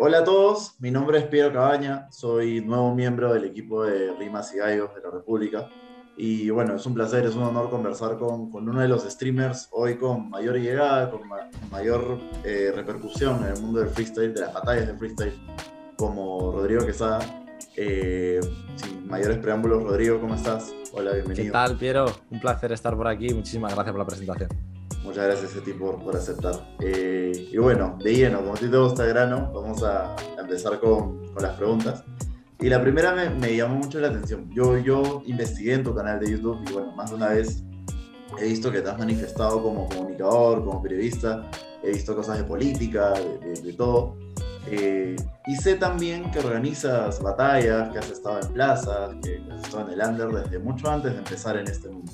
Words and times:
Hola 0.00 0.18
a 0.18 0.24
todos, 0.24 0.76
mi 0.78 0.92
nombre 0.92 1.18
es 1.18 1.24
Piero 1.26 1.52
Cabaña, 1.52 2.08
soy 2.12 2.60
nuevo 2.60 2.94
miembro 2.94 3.32
del 3.32 3.44
equipo 3.44 3.82
de 3.82 4.14
Rimas 4.14 4.54
y 4.54 4.58
Gallos 4.58 4.94
de 4.94 5.00
la 5.00 5.10
República. 5.10 5.68
Y 6.16 6.50
bueno, 6.50 6.76
es 6.76 6.86
un 6.86 6.94
placer, 6.94 7.26
es 7.26 7.34
un 7.34 7.42
honor 7.42 7.68
conversar 7.68 8.16
con, 8.16 8.48
con 8.48 8.68
uno 8.68 8.80
de 8.80 8.86
los 8.86 9.02
streamers 9.02 9.68
hoy 9.72 9.96
con 9.96 10.30
mayor 10.30 10.56
llegada, 10.56 11.10
con 11.10 11.22
mayor 11.72 12.20
eh, 12.44 12.72
repercusión 12.74 13.44
en 13.44 13.56
el 13.56 13.60
mundo 13.60 13.80
del 13.80 13.88
freestyle, 13.88 14.32
de 14.32 14.40
las 14.40 14.54
batallas 14.54 14.86
de 14.86 14.94
freestyle, 14.94 15.34
como 15.96 16.52
Rodrigo 16.52 16.86
Quesada. 16.86 17.18
Eh, 17.76 18.40
sin 18.76 19.08
mayores 19.08 19.38
preámbulos, 19.38 19.82
Rodrigo, 19.82 20.20
¿cómo 20.20 20.36
estás? 20.36 20.72
Hola, 20.92 21.12
bienvenido. 21.12 21.46
¿Qué 21.46 21.50
tal, 21.50 21.76
Piero? 21.76 22.06
Un 22.30 22.40
placer 22.40 22.70
estar 22.70 22.96
por 22.96 23.08
aquí. 23.08 23.34
Muchísimas 23.34 23.74
gracias 23.74 23.92
por 23.92 23.98
la 23.98 24.06
presentación. 24.06 24.77
Muchas 25.08 25.24
gracias 25.24 25.56
a 25.56 25.64
ti 25.64 25.72
por, 25.72 26.04
por 26.04 26.14
aceptar. 26.14 26.76
Eh, 26.80 27.48
y 27.50 27.56
bueno, 27.56 27.96
de 27.98 28.14
lleno, 28.14 28.40
como 28.40 28.52
a 28.52 28.56
ti 28.56 28.68
te 28.68 28.76
gusta 28.76 29.06
grano, 29.06 29.50
vamos 29.54 29.82
a, 29.82 30.14
empezar 30.38 30.78
con, 30.80 31.32
con, 31.32 31.42
las 31.42 31.56
preguntas. 31.56 32.04
Y 32.60 32.68
la 32.68 32.82
primera 32.82 33.14
me, 33.14 33.30
me, 33.30 33.56
llamó 33.56 33.76
mucho 33.76 34.00
la 34.00 34.08
atención. 34.08 34.50
Yo, 34.52 34.76
yo 34.76 35.22
investigué 35.24 35.72
en 35.72 35.82
tu 35.82 35.94
canal 35.94 36.20
de 36.20 36.32
YouTube 36.32 36.58
y 36.68 36.72
bueno, 36.74 36.92
más 36.92 37.08
de 37.08 37.16
una 37.16 37.28
vez 37.28 37.64
he 38.38 38.44
visto 38.44 38.70
que 38.70 38.82
te 38.82 38.90
has 38.90 38.98
manifestado 38.98 39.62
como 39.62 39.88
comunicador, 39.88 40.62
como 40.62 40.82
periodista, 40.82 41.50
he 41.82 41.92
visto 41.92 42.14
cosas 42.14 42.36
de 42.36 42.44
política, 42.44 43.12
de, 43.12 43.62
de, 43.62 43.72
todo. 43.72 44.14
Eh, 44.66 45.16
y 45.46 45.56
sé 45.56 45.76
también 45.76 46.30
que 46.30 46.40
organizas 46.40 47.22
batallas, 47.22 47.90
que 47.92 47.98
has 47.98 48.10
estado 48.10 48.40
en 48.42 48.48
plazas, 48.52 49.16
que 49.22 49.40
has 49.50 49.62
estado 49.62 49.88
en 49.88 49.98
el 49.98 50.06
under 50.06 50.28
desde 50.28 50.58
mucho 50.58 50.90
antes 50.90 51.12
de 51.12 51.18
empezar 51.18 51.56
en 51.56 51.66
este 51.66 51.88
mundo. 51.88 52.12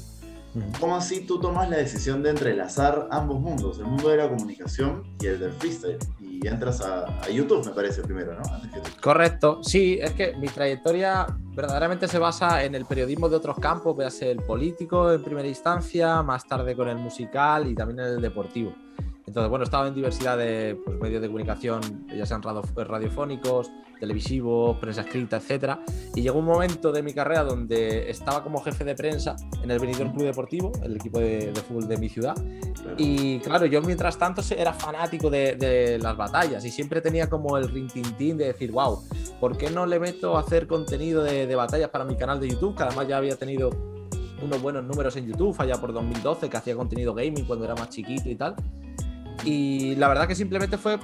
¿Cómo 0.79 0.97
así 0.97 1.21
tú 1.27 1.41
tomas 1.41 1.69
la 1.69 1.79
decisión 1.79 2.23
de 2.23 2.31
entrelazar 2.31 3.09
ambos 3.11 3.41
mundos, 3.41 3.79
el 3.79 3.87
mundo 3.87 4.09
de 4.09 4.19
la 4.19 4.29
comunicación 4.29 5.03
y 5.21 5.27
el 5.27 5.41
del 5.41 5.53
freestyle? 5.53 5.99
Y 6.21 6.47
entras 6.47 6.81
a, 6.81 7.29
YouTube, 7.29 7.67
me 7.67 7.73
parece, 7.73 8.03
primero, 8.03 8.35
¿no? 8.35 8.43
Correcto, 9.01 9.63
sí, 9.63 9.99
es 10.01 10.13
que 10.13 10.35
mi 10.37 10.47
trayectoria 10.47 11.27
verdaderamente 11.55 12.07
se 12.07 12.19
basa 12.19 12.65
en 12.65 12.75
el 12.75 12.85
periodismo 12.85 13.29
de 13.29 13.37
otros 13.37 13.59
campos, 13.59 13.97
ser 14.13 14.29
el 14.29 14.43
político 14.43 15.13
en 15.13 15.23
primera 15.23 15.49
instancia, 15.49 16.23
más 16.23 16.47
tarde 16.47 16.77
con 16.77 16.89
el 16.89 16.99
musical 16.99 17.69
y 17.69 17.75
también 17.75 18.01
el 18.01 18.21
deportivo. 18.21 18.75
Entonces, 19.27 19.49
bueno, 19.49 19.63
he 19.63 19.67
estado 19.67 19.87
en 19.87 19.95
diversidad 19.95 20.37
de 20.37 20.79
pues, 20.85 20.99
medios 21.01 21.23
de 21.23 21.29
comunicación, 21.29 22.07
ya 22.15 22.27
sean 22.27 22.43
radiofónicos, 22.43 23.71
televisivos, 23.99 24.77
prensa 24.79 25.01
escrita, 25.01 25.39
etc. 25.39 25.79
Y 26.15 26.21
llegó 26.21 26.39
un 26.39 26.45
momento 26.45 26.93
de 26.93 27.03
mi 27.03 27.15
carrera 27.15 27.43
donde 27.43 28.11
estaba 28.11 28.43
como 28.43 28.61
jefe 28.63 28.85
de 28.85 28.95
prensa 28.95 29.35
en 29.63 29.71
el 29.71 29.79
Benidorm 29.79 30.13
Club 30.13 30.25
Deportivo, 30.27 30.73
el 30.83 30.97
equipo 30.97 31.21
de, 31.21 31.53
fútbol 31.67 31.89
de 31.89 31.97
mi 31.97 32.11
ciudad. 32.11 32.35
Y 32.99 33.39
claro, 33.39 33.65
yo 33.65 33.81
mientras 33.81 34.19
tanto 34.19 34.43
era 34.57 34.75
fanático 34.75 35.31
de, 35.31 35.99
las 36.01 36.17
batallas 36.17 36.65
y 36.65 36.71
siempre 36.71 37.01
tenía 37.01 37.31
como 37.31 37.57
el 37.57 37.69
rintintín 37.69 38.37
de 38.37 38.47
decir, 38.47 38.73
wow, 38.73 39.03
¿por 39.41 39.57
qué 39.57 39.71
no 39.71 39.87
le 39.87 39.99
meto 39.99 40.37
a 40.37 40.41
hacer 40.41 40.67
contenido 40.67 41.23
de, 41.23 41.47
de 41.47 41.55
batallas 41.55 41.89
para 41.89 42.05
mi 42.05 42.17
canal 42.17 42.41
de 42.41 42.51
YouTube? 42.51 42.77
Que 42.77 42.83
además 42.83 43.09
ya 43.09 43.17
había 43.17 43.37
tenido 43.37 43.71
unos 44.43 44.61
buenos 44.61 44.85
números 44.85 45.17
en 45.17 45.27
YouTube, 45.27 45.57
allá 45.59 45.81
por 45.81 45.95
2012, 45.95 46.51
que 46.51 46.57
hacía 46.59 46.77
contenido 46.77 47.15
gaming 47.15 47.47
cuando 47.47 47.65
era 47.65 47.75
más 47.75 47.89
chiquito 47.89 48.29
y 48.29 48.35
tal. 48.35 48.55
Y 49.45 49.95
la 49.97 50.09
verdad 50.09 50.27
que 50.27 50.35
simplemente 50.35 50.79
fue 50.79 50.99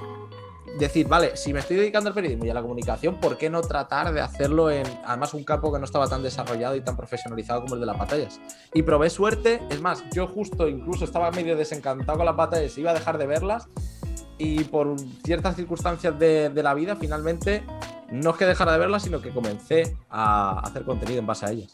decir, 0.77 1.07
vale, 1.07 1.35
si 1.35 1.53
me 1.53 1.59
estoy 1.59 1.77
dedicando 1.77 2.09
al 2.09 2.13
periodismo 2.13 2.45
y 2.45 2.49
a 2.49 2.53
la 2.53 2.61
comunicación, 2.61 3.19
¿por 3.19 3.37
qué 3.37 3.49
no 3.49 3.61
tratar 3.61 4.13
de 4.13 4.21
hacerlo 4.21 4.69
en, 4.69 4.85
además, 5.05 5.33
un 5.33 5.43
campo 5.43 5.71
que 5.71 5.79
no 5.79 5.85
estaba 5.85 6.07
tan 6.07 6.23
desarrollado 6.23 6.75
y 6.75 6.81
tan 6.81 6.95
profesionalizado 6.95 7.61
como 7.61 7.75
el 7.75 7.81
de 7.81 7.85
las 7.85 7.97
batallas? 7.97 8.39
Y 8.73 8.83
probé 8.83 9.09
suerte, 9.09 9.61
es 9.69 9.81
más, 9.81 10.03
yo 10.13 10.27
justo 10.27 10.67
incluso 10.67 11.05
estaba 11.05 11.31
medio 11.31 11.55
desencantado 11.55 12.17
con 12.17 12.25
las 12.25 12.35
batallas, 12.35 12.77
iba 12.77 12.91
a 12.91 12.93
dejar 12.93 13.17
de 13.17 13.27
verlas 13.27 13.67
y 14.37 14.63
por 14.63 14.95
ciertas 15.23 15.55
circunstancias 15.55 16.17
de, 16.17 16.51
la 16.63 16.73
vida, 16.73 16.95
finalmente, 16.95 17.63
no 18.11 18.31
es 18.31 18.37
que 18.37 18.45
dejara 18.45 18.73
de 18.73 18.79
verlas, 18.79 19.03
sino 19.03 19.21
que 19.21 19.29
comencé 19.29 19.95
a 20.09 20.59
hacer 20.61 20.83
contenido 20.83 21.19
en 21.19 21.27
base 21.27 21.45
a 21.45 21.51
ellas. 21.51 21.69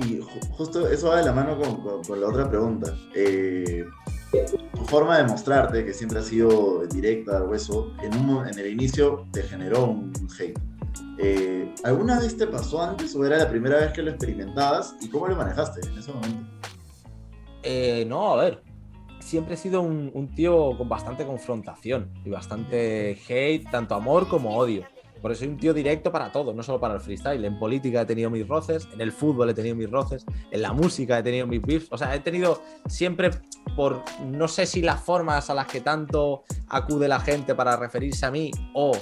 Y 0.00 0.20
justo 0.56 0.88
eso 0.88 1.08
va 1.08 1.16
de 1.16 1.24
la 1.24 1.32
mano 1.32 1.56
con, 1.58 2.20
la 2.20 2.28
otra 2.28 2.48
pregunta. 2.48 2.94
Eh, 3.14 3.84
tu 4.74 4.84
forma 4.84 5.18
de 5.18 5.24
mostrarte, 5.24 5.84
que 5.84 5.92
siempre 5.92 6.18
ha 6.18 6.22
sido 6.22 6.86
directa, 6.86 7.38
al 7.38 7.48
hueso, 7.48 7.92
en, 8.02 8.58
el 8.58 8.66
inicio 8.66 9.26
te 9.32 9.42
generó 9.42 9.84
un 9.84 10.12
hate. 10.38 10.58
Eh, 11.18 11.72
¿Alguna 11.84 12.18
vez 12.18 12.36
te 12.36 12.46
pasó 12.46 12.82
antes 12.82 13.14
o 13.14 13.24
era 13.24 13.38
la 13.38 13.48
primera 13.48 13.78
vez 13.78 13.92
que 13.92 14.02
lo 14.02 14.10
experimentabas 14.10 14.96
y 15.00 15.08
cómo 15.08 15.28
lo 15.28 15.36
manejaste 15.36 15.86
en 15.88 15.98
ese 15.98 16.12
momento? 16.12 16.46
Eh, 17.62 18.04
no, 18.08 18.32
a 18.32 18.36
ver, 18.36 18.62
siempre 19.20 19.54
he 19.54 19.56
sido 19.56 19.80
un, 19.80 20.10
un, 20.12 20.34
tío 20.34 20.76
con 20.76 20.88
bastante 20.88 21.24
confrontación 21.24 22.12
y 22.24 22.30
bastante 22.30 23.18
hate, 23.28 23.70
tanto 23.70 23.94
amor 23.94 24.28
como 24.28 24.56
odio. 24.56 24.84
Por 25.24 25.32
eso 25.32 25.38
soy 25.38 25.48
un 25.48 25.56
tío 25.56 25.72
directo 25.72 26.12
para 26.12 26.30
todo, 26.30 26.52
no 26.52 26.62
solo 26.62 26.78
para 26.78 26.92
el 26.92 27.00
freestyle. 27.00 27.42
En 27.46 27.58
política 27.58 28.02
he 28.02 28.04
tenido 28.04 28.28
mis 28.28 28.46
roces, 28.46 28.86
en 28.92 29.00
el 29.00 29.10
fútbol 29.10 29.48
he 29.48 29.54
tenido 29.54 29.74
mis 29.74 29.90
roces, 29.90 30.26
en 30.50 30.60
la 30.60 30.74
música 30.74 31.18
he 31.18 31.22
tenido 31.22 31.46
mis 31.46 31.62
beefs. 31.62 31.88
O 31.90 31.96
sea, 31.96 32.14
he 32.14 32.20
tenido 32.20 32.60
siempre 32.88 33.30
por 33.74 34.02
no 34.22 34.48
sé 34.48 34.66
si 34.66 34.82
las 34.82 35.00
formas 35.00 35.48
a 35.48 35.54
las 35.54 35.66
que 35.66 35.80
tanto 35.80 36.44
acude 36.68 37.08
la 37.08 37.20
gente 37.20 37.54
para 37.54 37.74
referirse 37.74 38.26
a 38.26 38.30
mí 38.30 38.50
o 38.74 38.92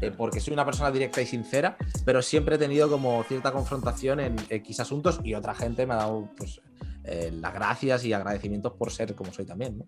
eh, 0.00 0.12
porque 0.16 0.38
soy 0.38 0.52
una 0.52 0.64
persona 0.64 0.92
directa 0.92 1.20
y 1.20 1.26
sincera, 1.26 1.76
pero 2.04 2.22
siempre 2.22 2.54
he 2.54 2.58
tenido 2.58 2.88
como 2.88 3.20
cierta 3.24 3.50
confrontación 3.50 4.20
en 4.20 4.36
X 4.50 4.78
asuntos 4.78 5.18
y 5.24 5.34
otra 5.34 5.52
gente 5.52 5.84
me 5.84 5.94
ha 5.94 5.96
dado 5.96 6.28
pues, 6.36 6.60
eh, 7.02 7.32
las 7.34 7.52
gracias 7.52 8.04
y 8.04 8.12
agradecimientos 8.12 8.74
por 8.74 8.92
ser 8.92 9.16
como 9.16 9.32
soy 9.32 9.46
también. 9.46 9.82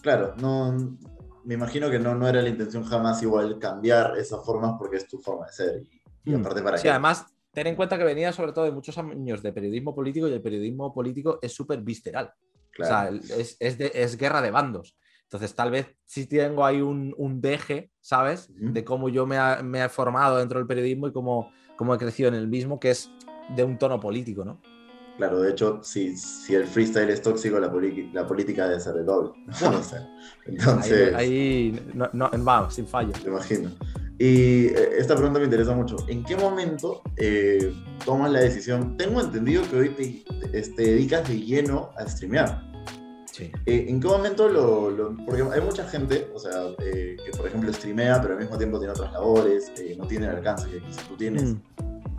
Claro, 0.00 0.36
no, 0.36 0.96
me 1.44 1.54
imagino 1.54 1.90
que 1.90 1.98
no, 1.98 2.14
no 2.14 2.28
era 2.28 2.42
la 2.42 2.48
intención 2.48 2.84
jamás 2.84 3.22
igual 3.22 3.58
cambiar 3.58 4.16
esas 4.18 4.44
formas 4.44 4.74
porque 4.78 4.96
es 4.96 5.08
tu 5.08 5.18
forma 5.18 5.46
de 5.46 5.52
ser. 5.52 5.82
Y, 6.24 6.30
mm. 6.30 6.40
aparte 6.40 6.62
para 6.62 6.78
sí, 6.78 6.88
además, 6.88 7.26
ten 7.52 7.66
en 7.66 7.76
cuenta 7.76 7.98
que 7.98 8.04
venía 8.04 8.32
sobre 8.32 8.52
todo 8.52 8.64
de 8.64 8.72
muchos 8.72 8.96
años 8.98 9.42
de 9.42 9.52
periodismo 9.52 9.94
político 9.94 10.28
y 10.28 10.32
el 10.32 10.42
periodismo 10.42 10.92
político 10.92 11.38
es 11.42 11.52
súper 11.52 11.80
visceral. 11.80 12.32
O 12.80 12.84
sea, 12.84 13.08
es, 13.08 13.56
es, 13.60 13.78
es, 13.78 14.16
guerra 14.16 14.42
de 14.42 14.50
bandos. 14.50 14.96
Entonces, 15.24 15.54
tal 15.54 15.70
vez 15.70 15.86
sí 16.04 16.26
tengo 16.26 16.64
ahí 16.64 16.80
un, 16.80 17.14
un 17.16 17.40
deje, 17.40 17.92
¿sabes? 18.00 18.50
De 18.52 18.84
cómo 18.84 19.08
yo 19.08 19.26
me, 19.26 19.38
me, 19.62 19.84
he 19.84 19.88
formado 19.88 20.38
dentro 20.38 20.58
del 20.58 20.66
periodismo 20.66 21.06
y 21.06 21.12
cómo, 21.12 21.52
cómo 21.76 21.94
he 21.94 21.98
crecido 21.98 22.28
en 22.28 22.34
el 22.34 22.48
mismo, 22.48 22.80
que 22.80 22.90
es 22.90 23.10
de 23.54 23.62
un 23.62 23.78
tono 23.78 24.00
político, 24.00 24.44
¿no? 24.44 24.60
Claro, 25.16 25.40
de 25.40 25.50
hecho, 25.50 25.80
si, 25.82 26.16
si 26.16 26.54
el 26.54 26.66
freestyle 26.66 27.10
es 27.10 27.22
tóxico, 27.22 27.58
la, 27.60 27.72
la 28.12 28.26
política 28.26 28.66
debe 28.68 28.80
ser 28.80 28.94
de 28.94 29.04
doble. 29.04 29.32
No 29.62 29.82
sé. 29.82 29.98
Entonces. 30.46 31.14
Ahí, 31.14 31.80
no, 31.94 32.08
no, 32.12 32.30
vamos, 32.38 32.74
sin 32.74 32.86
fallo. 32.86 33.12
Me 33.22 33.30
imagino. 33.30 33.70
Y 34.18 34.66
eh, 34.66 34.90
esta 34.98 35.14
pregunta 35.14 35.38
me 35.38 35.46
interesa 35.46 35.74
mucho. 35.74 35.96
¿En 36.08 36.24
qué 36.24 36.36
momento 36.36 37.02
eh, 37.16 37.72
tomas 38.04 38.30
la 38.30 38.40
decisión? 38.40 38.96
Tengo 38.96 39.20
entendido 39.20 39.62
que 39.68 39.76
hoy 39.76 39.88
te, 39.90 40.24
este, 40.56 40.82
dedicas 40.82 41.28
de 41.28 41.40
lleno 41.40 41.90
a 41.96 42.06
streamear. 42.08 42.72
Sí. 43.32 43.50
Eh, 43.66 43.86
¿En 43.88 44.00
qué 44.00 44.06
momento 44.06 44.48
lo, 44.48 45.16
Porque 45.26 45.42
hay 45.42 45.60
mucha 45.60 45.88
gente, 45.88 46.30
o 46.32 46.38
sea, 46.38 46.52
que 46.78 47.16
por 47.36 47.46
ejemplo 47.48 47.72
streamea, 47.72 48.20
pero 48.22 48.34
al 48.34 48.40
mismo 48.40 48.56
tiempo 48.56 48.78
tiene 48.78 48.92
otras 48.92 49.12
labores, 49.12 49.72
no 49.98 50.06
tiene 50.06 50.26
el 50.26 50.36
alcance 50.36 50.68
que 50.70 50.80
tú 51.08 51.16
tienes. 51.16 51.42
Mm. 51.42 51.60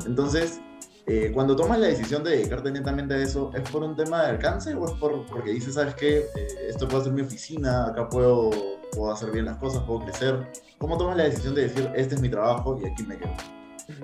Entonces, 0.05 0.59
eh, 1.07 1.31
cuando 1.31 1.55
tomas 1.55 1.79
la 1.79 1.87
decisión 1.87 2.23
de 2.23 2.31
dedicarte 2.31 2.71
netamente 2.71 3.13
a 3.13 3.17
eso, 3.17 3.51
¿es 3.53 3.69
por 3.69 3.83
un 3.83 3.95
tema 3.95 4.23
de 4.23 4.29
alcance 4.31 4.73
o 4.73 4.85
es 4.85 4.91
por, 4.93 5.25
porque 5.27 5.51
dices, 5.51 5.75
sabes 5.75 5.93
qué, 5.93 6.17
eh, 6.17 6.47
esto 6.67 6.87
puede 6.87 7.03
ser 7.03 7.13
mi 7.13 7.21
oficina, 7.21 7.87
acá 7.87 8.09
puedo, 8.09 8.49
puedo 8.91 9.11
hacer 9.11 9.29
bien 9.29 9.45
las 9.45 9.57
cosas, 9.57 9.83
puedo 9.83 9.99
crecer? 9.99 10.51
¿Cómo 10.79 10.97
tomas 10.97 11.15
la 11.15 11.25
decisión 11.25 11.53
de 11.53 11.63
decir, 11.63 11.91
este 11.95 12.15
es 12.15 12.21
mi 12.21 12.29
trabajo 12.29 12.79
y 12.81 12.87
aquí 12.87 13.03
me 13.03 13.19
quedo? 13.19 13.29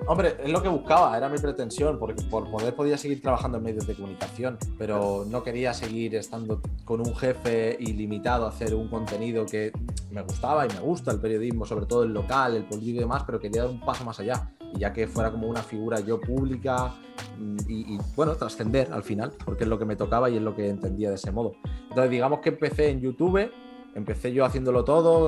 Hombre, 0.05 0.37
es 0.43 0.51
lo 0.51 0.61
que 0.61 0.69
buscaba, 0.69 1.17
era 1.17 1.27
mi 1.27 1.39
pretensión, 1.39 1.97
porque 1.97 2.21
por 2.29 2.51
poder 2.51 2.75
podía 2.75 2.99
seguir 2.99 3.19
trabajando 3.19 3.57
en 3.57 3.63
medios 3.63 3.87
de 3.87 3.95
comunicación, 3.95 4.59
pero 4.77 5.25
no 5.27 5.41
quería 5.41 5.73
seguir 5.73 6.13
estando 6.13 6.61
con 6.85 6.99
un 6.99 7.15
jefe 7.15 7.77
ilimitado 7.79 8.45
a 8.45 8.49
hacer 8.49 8.75
un 8.75 8.89
contenido 8.89 9.47
que 9.47 9.71
me 10.11 10.21
gustaba 10.21 10.67
y 10.67 10.69
me 10.69 10.81
gusta 10.81 11.09
el 11.09 11.19
periodismo, 11.19 11.65
sobre 11.65 11.87
todo 11.87 12.03
el 12.03 12.13
local, 12.13 12.55
el 12.57 12.65
político 12.65 12.97
y 12.97 12.99
demás, 12.99 13.23
pero 13.25 13.39
quería 13.39 13.63
dar 13.63 13.71
un 13.71 13.79
paso 13.79 14.05
más 14.05 14.19
allá 14.19 14.51
ya 14.73 14.93
que 14.93 15.07
fuera 15.07 15.31
como 15.31 15.47
una 15.47 15.61
figura 15.61 15.99
yo 15.99 16.19
pública 16.19 16.93
mm, 17.39 17.57
y, 17.67 17.99
bueno, 18.15 18.35
trascender 18.35 18.91
al 18.91 19.03
final, 19.03 19.33
porque 19.45 19.63
es 19.63 19.69
lo 19.69 19.77
que 19.77 19.85
me 19.85 19.95
tocaba 19.95 20.29
y 20.29 20.37
es 20.37 20.41
lo 20.41 20.55
que 20.55 20.69
entendía 20.69 21.09
de 21.09 21.15
ese 21.15 21.31
modo. 21.31 21.53
Entonces, 21.89 22.09
digamos 22.09 22.39
que 22.39 22.49
empecé 22.49 22.89
en 22.89 23.01
YouTube, 23.01 23.51
empecé 23.95 24.33
yo 24.33 24.45
haciéndolo 24.45 24.83
todo, 24.83 25.27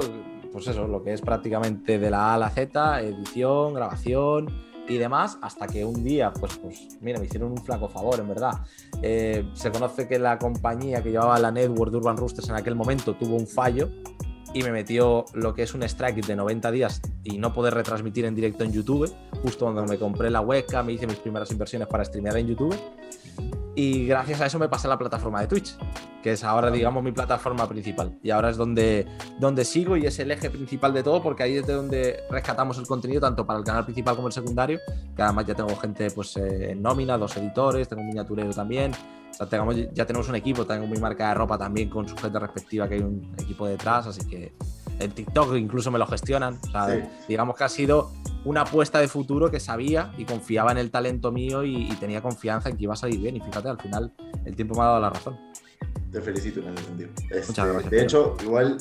pues 0.51 0.67
eso, 0.67 0.87
lo 0.87 1.03
que 1.03 1.13
es 1.13 1.21
prácticamente 1.21 1.99
de 1.99 2.09
la 2.09 2.31
A 2.31 2.33
a 2.35 2.37
la 2.37 2.49
Z, 2.49 3.01
edición, 3.01 3.73
grabación 3.73 4.47
y 4.87 4.97
demás, 4.97 5.37
hasta 5.41 5.67
que 5.67 5.85
un 5.85 6.03
día, 6.03 6.31
pues, 6.33 6.57
pues 6.57 6.97
mira, 7.01 7.19
me 7.19 7.25
hicieron 7.25 7.51
un 7.51 7.63
flaco 7.63 7.87
favor, 7.87 8.19
en 8.19 8.27
verdad. 8.27 8.53
Eh, 9.01 9.49
se 9.53 9.71
conoce 9.71 10.07
que 10.07 10.19
la 10.19 10.37
compañía 10.37 11.01
que 11.01 11.11
llevaba 11.11 11.39
la 11.39 11.51
network 11.51 11.91
de 11.91 11.97
Urban 11.97 12.17
Roosters 12.17 12.49
en 12.49 12.55
aquel 12.55 12.75
momento 12.75 13.15
tuvo 13.15 13.35
un 13.35 13.47
fallo 13.47 13.89
y 14.53 14.63
me 14.63 14.71
metió 14.71 15.25
lo 15.33 15.53
que 15.53 15.63
es 15.63 15.73
un 15.73 15.83
strike 15.83 16.25
de 16.25 16.35
90 16.35 16.71
días 16.71 17.01
y 17.23 17.37
no 17.37 17.53
poder 17.53 17.73
retransmitir 17.73 18.25
en 18.25 18.35
directo 18.35 18.63
en 18.63 18.71
YouTube, 18.71 19.13
justo 19.41 19.65
cuando 19.65 19.85
me 19.85 19.97
compré 19.97 20.29
la 20.29 20.41
webcam, 20.41 20.85
me 20.85 20.93
hice 20.93 21.07
mis 21.07 21.17
primeras 21.17 21.51
inversiones 21.51 21.87
para 21.87 22.05
streamear 22.05 22.37
en 22.37 22.47
YouTube 22.47 22.75
y 23.75 24.05
gracias 24.05 24.39
a 24.41 24.45
eso 24.45 24.59
me 24.59 24.69
pasé 24.69 24.87
a 24.87 24.91
la 24.91 24.97
plataforma 24.97 25.41
de 25.41 25.47
Twitch. 25.47 25.75
que 26.21 26.31
es 26.31 26.43
ahora, 26.45 26.71
digamos, 26.71 27.03
mi 27.03 27.11
plataforma 27.11 27.67
principal. 27.67 28.17
Y 28.23 28.29
ahora 28.29 28.49
es 28.49 28.55
donde, 28.55 29.05
donde 29.39 29.65
sigo 29.65 29.97
y 29.97 30.05
es 30.05 30.19
el 30.19 30.31
eje 30.31 30.49
principal 30.49 30.93
de 30.93 31.03
todo, 31.03 31.21
porque 31.21 31.43
ahí 31.43 31.57
es 31.57 31.67
de 31.67 31.73
donde 31.73 32.23
rescatamos 32.29 32.77
el 32.77 32.87
contenido, 32.87 33.19
tanto 33.19 33.45
para 33.45 33.59
el 33.59 33.65
canal 33.65 33.83
principal 33.83 34.15
como 34.15 34.27
el 34.27 34.33
secundario, 34.33 34.79
que 35.17 35.21
además 35.21 35.45
ya 35.47 35.53
tengo 35.53 35.75
gente 35.75 36.09
pues, 36.11 36.37
eh, 36.37 36.71
en 36.71 36.81
nómina, 36.81 37.17
dos 37.17 37.35
editores, 37.35 37.89
tengo 37.89 38.03
un 38.03 38.07
miniaturero 38.07 38.53
también. 38.53 38.93
O 39.33 39.35
sea, 39.35 39.49
tengamos, 39.49 39.75
ya 39.93 40.05
tenemos 40.05 40.29
un 40.29 40.35
equipo, 40.35 40.65
tengo 40.65 40.85
mi 40.85 40.99
marca 40.99 41.29
de 41.29 41.33
ropa 41.33 41.57
también 41.57 41.89
con 41.89 42.07
su 42.07 42.15
gente 42.15 42.37
respectiva, 42.37 42.87
que 42.87 42.95
hay 42.95 43.01
un 43.01 43.33
equipo 43.39 43.67
detrás, 43.67 44.05
así 44.07 44.25
que 44.27 44.53
en 44.99 45.11
TikTok 45.11 45.55
incluso 45.55 45.89
me 45.91 45.97
lo 45.97 46.05
gestionan. 46.05 46.59
O 46.67 46.71
sea, 46.71 47.09
digamos 47.27 47.55
que 47.57 47.63
ha 47.63 47.69
sido 47.69 48.11
una 48.45 48.61
apuesta 48.61 48.99
de 48.99 49.07
futuro 49.07 49.49
que 49.49 49.59
sabía 49.59 50.13
y 50.17 50.25
confiaba 50.25 50.71
en 50.71 50.77
el 50.77 50.91
talento 50.91 51.31
mío 51.31 51.63
y, 51.63 51.89
tenía 51.99 52.21
confianza 52.21 52.69
en 52.69 52.77
que 52.77 52.83
iba 52.83 52.93
a 52.93 52.97
salir 52.97 53.19
bien. 53.19 53.37
Y 53.37 53.41
fíjate, 53.41 53.69
al 53.69 53.79
final 53.79 54.13
el 54.45 54.55
tiempo 54.55 54.75
me 54.75 54.81
ha 54.81 54.85
dado 54.85 54.99
la 54.99 55.09
razón. 55.09 55.39
Te 56.11 56.21
felicito 56.21 56.59
en 56.59 56.73
ese 56.73 56.83
sentido. 56.85 57.09
Este, 57.31 57.89
de 57.89 58.03
hecho, 58.03 58.35
igual 58.43 58.77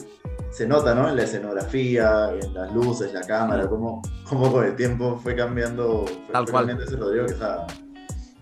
se 0.51 0.67
nota, 0.67 0.95
¿no? 0.95 1.09
En 1.09 1.17
la 1.17 1.23
escenografía, 1.23 2.31
en 2.31 2.53
las 2.53 2.73
luces, 2.75 3.13
la 3.15 3.23
cámara, 3.23 3.69
cómo, 3.69 4.03
cómo 4.29 4.53
con 4.53 4.65
el 4.65 4.77
tiempo 4.77 5.19
fue 5.23 5.35
cambiando. 5.35 6.05
Fue, 6.07 6.33
Tal 6.33 6.51
cual. 6.51 6.71
ese 6.71 6.97
Rodrigo 6.97 7.27
que 7.27 7.33
estaba. 7.33 7.67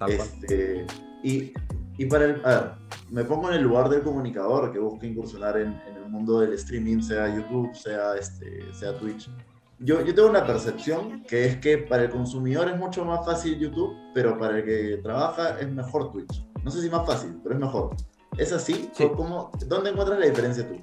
Este, 0.08 0.86
y, 1.22 1.52
y, 2.02 2.06
para 2.06 2.24
el. 2.24 2.44
A 2.44 2.48
ver, 2.48 2.72
me 3.10 3.24
pongo 3.24 3.50
en 3.50 3.56
el 3.56 3.62
lugar 3.62 3.88
del 3.88 4.02
comunicador 4.02 4.72
que 4.72 4.78
busca 4.78 5.06
incursionar 5.06 5.56
en, 5.56 5.80
en 5.86 5.96
el 5.96 6.08
mundo 6.08 6.40
del 6.40 6.52
streaming, 6.54 7.00
sea 7.00 7.34
YouTube, 7.34 7.74
sea, 7.74 8.16
este, 8.16 8.72
sea 8.72 8.98
Twitch 8.98 9.30
yo, 9.82 10.04
yo, 10.04 10.14
tengo 10.14 10.28
una 10.28 10.46
percepción 10.46 11.22
que 11.22 11.46
es 11.46 11.56
que 11.56 11.78
para 11.78 12.02
el 12.02 12.10
consumidor 12.10 12.68
es 12.68 12.76
mucho 12.76 13.02
más 13.02 13.24
fácil 13.24 13.58
YouTube, 13.58 13.96
pero 14.12 14.38
para 14.38 14.58
el 14.58 14.64
que 14.64 15.00
trabaja 15.02 15.58
es 15.58 15.72
mejor 15.72 16.12
Twitch. 16.12 16.44
No 16.62 16.70
sé 16.70 16.82
si 16.82 16.90
más 16.90 17.06
fácil, 17.06 17.40
pero 17.42 17.54
es 17.54 17.60
mejor. 17.62 17.96
¿Es 18.36 18.52
así? 18.52 18.90
¿Cómo, 19.16 19.50
¿Dónde 19.66 19.90
encuentras 19.90 20.18
la 20.18 20.26
diferencia 20.26 20.68
tú? 20.68 20.76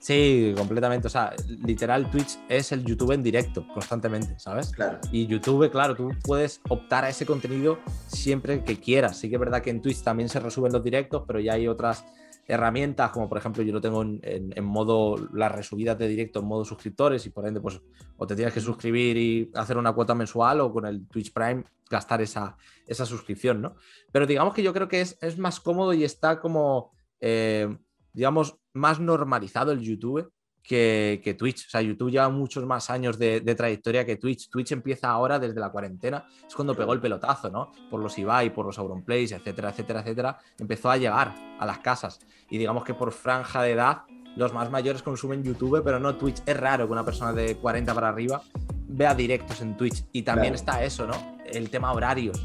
Sí, 0.00 0.54
completamente. 0.56 1.06
O 1.08 1.10
sea, 1.10 1.34
literal, 1.46 2.10
Twitch 2.10 2.38
es 2.48 2.72
el 2.72 2.84
YouTube 2.84 3.12
en 3.12 3.22
directo 3.22 3.66
constantemente, 3.68 4.38
¿sabes? 4.38 4.70
Claro. 4.70 4.98
Y 5.12 5.26
YouTube, 5.26 5.70
claro, 5.70 5.94
tú 5.94 6.10
puedes 6.24 6.62
optar 6.70 7.04
a 7.04 7.10
ese 7.10 7.26
contenido 7.26 7.78
siempre 8.06 8.64
que 8.64 8.80
quieras. 8.80 9.18
Sí 9.18 9.28
que 9.28 9.36
es 9.36 9.40
verdad 9.40 9.60
que 9.60 9.68
en 9.68 9.82
Twitch 9.82 10.02
también 10.02 10.30
se 10.30 10.40
resuben 10.40 10.72
los 10.72 10.82
directos, 10.82 11.24
pero 11.26 11.38
ya 11.38 11.52
hay 11.52 11.68
otras 11.68 12.04
herramientas, 12.48 13.10
como 13.10 13.28
por 13.28 13.38
ejemplo 13.38 13.62
yo 13.62 13.72
lo 13.72 13.80
tengo 13.80 14.02
en, 14.02 14.64
modo, 14.64 15.16
las 15.32 15.52
resubidas 15.52 15.98
de 15.98 16.08
directo 16.08 16.40
en 16.40 16.46
modo 16.46 16.64
suscriptores 16.64 17.24
y 17.26 17.30
por 17.30 17.46
ende, 17.46 17.60
pues 17.60 17.80
o 18.16 18.26
te 18.26 18.34
tienes 18.34 18.52
que 18.52 18.60
suscribir 18.60 19.16
y 19.16 19.50
hacer 19.54 19.76
una 19.76 19.92
cuota 19.92 20.14
mensual 20.14 20.60
o 20.60 20.72
con 20.72 20.86
el 20.86 21.06
Twitch 21.06 21.32
Prime 21.32 21.62
gastar 21.88 22.22
esa, 22.22 22.56
esa 22.86 23.06
suscripción, 23.06 23.60
¿no? 23.60 23.76
Pero 24.10 24.26
digamos 24.26 24.54
que 24.54 24.62
yo 24.62 24.72
creo 24.72 24.88
que 24.88 25.00
es, 25.00 25.38
más 25.38 25.60
cómodo 25.60 25.92
y 25.92 26.04
está 26.04 26.40
como, 26.40 26.92
eh, 27.20 27.76
digamos, 28.12 28.59
más 28.72 29.00
normalizado 29.00 29.72
el 29.72 29.80
YouTube 29.80 30.30
que, 30.62 31.34
Twitch. 31.38 31.66
O 31.66 31.70
sea, 31.70 31.82
YouTube 31.82 32.10
lleva 32.10 32.28
muchos 32.28 32.64
más 32.64 32.90
años 32.90 33.18
de, 33.18 33.40
trayectoria 33.54 34.04
que 34.04 34.16
Twitch. 34.16 34.48
Twitch 34.48 34.72
empieza 34.72 35.10
ahora 35.10 35.38
desde 35.38 35.58
la 35.58 35.70
cuarentena, 35.70 36.26
es 36.46 36.54
cuando 36.54 36.74
pegó 36.74 36.92
el 36.92 37.00
pelotazo, 37.00 37.50
¿no? 37.50 37.72
Por 37.90 38.00
los 38.00 38.16
Ibai, 38.18 38.52
por 38.52 38.66
los 38.66 38.78
Auronplays, 38.78 39.32
etcétera, 39.32 39.70
etcétera, 39.70 40.00
etcétera. 40.00 40.38
Empezó 40.58 40.90
a 40.90 40.96
llegar 40.96 41.34
a 41.58 41.66
las 41.66 41.78
casas. 41.78 42.20
Y 42.50 42.58
digamos 42.58 42.84
que 42.84 42.94
por 42.94 43.12
franja 43.12 43.62
de 43.62 43.72
edad, 43.72 44.02
los 44.36 44.52
más 44.52 44.70
mayores 44.70 45.02
consumen 45.02 45.42
YouTube, 45.42 45.82
pero 45.84 45.98
no 45.98 46.16
Twitch. 46.16 46.42
Es 46.46 46.56
raro 46.56 46.86
que 46.86 46.92
una 46.92 47.04
persona 47.04 47.32
de 47.32 47.56
40 47.56 47.94
para 47.94 48.08
arriba 48.08 48.42
vea 48.88 49.14
directos 49.14 49.60
en 49.60 49.76
Twitch. 49.76 50.04
Y 50.12 50.22
también 50.22 50.54
está 50.54 50.84
eso, 50.84 51.06
¿no? 51.06 51.38
El 51.44 51.70
tema 51.70 51.92
horarios. 51.92 52.40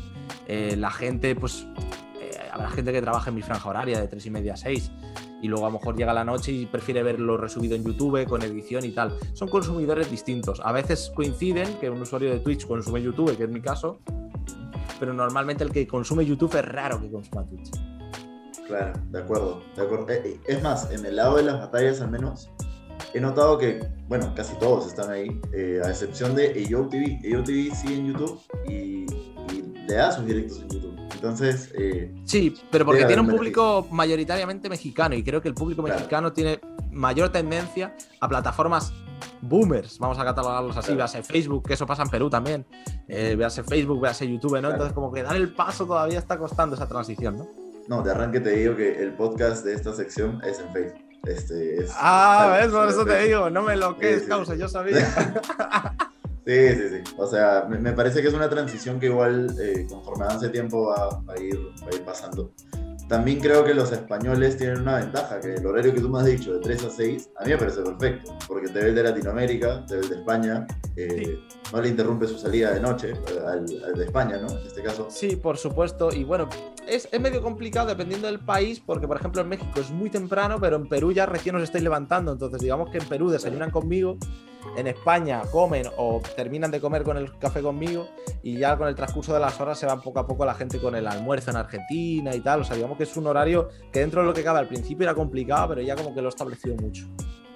Eh, 0.48 0.76
la 0.78 0.90
gente, 0.90 1.36
pues, 1.36 1.68
eh, 2.20 2.50
habrá 2.52 2.70
gente 2.70 2.92
que 2.92 3.02
trabaja 3.02 3.30
en 3.30 3.36
mi 3.36 3.42
franja 3.42 3.70
horaria 3.70 4.00
de 4.00 4.08
3 4.08 4.26
y 4.26 4.30
media 4.32 4.54
a 4.54 4.58
6 4.58 4.92
y 5.46 5.48
luego 5.48 5.68
a 5.68 5.70
lo 5.70 5.78
mejor 5.78 5.96
llega 5.96 6.12
la 6.12 6.24
noche 6.24 6.52
y 6.52 6.66
prefiere 6.66 7.04
verlo 7.04 7.38
resubido 7.38 7.76
en 7.76 7.84
YouTube 7.84 8.26
con 8.26 8.42
edición 8.42 8.84
y 8.84 8.92
tal. 8.92 9.16
Son 9.34 9.48
consumidores 9.48 10.10
distintos. 10.10 10.60
A 10.64 10.72
veces 10.72 11.12
coinciden 11.16 11.76
que 11.80 11.88
un 11.88 12.02
usuario 12.02 12.32
de 12.32 12.40
Twitch 12.40 12.66
consume 12.66 13.04
YouTube, 13.04 13.38
que 13.38 13.44
es 13.44 13.50
mi 13.50 13.62
caso, 13.62 14.00
pero 15.00 15.14
normalmente 15.14 15.64
el 15.64 15.72
que 15.72 15.86
consume 15.86 16.26
YouTube 16.26 16.56
es 16.56 16.66
raro 16.66 17.00
que 17.00 17.12
consuma 17.12 17.46
Twitch. 17.46 17.70
Claro, 18.68 18.94
de 19.12 19.20
acuerdo, 19.20 19.62
de 19.76 19.84
acuerdo. 19.84 20.10
Eh, 20.10 20.22
eh, 20.26 20.40
es 20.48 20.64
más, 20.64 20.90
en 20.90 21.06
el 21.06 21.16
lado 21.16 21.38
de 21.38 21.44
las 21.44 21.60
batallas 21.60 22.02
al 22.02 22.10
menos, 22.10 22.50
he 23.14 23.20
notado 23.20 23.60
que, 23.60 23.88
bueno, 24.08 24.34
casi 24.36 24.58
todos 24.58 24.88
están 24.88 25.12
ahí, 25.12 25.40
eh, 25.54 25.80
a 25.86 25.90
excepción 25.90 26.34
de 26.34 26.48
AYO 26.54 26.88
TV. 26.88 27.20
TV 27.22 27.76
sigue 27.76 27.98
en 27.98 28.08
YouTube 28.08 28.42
y, 28.68 29.06
y 29.54 29.74
le 29.88 29.94
da 29.94 30.12
sus 30.12 30.26
directos 30.26 30.60
en 30.64 30.70
YouTube. 30.70 30.85
Entonces. 31.16 31.72
Eh, 31.78 32.14
sí, 32.26 32.56
pero 32.72 32.86
porque 32.86 33.06
tiene 33.06 33.22
un 33.22 33.30
público 33.30 33.88
mayoritariamente 33.92 34.70
mexicano 34.70 35.16
y 35.16 35.24
creo 35.24 35.42
que 35.42 35.48
el 35.48 35.56
público 35.56 35.82
mexicano 35.82 36.32
tiene 36.34 36.60
mayor 36.92 37.30
tendencia 37.30 37.96
a 38.20 38.28
plataformas 38.28 38.94
boomers, 39.42 39.98
vamos 40.00 40.20
a 40.20 40.26
catalogarlos 40.26 40.76
así, 40.78 40.94
vease 40.96 41.24
Facebook, 41.24 41.68
que 41.68 41.74
eso 41.74 41.86
pasa 41.86 42.04
en 42.04 42.10
Perú 42.10 42.30
también, 42.30 42.66
eh, 43.08 43.36
vease 43.36 43.64
Facebook, 43.64 44.02
vease 44.02 44.28
YouTube, 44.28 44.62
¿no? 44.62 44.72
Entonces, 44.72 44.94
como 44.94 45.12
que 45.12 45.24
dar 45.24 45.36
el 45.36 45.54
paso 45.54 45.86
todavía 45.86 46.20
está 46.20 46.38
costando 46.38 46.76
esa 46.76 46.88
transición, 46.88 47.38
¿no? 47.38 47.48
No, 47.88 48.02
de 48.02 48.12
arranque 48.12 48.40
te 48.40 48.52
digo 48.52 48.76
que 48.76 49.02
el 49.02 49.14
podcast 49.14 49.64
de 49.64 49.74
esta 49.74 49.94
sección 49.94 50.42
es 50.44 50.60
en 50.60 50.72
Facebook. 50.74 51.02
Este, 51.26 51.86
ah, 51.96 52.58
¿ves? 52.62 52.72
Por 52.72 52.88
eso 52.88 53.06
te 53.06 53.26
digo, 53.26 53.50
no 53.50 53.62
me 53.62 53.76
lo 53.76 53.98
que 53.98 54.16
es, 54.16 54.24
causa, 54.24 54.56
yo 54.56 54.68
sabía. 54.68 55.08
Sí, 56.46 56.70
sí, 56.70 56.90
sí. 56.90 57.14
O 57.18 57.26
sea, 57.26 57.66
me, 57.68 57.92
parece 57.94 58.22
que 58.22 58.28
es 58.28 58.34
una 58.34 58.50
transición 58.50 59.00
que 59.00 59.08
igual 59.08 59.56
eh, 59.60 59.88
conforme 59.90 60.26
avance 60.26 60.50
tiempo 60.50 60.88
va, 60.88 61.34
a 61.34 61.40
ir, 61.42 61.58
va 61.58 61.90
a 61.92 61.96
ir 61.96 62.04
pasando. 62.04 62.54
También 63.08 63.40
creo 63.40 63.64
que 63.64 63.74
los 63.74 63.92
españoles 63.92 64.58
tienen 64.58 64.82
una 64.82 64.98
ventaja, 64.98 65.40
que 65.40 65.56
el 65.56 65.66
horario 65.66 65.94
que 65.94 66.02
tú 66.02 66.10
me 66.10 66.20
has 66.20 66.26
dicho, 66.26 66.54
de 66.54 66.60
3 66.60 66.86
a 66.86 66.90
6, 66.90 67.30
a 67.38 67.44
mí 67.44 67.52
me 67.52 67.58
parece 67.58 67.82
perfecto, 67.84 68.36
porque 68.48 68.68
te 68.68 68.80
ve 68.80 68.90
el 68.90 68.96
de 68.96 69.04
Latinoamérica, 69.04 69.86
te 69.86 69.96
ve 69.96 70.02
el 70.02 70.10
de 70.10 70.16
España, 70.16 70.68
eh, 70.96 71.40
no 71.72 71.82
le 71.82 71.90
interrumpe 71.90 72.26
su 72.26 72.40
salida 72.40 72.74
de 72.74 72.80
noche 72.80 73.12
eh, 73.12 73.40
al, 73.46 73.66
de 73.68 74.04
España, 74.04 74.38
¿no? 74.38 74.50
En 74.50 74.66
este 74.66 74.82
caso. 74.82 75.08
Sí, 75.12 75.36
por 75.36 75.58
supuesto, 75.58 76.12
y 76.12 76.24
bueno, 76.24 76.50
es, 76.88 77.08
es, 77.12 77.22
medio 77.22 77.44
complicado 77.44 77.90
dependiendo 77.90 78.26
del 78.26 78.40
país, 78.40 78.82
porque 78.84 79.08
por 79.08 79.18
ejemplo 79.18 79.42
en 79.42 79.50
México 79.50 79.80
es 79.80 79.92
muy 79.92 80.10
temprano, 80.10 80.58
pero 80.60 80.76
en 80.76 80.90
Perú 80.90 81.12
ya 81.12 81.28
recién 81.28 81.56
os 81.56 81.62
estáis 81.62 81.84
levantando, 81.84 82.32
entonces 82.32 82.60
digamos 82.60 82.90
que 82.90 82.98
en 82.98 83.06
Perú 83.08 83.30
desayunan 83.30 83.70
conmigo 83.70 84.18
en 84.78 84.88
España 84.88 85.42
comen 85.52 85.86
o 85.98 86.22
terminan 86.36 86.72
de 86.72 86.80
comer 86.80 87.04
con 87.04 87.18
el 87.18 87.38
café 87.38 87.62
conmigo 87.62 88.08
y 88.44 88.58
ya 88.58 88.78
con 88.78 88.88
el 88.88 88.96
transcurso 88.96 89.34
de 89.34 89.40
las 89.40 89.60
horas 89.60 89.80
se 89.80 89.86
van 89.86 90.02
poco 90.02 90.20
a 90.20 90.28
poco 90.28 90.46
la 90.46 90.54
gente 90.54 90.80
con 90.80 90.96
el 90.96 91.08
almuerzo 91.08 91.52
en 91.52 91.58
Argentina 91.58 92.36
y 92.36 92.42
tal. 92.42 92.62
O 92.62 92.64
sea, 92.64 92.76
digamos 92.76 92.98
que 92.98 93.04
es 93.04 93.18
un 93.18 93.28
horario 93.28 93.70
que 93.92 94.00
dentro 94.00 94.22
de 94.22 94.28
lo 94.28 94.34
que 94.34 94.44
cabe 94.44 94.60
al 94.60 94.68
principio 94.68 95.04
era 95.04 95.16
complicado, 95.16 95.70
pero 95.70 95.82
ya 95.82 95.96
como 95.96 96.14
que 96.14 96.22
lo 96.22 96.28
he 96.28 96.30
establecido 96.30 96.76
mucho. 96.76 97.08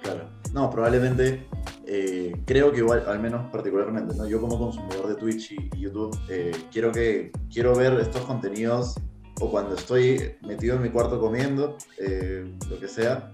Claro. 0.02 0.28
No, 0.52 0.70
probablemente 0.70 1.46
eh, 1.86 2.32
creo 2.44 2.72
que 2.72 2.78
igual, 2.78 3.04
al 3.06 3.20
menos 3.20 3.50
particularmente, 3.50 4.14
¿no? 4.16 4.26
yo 4.26 4.40
como 4.40 4.58
consumidor 4.58 5.08
de 5.08 5.14
Twitch 5.14 5.52
y, 5.52 5.70
YouTube, 5.78 6.16
eh, 6.28 6.52
quiero, 6.72 6.90
que, 6.90 7.30
quiero 7.52 7.74
ver 7.74 7.94
estos 8.00 8.22
contenidos 8.22 8.94
o 9.40 9.50
cuando 9.50 9.74
estoy 9.74 10.36
metido 10.46 10.76
en 10.76 10.82
mi 10.82 10.90
cuarto 10.90 11.18
comiendo, 11.18 11.76
eh, 11.98 12.44
lo 12.68 12.78
que 12.78 12.88
sea, 12.88 13.32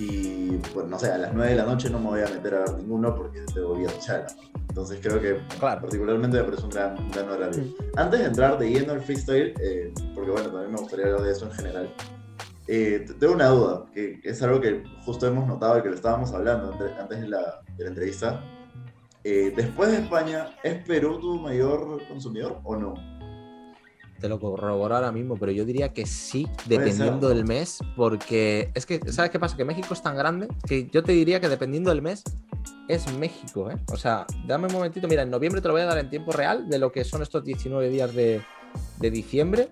y 0.00 0.58
pues 0.72 0.86
no 0.86 0.98
sé, 0.98 1.10
a 1.10 1.18
las 1.18 1.34
9 1.34 1.50
de 1.50 1.56
la 1.56 1.66
noche 1.66 1.90
no 1.90 1.98
me 1.98 2.06
voy 2.06 2.20
a 2.22 2.28
meter 2.28 2.54
a 2.54 2.60
ver 2.60 2.74
ninguno 2.78 3.14
porque 3.14 3.40
te 3.52 3.60
voy 3.60 3.84
a 3.84 3.90
echar. 3.90 4.26
Entonces 4.68 4.98
creo 5.02 5.20
que 5.20 5.36
particularmente 5.60 6.38
me 6.38 6.44
parece 6.44 6.62
un 6.62 6.70
gran, 6.70 7.28
horario. 7.28 7.64
Antes 7.96 8.20
de 8.20 8.26
entrar 8.26 8.58
de 8.58 8.70
lleno 8.70 8.94
al 8.94 9.02
freestyle, 9.02 9.52
eh, 9.60 9.92
porque 10.14 10.30
bueno, 10.30 10.48
también 10.48 10.72
me 10.72 10.78
gustaría 10.78 11.06
hablar 11.06 11.22
de 11.22 11.32
eso 11.32 11.44
en 11.44 11.52
general, 11.52 11.94
eh, 12.66 13.04
tengo 13.18 13.34
una 13.34 13.48
duda, 13.48 13.84
que 13.92 14.20
es 14.24 14.42
algo 14.42 14.60
que 14.60 14.82
justo 15.04 15.26
hemos 15.26 15.46
notado 15.46 15.78
y 15.78 15.82
que 15.82 15.88
lo 15.90 15.96
estábamos 15.96 16.32
hablando 16.32 16.72
antes, 16.98 17.20
de, 17.20 17.28
la, 17.28 17.60
de 17.76 17.84
la 17.84 17.88
entrevista. 17.90 18.42
Eh, 19.22 19.52
después 19.54 19.90
de 19.90 19.98
España, 19.98 20.56
¿es 20.62 20.82
Perú 20.84 21.20
tu 21.20 21.40
mayor 21.40 22.00
consumidor 22.08 22.60
o 22.64 22.74
no? 22.74 22.94
Te 24.20 24.28
lo 24.28 24.38
corroboro 24.38 24.94
ahora 24.94 25.10
mismo, 25.12 25.36
pero 25.36 25.50
yo 25.50 25.64
diría 25.64 25.92
que 25.92 26.06
sí, 26.06 26.48
dependiendo 26.66 27.28
del 27.28 27.44
mes, 27.44 27.78
porque 27.96 28.70
es 28.74 28.86
que, 28.86 29.00
¿sabes 29.10 29.30
qué 29.30 29.38
pasa? 29.38 29.56
Que 29.56 29.64
México 29.64 29.94
es 29.94 30.02
tan 30.02 30.16
grande 30.16 30.46
que 30.66 30.88
yo 30.92 31.02
te 31.02 31.12
diría 31.12 31.40
que 31.40 31.48
dependiendo 31.48 31.90
del 31.90 32.02
mes 32.02 32.22
es 32.88 33.12
México, 33.14 33.70
¿eh? 33.70 33.76
O 33.92 33.96
sea, 33.96 34.26
dame 34.46 34.66
un 34.66 34.72
momentito, 34.72 35.08
mira, 35.08 35.22
en 35.22 35.30
noviembre 35.30 35.60
te 35.60 35.68
lo 35.68 35.74
voy 35.74 35.82
a 35.82 35.86
dar 35.86 35.98
en 35.98 36.10
tiempo 36.10 36.32
real 36.32 36.68
de 36.68 36.78
lo 36.78 36.92
que 36.92 37.04
son 37.04 37.22
estos 37.22 37.44
19 37.44 37.88
días 37.88 38.14
de, 38.14 38.42
de 38.98 39.10
diciembre 39.10 39.68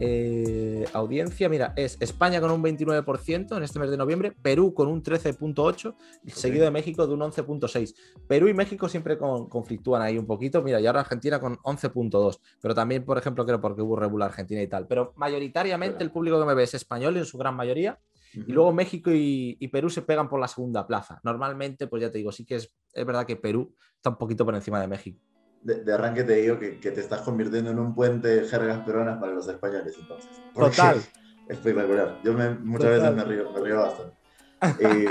eh, 0.00 0.84
audiencia, 0.92 1.48
mira, 1.48 1.72
es 1.76 1.96
España 2.00 2.40
con 2.40 2.50
un 2.50 2.62
29% 2.62 3.56
en 3.56 3.62
este 3.62 3.78
mes 3.78 3.90
de 3.90 3.96
noviembre, 3.96 4.32
Perú 4.42 4.74
con 4.74 4.88
un 4.88 5.02
13.8%, 5.02 5.94
seguido 6.26 6.64
de 6.64 6.70
México 6.70 7.06
de 7.06 7.14
un 7.14 7.20
11.6%. 7.20 7.94
Perú 8.26 8.48
y 8.48 8.54
México 8.54 8.88
siempre 8.88 9.18
conflictúan 9.18 10.02
ahí 10.02 10.18
un 10.18 10.26
poquito, 10.26 10.62
mira, 10.62 10.80
y 10.80 10.86
ahora 10.86 11.00
Argentina 11.00 11.40
con 11.40 11.56
11.2%, 11.58 12.38
pero 12.60 12.74
también, 12.74 13.04
por 13.04 13.18
ejemplo, 13.18 13.44
creo 13.44 13.60
porque 13.60 13.82
hubo 13.82 13.96
regular 13.96 14.30
Argentina 14.30 14.62
y 14.62 14.66
tal, 14.66 14.86
pero 14.86 15.12
mayoritariamente 15.16 16.02
el 16.02 16.10
público 16.10 16.38
que 16.40 16.46
me 16.46 16.54
ve 16.54 16.64
es 16.64 16.74
español 16.74 17.16
en 17.16 17.24
su 17.24 17.38
gran 17.38 17.54
mayoría. 17.54 17.98
Y 18.34 18.52
luego 18.52 18.74
México 18.74 19.10
y, 19.10 19.56
Perú 19.72 19.88
se 19.88 20.02
pegan 20.02 20.28
por 20.28 20.38
la 20.38 20.48
segunda 20.48 20.86
plaza. 20.86 21.18
Normalmente, 21.24 21.86
pues 21.86 22.02
ya 22.02 22.10
te 22.10 22.18
digo, 22.18 22.30
sí 22.30 22.44
que 22.44 22.56
es, 22.56 22.74
es 22.92 23.06
verdad 23.06 23.24
que 23.24 23.36
Perú 23.36 23.74
está 23.96 24.10
un 24.10 24.18
poquito 24.18 24.44
por 24.44 24.54
encima 24.54 24.80
de 24.82 24.86
México 24.86 25.18
de, 25.62 25.92
arranque 25.92 26.24
te 26.24 26.34
digo 26.34 26.58
que, 26.58 26.76
te 26.76 27.00
estás 27.00 27.20
convirtiendo 27.22 27.70
en 27.70 27.78
un 27.78 27.94
puente 27.94 28.28
de 28.28 28.48
jergas 28.48 28.80
peruanas 28.84 29.18
para 29.18 29.32
los 29.32 29.48
españoles, 29.48 29.94
entonces. 29.98 30.30
Total. 30.54 31.00
espectacular. 31.48 32.20
Yo 32.22 32.32
muchas 32.32 32.90
veces 32.90 33.14
me 33.14 33.24
río, 33.24 33.50
me 33.52 33.60
río 33.60 33.80
bastante. 33.80 34.16
Eh, 34.80 35.06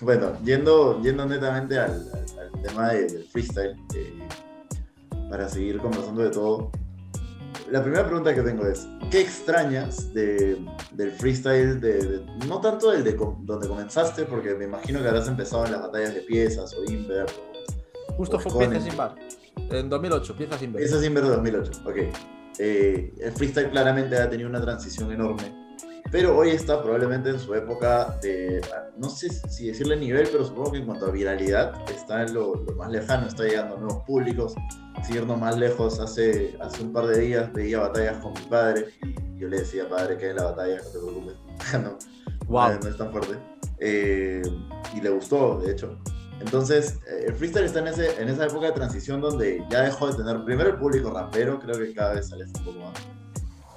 bueno, 0.00 0.36
yendo, 0.42 1.00
yendo 1.02 1.24
netamente 1.24 1.78
al, 1.78 2.10
tema 2.64 2.88
del 2.88 3.24
freestyle, 3.24 3.76
eh, 3.94 4.28
para 5.30 5.48
seguir 5.48 5.78
conversando 5.78 6.22
de 6.22 6.30
todo, 6.30 6.72
la 7.70 7.82
primera 7.82 8.04
pregunta 8.04 8.34
que 8.34 8.42
tengo 8.42 8.66
es, 8.66 8.88
¿qué 9.10 9.20
extrañas 9.20 10.12
del 10.12 10.66
freestyle, 11.18 11.80
de, 11.80 12.24
no 12.48 12.60
tanto 12.60 12.90
del 12.90 13.04
de 13.04 13.12
donde 13.12 13.68
comenzaste, 13.68 14.24
porque 14.24 14.54
me 14.54 14.64
imagino 14.64 15.00
que 15.00 15.08
habrás 15.08 15.28
empezado 15.28 15.66
en 15.66 15.72
las 15.72 15.82
batallas 15.82 16.14
de 16.14 16.20
piezas 16.22 16.74
o 16.74 16.84
Inver? 16.90 17.26
Justo 18.16 18.38
fue 18.38 18.68
Piezas 18.68 18.86
Inver, 18.86 19.10
en 19.70 19.88
2008, 19.88 20.36
Piezas 20.36 20.62
Inver. 20.62 20.82
Piezas 20.82 21.04
Inver 21.04 21.24
de 21.24 21.30
2008, 21.30 21.72
ok. 21.86 21.96
Eh, 22.58 23.14
el 23.18 23.32
freestyle 23.32 23.70
claramente 23.70 24.16
ha 24.16 24.28
tenido 24.28 24.48
una 24.48 24.60
transición 24.60 25.10
enorme 25.10 25.62
pero 26.12 26.36
hoy 26.36 26.50
está 26.50 26.82
probablemente 26.82 27.30
en 27.30 27.40
su 27.40 27.54
época 27.54 28.18
de, 28.20 28.60
no 28.98 29.08
sé 29.08 29.30
si 29.30 29.68
decirle 29.68 29.96
nivel, 29.96 30.28
pero 30.30 30.44
supongo 30.44 30.72
que 30.72 30.78
en 30.78 30.84
cuanto 30.84 31.06
a 31.06 31.10
viralidad 31.10 31.72
está 31.90 32.22
en 32.24 32.34
lo, 32.34 32.54
más 32.76 32.90
lejano, 32.90 33.26
está 33.26 33.44
llegando 33.44 33.76
a 33.76 33.80
nuevos 33.80 34.04
públicos, 34.04 34.54
siguiendo 35.02 35.36
más 35.38 35.56
lejos, 35.56 35.98
hace, 36.00 36.54
hace 36.60 36.82
un 36.82 36.92
par 36.92 37.06
de 37.06 37.18
días 37.18 37.50
veía 37.54 37.80
batallas 37.80 38.18
con 38.18 38.34
mi 38.34 38.40
padre 38.42 38.88
y 39.02 39.38
yo 39.38 39.48
le 39.48 39.60
decía, 39.60 39.88
padre, 39.88 40.18
que 40.18 40.28
en 40.28 40.36
la 40.36 40.44
batalla, 40.44 40.76
no 40.76 40.82
te 40.82 40.98
preocupes, 40.98 41.34
no, 41.82 41.98
wow. 42.46 42.78
no, 42.82 42.88
es 42.90 42.96
tan 42.98 43.10
fuerte. 43.10 43.38
Eh, 43.78 44.42
y 44.94 45.00
le 45.00 45.08
gustó, 45.08 45.60
de 45.60 45.72
hecho. 45.72 45.98
Entonces, 46.42 46.98
eh, 47.08 47.26
el 47.28 47.34
freestyle 47.34 47.64
está 47.64 47.78
en, 47.78 47.88
ese, 47.88 48.20
en 48.20 48.28
esa 48.28 48.46
época 48.46 48.66
de 48.66 48.72
transición 48.72 49.20
donde 49.20 49.64
ya 49.70 49.82
dejó 49.82 50.08
de 50.08 50.16
tener 50.16 50.44
primero 50.44 50.70
el 50.70 50.76
público 50.76 51.10
rapero, 51.10 51.58
creo 51.60 51.78
que 51.78 51.94
cada 51.94 52.14
vez 52.14 52.28
sale 52.28 52.44
un 52.44 52.64
poco 52.64 52.78
más 52.80 52.94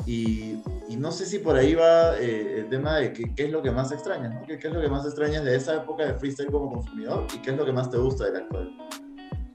y, 0.08 0.62
no 0.98 1.12
sé 1.12 1.26
si 1.26 1.40
por 1.40 1.56
ahí 1.56 1.74
va 1.74 2.18
eh, 2.20 2.60
el 2.60 2.70
tema 2.70 2.98
de 2.98 3.12
qué, 3.12 3.34
es 3.36 3.52
lo 3.52 3.62
que 3.62 3.72
más 3.72 3.92
extrañas, 3.92 4.34
¿no? 4.34 4.42
¿Qué, 4.46 4.54
es 4.56 4.74
lo 4.74 4.80
que 4.80 4.88
más 4.88 5.04
extrañas 5.06 5.44
de 5.44 5.56
esa 5.56 5.78
época 5.78 6.06
de 6.06 6.14
freestyle 6.14 6.52
como 6.52 6.72
consumidor 6.72 7.26
y 7.34 7.40
qué 7.40 7.52
es 7.52 7.58
lo 7.58 7.66
que 7.66 7.74
más 7.74 7.90
te 7.90 7.98
gusta 7.98 8.26
del 8.26 8.36
actual? 8.38 8.72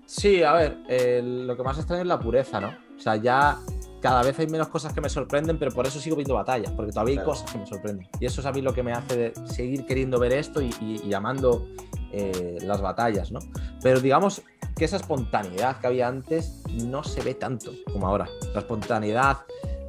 Sí, 0.07 0.43
a 0.43 0.53
ver, 0.55 0.79
lo 1.23 1.57
que 1.57 1.63
más 1.63 1.79
extraño 1.79 2.03
es 2.03 2.09
la 2.09 2.19
pureza, 2.19 2.61
¿no? 2.61 2.69
O 2.97 3.01
sea, 3.01 3.17
ya 3.17 3.59
cada 4.01 4.23
vez 4.23 4.39
hay 4.39 4.47
menos 4.47 4.69
cosas 4.69 4.93
que 4.93 5.01
me 5.01 5.09
sorprenden, 5.09 5.59
pero 5.59 5.71
por 5.73 5.87
eso 5.87 6.01
sigo 6.01 6.17
viendo 6.17 6.35
batallas, 6.35 6.73
porque 6.73 6.93
todavía 6.93 7.21
hay 7.21 7.25
cosas 7.25 7.51
que 7.51 7.59
me 7.59 7.67
sorprenden. 7.67 8.09
Y 8.19 8.27
eso 8.27 8.41
es 8.41 8.47
a 8.47 8.53
mí 8.53 8.63
lo 8.63 8.73
que 8.73 8.83
me 8.83 8.93
hace 8.93 9.33
seguir 9.47 9.87
queriendo 9.87 10.19
ver 10.19 10.33
esto 10.33 10.63
y, 10.63 10.75
y, 10.81 11.13
amando 11.13 11.69
eh, 12.13 12.59
las 12.63 12.81
batallas, 12.81 13.31
¿no? 13.31 13.41
Pero 13.83 14.01
digamos 14.01 14.43
que 14.77 14.85
esa 14.85 14.97
espontaneidad 14.97 15.79
que 15.79 15.87
había 15.87 16.09
antes 16.09 16.63
no 16.85 17.05
se 17.05 17.23
ve 17.23 17.35
tanto 17.35 17.73
como 17.93 18.07
ahora. 18.07 18.29
La 18.55 18.61
espontaneidad, 18.61 19.39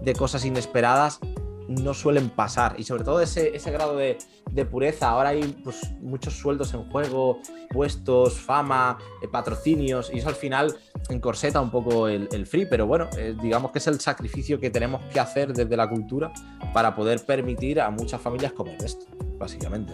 de 0.01 0.13
cosas 0.13 0.45
inesperadas 0.45 1.19
no 1.75 1.93
suelen 1.93 2.29
pasar. 2.29 2.75
Y 2.77 2.83
sobre 2.83 3.03
todo 3.03 3.21
ese, 3.21 3.55
ese 3.55 3.71
grado 3.71 3.95
de, 3.95 4.17
pureza. 4.69 5.09
Ahora 5.09 5.29
hay 5.29 5.43
pues, 5.63 5.81
muchos 6.01 6.33
sueldos 6.33 6.73
en 6.73 6.89
juego, 6.89 7.39
puestos, 7.69 8.39
fama, 8.39 8.97
eh, 9.21 9.27
patrocinios, 9.27 10.11
y 10.13 10.19
eso 10.19 10.29
al 10.29 10.35
final 10.35 10.75
encorseta 11.09 11.59
un 11.61 11.71
poco 11.71 12.07
el, 12.07 12.45
free. 12.45 12.65
Pero 12.65 12.85
bueno, 12.85 13.09
eh, 13.17 13.35
digamos 13.41 13.71
que 13.71 13.79
es 13.79 13.87
el 13.87 13.99
sacrificio 13.99 14.59
que 14.59 14.69
tenemos 14.69 15.01
que 15.05 15.19
hacer 15.19 15.53
desde 15.53 15.75
la 15.75 15.89
cultura 15.89 16.31
para 16.73 16.95
poder 16.95 17.25
permitir 17.25 17.79
a 17.81 17.89
muchas 17.89 18.21
familias 18.21 18.53
comer 18.53 18.77
esto, 18.83 19.05
básicamente. 19.37 19.93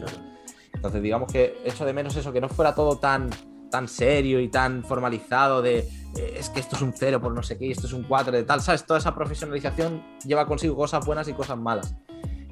Entonces, 0.73 1.01
digamos 1.01 1.31
que 1.31 1.57
echo 1.65 1.85
de 1.85 1.93
menos 1.93 2.15
eso, 2.15 2.31
que 2.33 2.41
no 2.41 2.49
fuera 2.49 2.75
todo 2.75 2.97
tan 2.97 3.29
tan 3.69 3.87
serio 3.87 4.39
y 4.39 4.49
tan 4.49 4.83
formalizado 4.83 5.61
de 5.61 5.79
eh, 5.79 6.35
es 6.37 6.49
que 6.49 6.59
esto 6.59 6.75
es 6.75 6.81
un 6.81 6.93
cero 6.93 7.21
por 7.21 7.33
no 7.33 7.43
sé 7.43 7.57
qué 7.57 7.69
esto 7.69 7.87
es 7.87 7.93
un 7.93 8.03
cuatro 8.03 8.31
de 8.31 8.43
tal, 8.43 8.61
¿sabes? 8.61 8.85
Toda 8.85 8.99
esa 8.99 9.13
profesionalización 9.13 10.03
lleva 10.25 10.45
consigo 10.45 10.75
cosas 10.75 11.05
buenas 11.05 11.27
y 11.27 11.33
cosas 11.33 11.57
malas. 11.57 11.95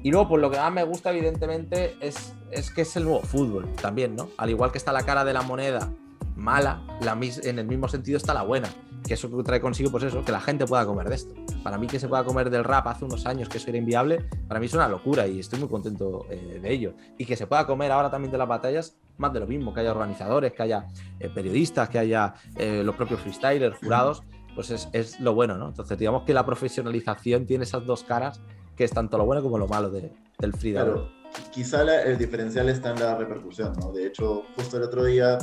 Y 0.02 0.10
luego, 0.10 0.28
pues 0.28 0.42
lo 0.42 0.50
que 0.50 0.58
más 0.58 0.72
me 0.72 0.84
gusta, 0.84 1.10
evidentemente, 1.10 1.96
es, 2.00 2.34
es 2.52 2.70
que 2.70 2.82
es 2.82 2.96
el 2.96 3.04
nuevo 3.04 3.22
fútbol 3.22 3.72
también, 3.80 4.14
¿no? 4.14 4.28
Al 4.36 4.50
igual 4.50 4.70
que 4.70 4.78
está 4.78 4.92
la 4.92 5.04
cara 5.04 5.24
de 5.24 5.32
la 5.32 5.42
moneda 5.42 5.90
mala, 6.36 6.82
la, 7.00 7.18
en 7.42 7.58
el 7.58 7.66
mismo 7.66 7.88
sentido 7.88 8.16
está 8.18 8.32
la 8.32 8.42
buena 8.42 8.68
que 9.06 9.14
eso 9.14 9.28
trae 9.42 9.60
consigo, 9.60 9.90
pues 9.90 10.04
eso, 10.04 10.24
que 10.24 10.32
la 10.32 10.40
gente 10.40 10.66
pueda 10.66 10.84
comer 10.84 11.08
de 11.08 11.14
esto. 11.14 11.34
Para 11.66 11.78
mí 11.78 11.88
que 11.88 11.98
se 11.98 12.06
pueda 12.06 12.22
comer 12.22 12.48
del 12.48 12.62
rap 12.62 12.86
hace 12.86 13.04
unos 13.04 13.26
años 13.26 13.48
que 13.48 13.58
eso 13.58 13.70
era 13.70 13.76
inviable, 13.76 14.24
para 14.46 14.60
mí 14.60 14.66
es 14.66 14.74
una 14.74 14.86
locura 14.86 15.26
y 15.26 15.40
estoy 15.40 15.58
muy 15.58 15.68
contento 15.68 16.24
eh, 16.30 16.60
de 16.62 16.72
ello. 16.72 16.94
Y 17.18 17.26
que 17.26 17.34
se 17.34 17.48
pueda 17.48 17.66
comer 17.66 17.90
ahora 17.90 18.08
también 18.08 18.30
de 18.30 18.38
las 18.38 18.46
batallas, 18.46 18.96
más 19.18 19.32
de 19.32 19.40
lo 19.40 19.48
mismo, 19.48 19.74
que 19.74 19.80
haya 19.80 19.90
organizadores, 19.90 20.52
que 20.52 20.62
haya 20.62 20.86
eh, 21.18 21.28
periodistas, 21.28 21.88
que 21.88 21.98
haya 21.98 22.34
eh, 22.54 22.82
los 22.84 22.94
propios 22.94 23.18
freestylers, 23.18 23.78
jurados, 23.78 24.22
pues 24.54 24.88
es, 24.92 25.18
lo 25.18 25.34
bueno, 25.34 25.58
¿no? 25.58 25.66
Entonces 25.66 25.98
digamos 25.98 26.22
que 26.22 26.32
la 26.32 26.46
profesionalización 26.46 27.46
tiene 27.46 27.64
esas 27.64 27.84
dos 27.84 28.04
caras, 28.04 28.40
que 28.76 28.84
es 28.84 28.92
tanto 28.92 29.18
lo 29.18 29.26
bueno 29.26 29.42
como 29.42 29.58
lo 29.58 29.66
malo 29.66 29.90
del 29.90 30.12
freestyle. 30.38 30.74
Claro 30.74 31.16
quizá 31.50 31.82
el 31.82 32.16
diferencial 32.16 32.68
está 32.68 32.92
en 32.92 33.00
la 33.00 33.16
repercusión, 33.16 33.72
¿no? 33.80 33.92
De 33.92 34.06
hecho, 34.06 34.44
justo 34.54 34.76
el 34.76 34.84
otro 34.84 35.04
día 35.04 35.36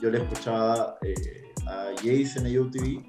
yo 0.00 0.10
le 0.10 0.18
escuchaba 0.18 0.98
a 1.66 1.86
Jace 1.96 2.38
en 2.38 2.58
UTV, 2.58 3.02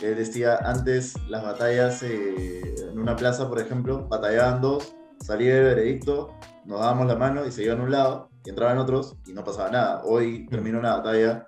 que 0.00 0.14
decía 0.14 0.56
antes 0.56 1.14
las 1.28 1.42
batallas 1.42 2.02
eh, 2.02 2.74
en 2.78 2.98
una 2.98 3.16
plaza, 3.16 3.48
por 3.48 3.58
ejemplo, 3.58 4.06
batallaban 4.08 4.60
dos, 4.60 4.94
salía 5.20 5.58
el 5.58 5.64
veredicto, 5.64 6.34
nos 6.64 6.80
dábamos 6.80 7.06
la 7.06 7.16
mano 7.16 7.46
y 7.46 7.52
se 7.52 7.64
iban 7.64 7.80
a 7.80 7.84
un 7.84 7.90
lado 7.90 8.30
y 8.44 8.50
entraban 8.50 8.78
otros 8.78 9.16
y 9.26 9.32
no 9.32 9.44
pasaba 9.44 9.70
nada. 9.70 10.02
Hoy 10.04 10.46
termina 10.46 10.78
una 10.78 10.96
batalla 10.96 11.46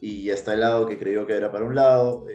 y 0.00 0.30
está 0.30 0.54
el 0.54 0.60
lado 0.60 0.86
que 0.86 0.98
creyó 0.98 1.26
que 1.26 1.34
era 1.34 1.50
para 1.50 1.64
un 1.64 1.74
lado, 1.74 2.26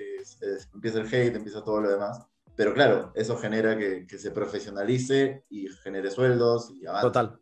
empieza 0.74 1.00
el 1.00 1.08
hate, 1.08 1.36
empieza 1.36 1.64
todo 1.64 1.82
lo 1.82 1.90
demás. 1.90 2.20
Pero 2.56 2.74
claro, 2.74 3.12
eso 3.16 3.38
genera 3.38 3.78
que, 3.78 4.06
se 4.18 4.32
profesionalice 4.32 5.46
y 5.50 5.68
genere 5.84 6.12
sueldos 6.12 6.72
y 6.72 6.86
Total. 7.02 7.40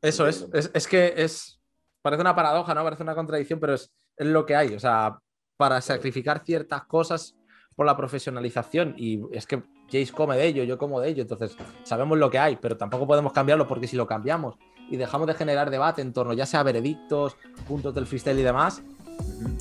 Eso 0.00 0.26
es, 0.26 0.46
es, 0.52 0.70
es, 0.72 0.86
que 0.86 1.14
es, 1.16 1.60
parece 2.00 2.20
una 2.20 2.34
paradoja, 2.34 2.74
¿no? 2.74 2.84
Parece 2.84 3.02
una 3.02 3.14
contradicción, 3.14 3.58
pero 3.58 3.74
es, 3.74 3.92
es 4.16 4.26
lo 4.26 4.46
que 4.46 4.54
hay. 4.54 4.74
O 4.74 4.80
sea, 4.80 5.18
para 5.56 5.80
sacrificar 5.80 6.44
ciertas 6.44 6.84
cosas 6.84 7.36
por 7.76 7.86
la 7.86 7.96
profesionalización. 7.96 8.94
Y 8.96 9.20
es 9.32 9.46
que 9.46 9.62
Jace 9.86 10.12
come 10.12 10.36
de 10.36 10.46
ello, 10.46 10.64
yo 10.64 10.78
como 10.78 11.00
de 11.00 11.10
ello. 11.10 11.22
Entonces, 11.22 11.56
sabemos 11.84 12.18
lo 12.18 12.30
que 12.30 12.38
hay, 12.38 12.56
pero 12.56 12.76
tampoco 12.76 13.06
podemos 13.06 13.32
cambiarlo 13.32 13.68
porque 13.68 13.86
si 13.86 13.96
lo 13.96 14.06
cambiamos 14.06 14.56
y 14.90 14.96
dejamos 14.96 15.26
de 15.26 15.34
generar 15.34 15.70
debate 15.70 16.00
en 16.00 16.12
torno 16.12 16.32
ya 16.32 16.46
sea 16.46 16.62
veredictos, 16.62 17.36
puntos 17.68 17.94
del 17.94 18.06
freestyle 18.06 18.38
y 18.38 18.42
demás, 18.42 18.82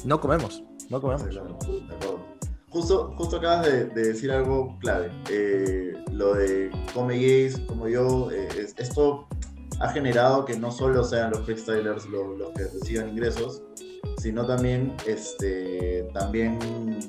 no 0.05 0.19
comemos. 0.19 0.63
No 0.89 1.01
comemos. 1.01 1.27
Justo, 2.69 3.13
justo 3.17 3.37
acabas 3.37 3.65
de, 3.65 3.85
decir 3.87 4.31
algo 4.31 4.77
clave. 4.79 5.09
Eh, 5.29 5.93
lo 6.11 6.33
de 6.33 6.71
come 6.93 7.15
Jace, 7.15 7.65
como 7.65 7.87
yo, 7.87 8.29
eh, 8.31 8.47
esto 8.77 9.27
ha 9.79 9.89
generado 9.89 10.45
que 10.45 10.57
no 10.57 10.71
solo 10.71 11.03
sean 11.03 11.31
los 11.31 11.41
freestylers 11.41 12.05
los, 12.07 12.37
los 12.37 12.49
que 12.51 12.63
reciban 12.63 13.09
ingresos, 13.09 13.63
sino 14.17 14.45
también, 14.45 14.95
este, 15.07 16.09
también 16.13 16.57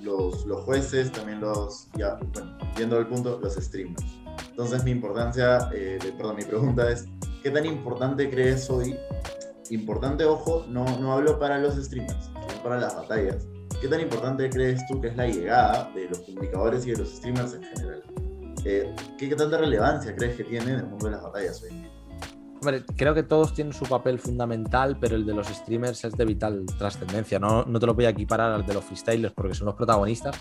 los, 0.02 0.44
los 0.46 0.62
jueces, 0.62 1.12
también 1.12 1.40
los, 1.40 1.88
ya, 1.96 2.18
bueno, 2.34 2.58
viendo 2.76 2.98
el 2.98 3.06
punto, 3.06 3.38
los 3.40 3.54
streamers. 3.54 4.04
Entonces 4.50 4.84
mi 4.84 4.90
importancia, 4.90 5.70
eh, 5.74 5.98
perdón, 6.16 6.36
mi 6.36 6.44
pregunta 6.44 6.90
es, 6.90 7.06
¿qué 7.42 7.50
tan 7.50 7.64
importante 7.64 8.28
crees 8.30 8.68
hoy? 8.70 8.96
Importante, 9.70 10.24
ojo, 10.24 10.64
no, 10.68 10.84
no 10.98 11.12
hablo 11.12 11.38
para 11.38 11.58
los 11.58 11.74
streamers, 11.76 12.30
sino 12.32 12.62
para 12.62 12.78
las 12.80 12.94
batallas. 12.94 13.46
¿Qué 13.80 13.88
tan 13.88 14.00
importante 14.00 14.48
crees 14.48 14.86
tú 14.86 15.00
que 15.00 15.08
es 15.08 15.16
la 15.16 15.26
llegada 15.26 15.90
de 15.94 16.08
los 16.08 16.20
comunicadores 16.20 16.86
y 16.86 16.92
de 16.92 16.98
los 16.98 17.10
streamers 17.10 17.54
en 17.54 17.62
general? 17.62 18.02
Eh, 18.64 18.94
¿qué, 19.18 19.28
¿Qué 19.28 19.36
tanta 19.36 19.58
relevancia 19.58 20.14
crees 20.16 20.36
que 20.36 20.44
tiene 20.44 20.72
en 20.72 20.78
el 20.78 20.86
mundo 20.86 21.06
de 21.06 21.12
las 21.12 21.22
batallas 21.22 21.62
hoy? 21.62 21.85
Creo 22.96 23.14
que 23.14 23.22
todos 23.22 23.54
tienen 23.54 23.72
su 23.72 23.84
papel 23.84 24.18
fundamental, 24.18 24.96
pero 25.00 25.16
el 25.16 25.24
de 25.24 25.34
los 25.34 25.46
streamers 25.48 26.04
es 26.04 26.12
de 26.16 26.24
vital 26.24 26.64
trascendencia. 26.78 27.38
No, 27.38 27.64
no 27.64 27.78
te 27.78 27.86
lo 27.86 27.94
voy 27.94 28.06
a 28.06 28.10
equiparar 28.10 28.52
al 28.52 28.66
de 28.66 28.74
los 28.74 28.84
freestylers 28.84 29.32
porque 29.34 29.54
son 29.54 29.66
los 29.66 29.74
protagonistas, 29.74 30.36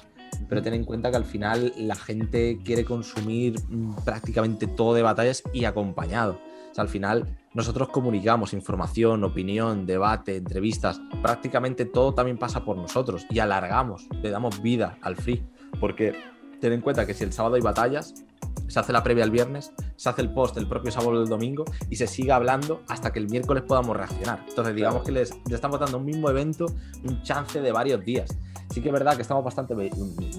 pero 0.49 0.61
ten 0.61 0.73
en 0.73 0.83
cuenta 0.83 1.11
que 1.11 1.17
al 1.17 1.25
final 1.25 1.73
la 1.77 1.95
gente 1.95 2.59
quiere 2.63 2.83
consumir 2.85 3.55
mm, 3.69 4.03
prácticamente 4.03 4.67
todo 4.67 4.93
de 4.93 5.01
batallas 5.01 5.43
y 5.53 5.65
acompañado. 5.65 6.39
Al 6.77 6.89
final 6.89 7.37
nosotros 7.53 7.87
comunicamos 7.89 8.53
información, 8.53 9.23
opinión, 9.23 9.85
debate, 9.85 10.35
entrevistas, 10.35 10.99
prácticamente 11.21 11.85
todo 11.85 12.13
también 12.13 12.37
pasa 12.37 12.65
por 12.65 12.75
nosotros 12.75 13.25
y 13.29 13.39
alargamos, 13.39 14.07
le 14.21 14.29
damos 14.29 14.61
vida 14.61 14.97
al 15.01 15.15
free, 15.15 15.41
porque 15.79 16.15
ten 16.59 16.73
en 16.73 16.81
cuenta 16.81 17.05
que 17.05 17.13
si 17.13 17.23
el 17.23 17.31
sábado 17.31 17.55
hay 17.55 17.61
batallas, 17.61 18.24
se 18.67 18.79
hace 18.79 18.91
la 18.93 19.03
previa 19.03 19.23
el 19.23 19.31
viernes, 19.31 19.71
se 19.95 20.09
hace 20.09 20.21
el 20.21 20.33
post 20.33 20.57
el 20.57 20.67
propio 20.67 20.91
sábado 20.91 21.19
del 21.19 21.29
domingo 21.29 21.65
y 21.89 21.95
se 21.95 22.07
sigue 22.07 22.31
hablando 22.31 22.83
hasta 22.87 23.11
que 23.11 23.19
el 23.19 23.29
miércoles 23.29 23.63
podamos 23.63 23.95
reaccionar. 23.95 24.43
Entonces, 24.47 24.75
digamos 24.75 25.03
que 25.03 25.11
les, 25.11 25.33
estamos 25.49 25.79
dando 25.79 25.97
un 25.97 26.05
mismo 26.05 26.29
evento 26.29 26.65
un 27.03 27.21
chance 27.23 27.61
de 27.61 27.71
varios 27.71 28.03
días. 28.03 28.37
Sí 28.71 28.81
que 28.81 28.89
es 28.89 28.93
verdad 28.93 29.15
que 29.15 29.21
estamos 29.21 29.43
bastante 29.43 29.75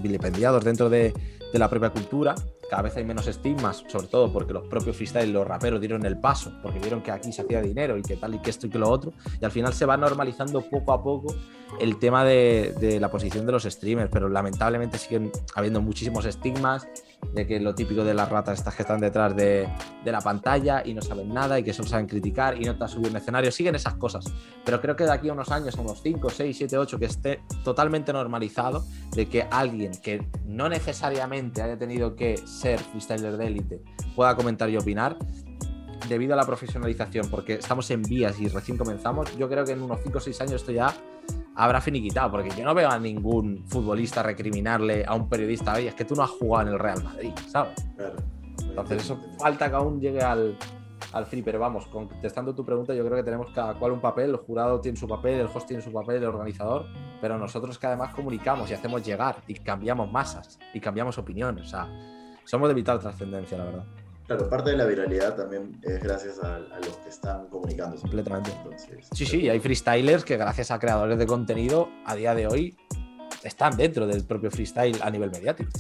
vilipendiados 0.02 0.64
dentro 0.64 0.90
de, 0.90 1.14
de 1.52 1.59
la 1.59 1.71
propia 1.71 1.90
cultura, 1.90 2.35
cada 2.68 2.83
vez 2.83 2.97
hay 2.97 3.04
menos 3.04 3.26
estigmas, 3.28 3.85
sobre 3.87 4.09
todo 4.09 4.33
porque 4.33 4.52
los 4.52 4.66
propios 4.66 4.97
freestyle, 4.97 5.33
los 5.33 5.47
raperos 5.47 5.80
dieron 5.80 6.04
el 6.04 6.18
paso, 6.18 6.52
porque 6.62 6.78
vieron 6.80 7.02
que 7.02 7.12
aquí 7.12 7.33
se 7.33 7.42
hacía 7.42 7.61
dinero 7.61 7.97
y 7.97 8.02
que 8.02 8.16
tal 8.16 8.35
y 8.35 8.40
que 8.40 8.50
esto 8.50 8.66
y 8.66 8.71
que 8.71 8.78
lo 8.78 8.88
otro, 8.88 9.12
y 9.40 9.45
al 9.45 9.52
final 9.52 9.73
se 9.73 9.87
va 9.87 9.97
normalizando 9.97 10.62
poco 10.62 10.92
a 10.92 11.02
poco 11.02 11.35
el 11.80 11.99
tema 11.99 12.25
de, 12.25 12.75
de 12.80 12.99
la 12.99 13.11
posición 13.11 13.47
de 13.47 13.52
los 13.52 13.64
streamers, 13.64 14.11
pero 14.12 14.28
lamentablemente 14.28 14.99
siguen 14.99 15.30
habiendo 15.54 15.80
muchísimos 15.80 16.25
estigmas 16.25 16.88
de 17.35 17.47
que 17.47 17.61
lo 17.61 17.75
típico 17.75 18.04
de 18.04 18.14
las 18.14 18.28
ratas 18.28 18.59
estas 18.59 18.75
que 18.75 18.83
están 18.83 19.00
detrás 19.00 19.37
de 19.37 19.68
la 20.04 20.21
pantalla 20.21 20.83
y 20.85 20.95
no 20.95 21.02
saben 21.02 21.33
nada 21.33 21.59
y 21.59 21.62
que 21.62 21.73
solo 21.73 21.88
saben 21.88 22.06
criticar 22.06 22.61
y 22.61 22.64
no 22.64 22.76
te 22.76 22.85
han 22.85 22.88
subido 22.88 23.16
escenario. 23.16 23.50
Siguen 23.50 23.75
esas 23.75 23.95
cosas. 23.95 24.25
Pero 24.64 24.80
creo 24.80 24.97
que 24.97 25.04
de 25.04 25.12
aquí 25.12 25.28
a 25.28 25.33
unos 25.33 25.50
años, 25.50 25.75
unos 25.76 26.00
5, 26.02 26.30
6, 26.30 26.56
7, 26.56 26.78
8, 26.78 26.99
que 26.99 27.06
esté 27.06 27.40
totalmente 27.64 28.12
normalizado 28.12 28.85
de 29.12 29.28
que 29.28 29.42
alguien 29.50 29.92
que 30.02 30.26
no 30.45 30.68
necesariamente 30.68 31.62
haya 31.62 31.78
tenido 31.78 32.16
que 32.16 32.37
ser 32.38 32.78
freestyler 32.78 33.37
de 33.37 33.47
élite 33.47 33.83
pueda 34.14 34.35
comentar 34.35 34.71
y 34.71 34.76
opinar, 34.76 35.16
debido 36.09 36.35
a 36.35 36.37
la 36.37 36.45
profesionalización, 36.45 37.28
porque 37.30 37.54
estamos 37.54 37.90
en 37.90 38.02
vías 38.02 38.38
y 38.40 38.49
recién 38.49 38.78
comenzamos, 38.78 39.37
yo 39.37 39.49
creo 39.49 39.64
que 39.64 39.73
en 39.73 39.83
unos 39.83 40.00
5 40.02 40.18
o 40.18 40.21
6 40.21 40.40
años 40.42 40.54
esto 40.54 40.73
ya 40.73 40.95
habrá 41.57 41.81
finiquitado, 41.81 42.31
porque 42.31 42.51
yo 42.51 42.65
no 42.65 42.75
veo 42.75 42.91
a 42.91 42.99
ningún 42.99 43.65
futbolista 43.67 44.23
recriminarle 44.23 45.05
a 45.07 45.15
un 45.15 45.29
periodista, 45.29 45.73
oye, 45.75 45.89
es 45.89 45.95
que 45.95 46.05
tú 46.05 46.15
no 46.15 46.23
has 46.23 46.31
jugado 46.31 46.69
en 46.69 46.75
el 46.75 46.79
Real 46.79 47.03
Madrid, 47.03 47.33
¿sabes? 47.49 47.75
Claro. 47.97 48.17
Entonces 48.61 49.03
eso 49.03 49.19
falta 49.39 49.71
que 49.71 49.77
aún 49.77 49.99
llegue 49.99 50.21
al, 50.21 50.59
al 51.13 51.27
free, 51.27 51.43
pero 51.43 51.59
vamos, 51.59 51.87
contestando 51.87 52.55
tu 52.55 52.65
pregunta, 52.65 52.95
yo 52.95 53.05
creo 53.07 53.17
que 53.17 53.23
tenemos 53.23 53.51
cada 53.53 53.75
cual 53.75 53.93
un 53.93 54.01
papel, 54.01 54.31
el 54.31 54.37
jurado 54.37 54.81
tiene 54.81 54.99
su 54.99 55.09
papel, 55.09 55.41
el 55.41 55.47
host 55.47 55.67
tiene 55.67 55.83
su 55.83 55.91
papel, 55.91 56.17
el 56.17 56.25
organizador, 56.25 56.87
pero 57.23 57.39
nosotros 57.39 57.79
que 57.79 57.87
además 57.87 58.15
comunicamos 58.15 58.71
y 58.71 58.75
hacemos 58.75 59.03
llegar 59.03 59.37
y 59.47 59.55
cambiamos 59.55 60.13
masas 60.13 60.59
y 60.75 60.81
cambiamos 60.81 61.17
opiniones, 61.17 61.67
o 61.67 61.69
sea, 61.69 61.89
somos 62.45 62.69
de 62.69 62.75
vital 62.75 63.01
trascendencia, 63.01 63.57
la 63.57 63.65
verdad. 63.65 63.85
Claro, 64.26 64.50
parte 64.50 64.71
de 64.71 64.76
la 64.76 64.87
viralidad 64.87 65.37
también 65.37 65.78
es 65.83 66.02
gracias 66.02 66.40
a, 66.40 66.59
los 66.59 66.97
que 66.99 67.11
están 67.11 67.47
comunicando. 67.49 67.97
Completamente. 68.00 68.50
sí, 69.12 69.25
sí, 69.25 69.49
hay 69.49 69.61
freestylers 69.61 70.25
que 70.25 70.37
gracias 70.37 70.71
a 70.71 70.78
creadores 70.80 71.18
de 71.18 71.26
contenido 71.26 71.88
a 72.04 72.16
día 72.16 72.35
de 72.35 72.49
hoy 72.49 72.76
están 73.45 73.76
dentro 73.76 74.06
del 74.06 74.25
propio 74.25 74.50
freestyle 74.50 74.99
a 75.00 75.11
nivel 75.11 75.30
mediático. 75.30 75.71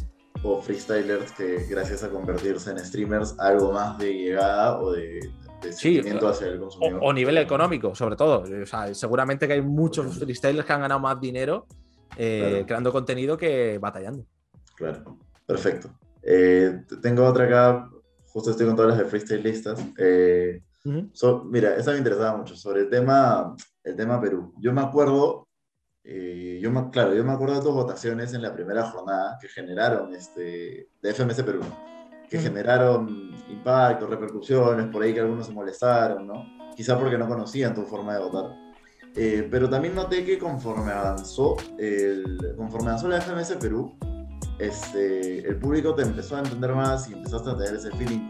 O 0.44 0.60
freestylers 0.62 1.32
que 1.32 1.66
gracias 1.68 2.04
a 2.04 2.10
convertirse 2.10 2.70
en 2.70 2.78
streamers 2.78 3.34
algo 3.38 3.72
más 3.72 3.98
de 3.98 4.14
llegada 4.14 4.78
o 4.78 4.92
de, 4.92 5.32
seguimiento 5.72 6.28
hacia 6.28 6.46
el 6.46 6.60
consumidor. 6.60 7.00
O, 7.02 7.12
nivel 7.12 7.38
económico, 7.38 7.96
sobre 7.96 8.14
todo. 8.14 8.44
O 8.62 8.66
sea, 8.66 8.94
seguramente 8.94 9.48
que 9.48 9.54
hay 9.54 9.62
muchos 9.62 10.18
freestylers 10.18 10.64
que 10.64 10.72
han 10.72 10.82
ganado 10.82 11.00
más 11.00 11.20
dinero 11.20 11.66
eh, 12.16 12.64
creando 12.66 12.92
contenido 12.92 13.36
que 13.36 13.78
batallando. 13.78 14.24
Claro, 14.76 15.18
perfecto. 15.46 15.90
Eh, 16.22 16.82
tengo 17.02 17.24
otra 17.24 17.44
acá 17.44 17.90
justo 18.36 18.50
estoy 18.50 18.66
con 18.66 18.76
todas 18.76 18.90
las 18.90 18.98
de 18.98 19.06
freestyle 19.06 19.42
listas. 19.42 19.82
Eh, 19.96 20.60
mira, 21.46 21.74
esa 21.74 21.92
me 21.92 21.96
interesaba 21.96 22.36
mucho, 22.36 22.54
sobre 22.54 22.82
el 22.82 22.90
tema, 22.90 23.56
el 23.82 23.96
tema 23.96 24.20
Perú. 24.20 24.52
Yo 24.58 24.74
me 24.74 24.82
acuerdo, 24.82 25.48
eh, 26.04 26.58
yo 26.60 26.70
me, 26.70 26.90
claro, 26.90 27.14
yo 27.14 27.24
me 27.24 27.32
acuerdo 27.32 27.54
de 27.54 27.62
tus 27.62 27.72
votaciones 27.72 28.34
en 28.34 28.42
la 28.42 28.52
primera 28.52 28.82
jornada 28.90 29.38
que 29.40 29.48
generaron, 29.48 30.14
este, 30.14 30.90
de 31.00 31.14
FMS 31.14 31.42
Perú, 31.44 31.62
que 32.28 32.38
generaron 32.38 33.34
impacto, 33.48 34.06
repercusiones, 34.06 34.88
por 34.88 35.02
ahí 35.02 35.14
que 35.14 35.20
algunos 35.20 35.46
se 35.46 35.54
molestaron, 35.54 36.26
¿no? 36.26 36.44
Quizá 36.76 36.98
porque 36.98 37.16
no 37.16 37.26
conocían 37.26 37.74
tu 37.74 37.84
forma 37.84 38.18
de 38.18 38.20
votar. 38.20 38.54
Eh, 39.14 39.48
pero 39.50 39.70
también 39.70 39.94
noté 39.94 40.26
que 40.26 40.38
conforme 40.38 40.92
avanzó, 40.92 41.56
el, 41.78 42.52
conforme 42.54 42.88
avanzó 42.88 43.08
la 43.08 43.18
FMS 43.18 43.56
Perú, 43.56 43.96
este, 44.58 45.46
el 45.46 45.56
público 45.56 45.94
te 45.94 46.02
empezó 46.02 46.36
a 46.36 46.38
entender 46.40 46.74
más 46.74 47.08
y 47.08 47.12
empezaste 47.12 47.50
a 47.50 47.56
tener 47.56 47.74
ese 47.74 47.90
feeling 47.92 48.28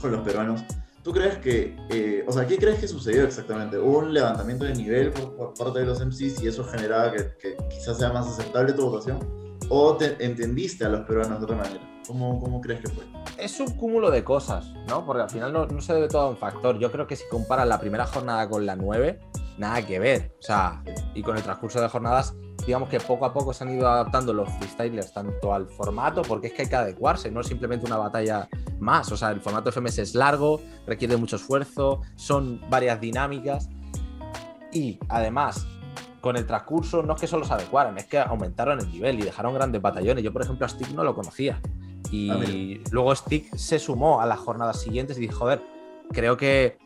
con, 0.00 0.12
los 0.12 0.20
peruanos. 0.20 0.62
¿Tú 1.02 1.12
crees 1.12 1.38
que, 1.38 1.76
eh, 1.90 2.24
o 2.26 2.32
sea, 2.32 2.46
qué 2.46 2.58
crees 2.58 2.78
que 2.78 2.86
sucedió 2.86 3.24
exactamente? 3.24 3.78
¿Hubo 3.78 3.98
un 3.98 4.14
levantamiento 4.14 4.64
de 4.64 4.74
nivel 4.74 5.10
por, 5.10 5.54
parte 5.54 5.80
de 5.80 5.86
los 5.86 6.04
MCs 6.04 6.42
y 6.42 6.48
eso 6.48 6.64
generaba 6.64 7.12
que, 7.12 7.56
quizás 7.68 7.98
sea 7.98 8.12
más 8.12 8.26
aceptable 8.26 8.72
tu 8.72 8.88
votación? 8.88 9.18
¿O 9.68 9.96
te 9.96 10.24
entendiste 10.24 10.84
a 10.84 10.88
los 10.88 11.00
peruanos 11.06 11.38
de 11.38 11.44
otra 11.44 11.56
manera? 11.56 12.02
¿Cómo, 12.06 12.40
¿Cómo, 12.40 12.60
crees 12.60 12.82
que 12.82 12.88
fue? 12.88 13.04
Es 13.36 13.58
un 13.58 13.70
cúmulo 13.76 14.12
de 14.12 14.22
cosas, 14.22 14.72
¿no? 14.86 15.04
Porque 15.04 15.22
al 15.22 15.30
final 15.30 15.52
no, 15.52 15.66
no 15.66 15.80
se 15.80 15.92
debe 15.92 16.06
todo 16.06 16.22
a 16.22 16.28
un 16.28 16.36
factor. 16.36 16.78
Yo 16.78 16.92
creo 16.92 17.08
que 17.08 17.16
si 17.16 17.24
comparas 17.28 17.66
la 17.66 17.80
primera 17.80 18.06
jornada 18.06 18.48
con 18.48 18.64
la 18.64 18.76
9, 18.76 19.18
nada 19.58 19.84
que 19.84 19.98
ver. 19.98 20.36
O 20.38 20.42
sea, 20.42 20.84
y 21.14 21.22
con 21.22 21.36
el 21.36 21.42
transcurso 21.42 21.80
de 21.80 21.88
jornadas 21.88 22.36
digamos 22.66 22.88
que 22.88 22.98
poco 22.98 23.24
a 23.24 23.32
poco 23.32 23.52
se 23.52 23.64
han 23.64 23.70
ido 23.70 23.88
adaptando 23.88 24.32
los 24.32 24.48
freestylers 24.54 25.12
tanto 25.12 25.54
al 25.54 25.68
formato, 25.68 26.22
porque 26.22 26.48
es 26.48 26.52
que 26.52 26.62
hay 26.62 26.68
que 26.68 26.76
adecuarse, 26.76 27.30
no 27.30 27.40
es 27.40 27.46
simplemente 27.46 27.86
una 27.86 27.96
batalla 27.96 28.48
más. 28.80 29.10
O 29.12 29.16
sea, 29.16 29.30
el 29.30 29.40
formato 29.40 29.70
FMS 29.70 29.98
es 29.98 30.14
largo, 30.14 30.60
requiere 30.86 31.16
mucho 31.16 31.36
esfuerzo, 31.36 32.02
son 32.16 32.60
varias 32.68 33.00
dinámicas 33.00 33.68
y 34.72 34.98
además 35.08 35.66
con 36.20 36.36
el 36.36 36.44
transcurso 36.44 37.04
no 37.04 37.14
es 37.14 37.20
que 37.20 37.28
solo 37.28 37.44
se 37.44 37.54
adecuaran, 37.54 37.96
es 37.98 38.06
que 38.06 38.18
aumentaron 38.18 38.80
el 38.80 38.90
nivel 38.90 39.20
y 39.20 39.22
dejaron 39.22 39.54
grandes 39.54 39.80
batallones. 39.80 40.24
Yo, 40.24 40.32
por 40.32 40.42
ejemplo, 40.42 40.66
a 40.66 40.68
Stick 40.68 40.90
no 40.90 41.04
lo 41.04 41.14
conocía. 41.14 41.60
Y 42.10 42.30
ah, 42.30 42.82
luego 42.90 43.14
Stick 43.14 43.54
se 43.54 43.78
sumó 43.78 44.20
a 44.20 44.26
las 44.26 44.40
jornadas 44.40 44.80
siguientes 44.80 45.18
y 45.18 45.20
dijo, 45.20 45.38
joder, 45.38 45.62
creo 46.10 46.36
que 46.36 46.78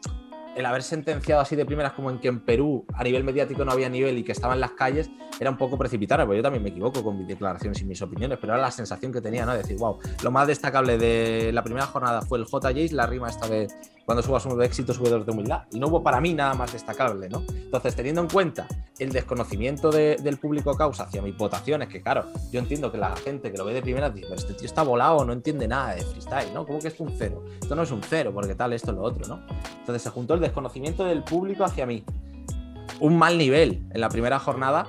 el 0.56 0.66
haber 0.66 0.82
sentenciado 0.82 1.40
así 1.40 1.56
de 1.56 1.64
primeras 1.64 1.92
como 1.92 2.10
en 2.10 2.18
que 2.18 2.28
en 2.28 2.40
Perú 2.40 2.84
a 2.94 3.04
nivel 3.04 3.24
mediático 3.24 3.64
no 3.64 3.72
había 3.72 3.88
nivel 3.88 4.18
y 4.18 4.24
que 4.24 4.32
estaba 4.32 4.54
en 4.54 4.60
las 4.60 4.72
calles 4.72 5.10
era 5.38 5.50
un 5.50 5.56
poco 5.56 5.78
precipitado, 5.78 6.26
porque 6.26 6.38
yo 6.38 6.42
también 6.42 6.62
me 6.62 6.68
equivoco 6.68 7.02
con 7.02 7.16
mis 7.16 7.26
declaraciones 7.26 7.80
y 7.80 7.84
mis 7.84 8.02
opiniones, 8.02 8.38
pero 8.40 8.52
era 8.52 8.62
la 8.62 8.70
sensación 8.70 9.10
que 9.12 9.20
tenía, 9.20 9.46
¿no? 9.46 9.52
De 9.52 9.58
decir, 9.58 9.78
wow, 9.78 9.98
lo 10.22 10.30
más 10.30 10.46
destacable 10.46 10.98
de 10.98 11.50
la 11.52 11.62
primera 11.62 11.86
jornada 11.86 12.20
fue 12.22 12.38
el 12.38 12.44
JJ, 12.44 12.92
la 12.92 13.06
rima 13.06 13.28
esta 13.28 13.48
de 13.48 13.68
cuando 14.04 14.22
subas 14.22 14.44
uno 14.46 14.56
de 14.56 14.66
éxito, 14.66 14.92
sube 14.92 15.08
dos 15.08 15.24
de 15.24 15.32
humildad. 15.32 15.62
Y 15.72 15.78
no 15.78 15.88
hubo 15.88 16.02
para 16.02 16.20
mí 16.20 16.34
nada 16.34 16.54
más 16.54 16.72
destacable, 16.72 17.28
¿no? 17.28 17.44
Entonces, 17.48 17.94
teniendo 17.94 18.20
en 18.20 18.28
cuenta 18.28 18.66
el 18.98 19.12
desconocimiento 19.12 19.90
del 19.90 20.38
público 20.38 20.74
causa 20.74 21.04
hacia 21.04 21.22
mis 21.22 21.36
votaciones, 21.36 21.88
que 21.88 22.02
claro, 22.02 22.26
yo 22.50 22.60
entiendo 22.60 22.90
que 22.90 22.98
la 22.98 23.14
gente 23.16 23.50
que 23.52 23.58
lo 23.58 23.64
ve 23.64 23.74
de 23.74 23.82
primeras 23.82 24.14
dice, 24.14 24.34
este 24.34 24.54
tío 24.54 24.66
está 24.66 24.82
volado, 24.82 25.24
no 25.24 25.32
entiende 25.32 25.68
nada 25.68 25.94
de 25.94 26.02
freestyle, 26.02 26.52
¿no? 26.52 26.66
¿Cómo 26.66 26.80
que 26.80 26.88
es 26.88 27.00
un 27.00 27.12
cero? 27.16 27.44
Esto 27.60 27.74
no 27.74 27.82
es 27.82 27.90
un 27.90 28.02
cero, 28.02 28.32
porque 28.34 28.54
tal, 28.54 28.72
esto, 28.72 28.92
lo 28.92 29.02
otro, 29.02 29.26
¿no? 29.28 29.40
Entonces 29.78 30.02
se 30.02 30.10
juntó 30.10 30.34
el 30.34 30.40
desconocimiento 30.40 31.04
del 31.04 31.22
público 31.22 31.64
hacia 31.64 31.86
mí. 31.86 32.04
Un 33.00 33.16
mal 33.16 33.38
nivel 33.38 33.86
en 33.90 34.00
la 34.00 34.08
primera 34.08 34.38
jornada 34.38 34.86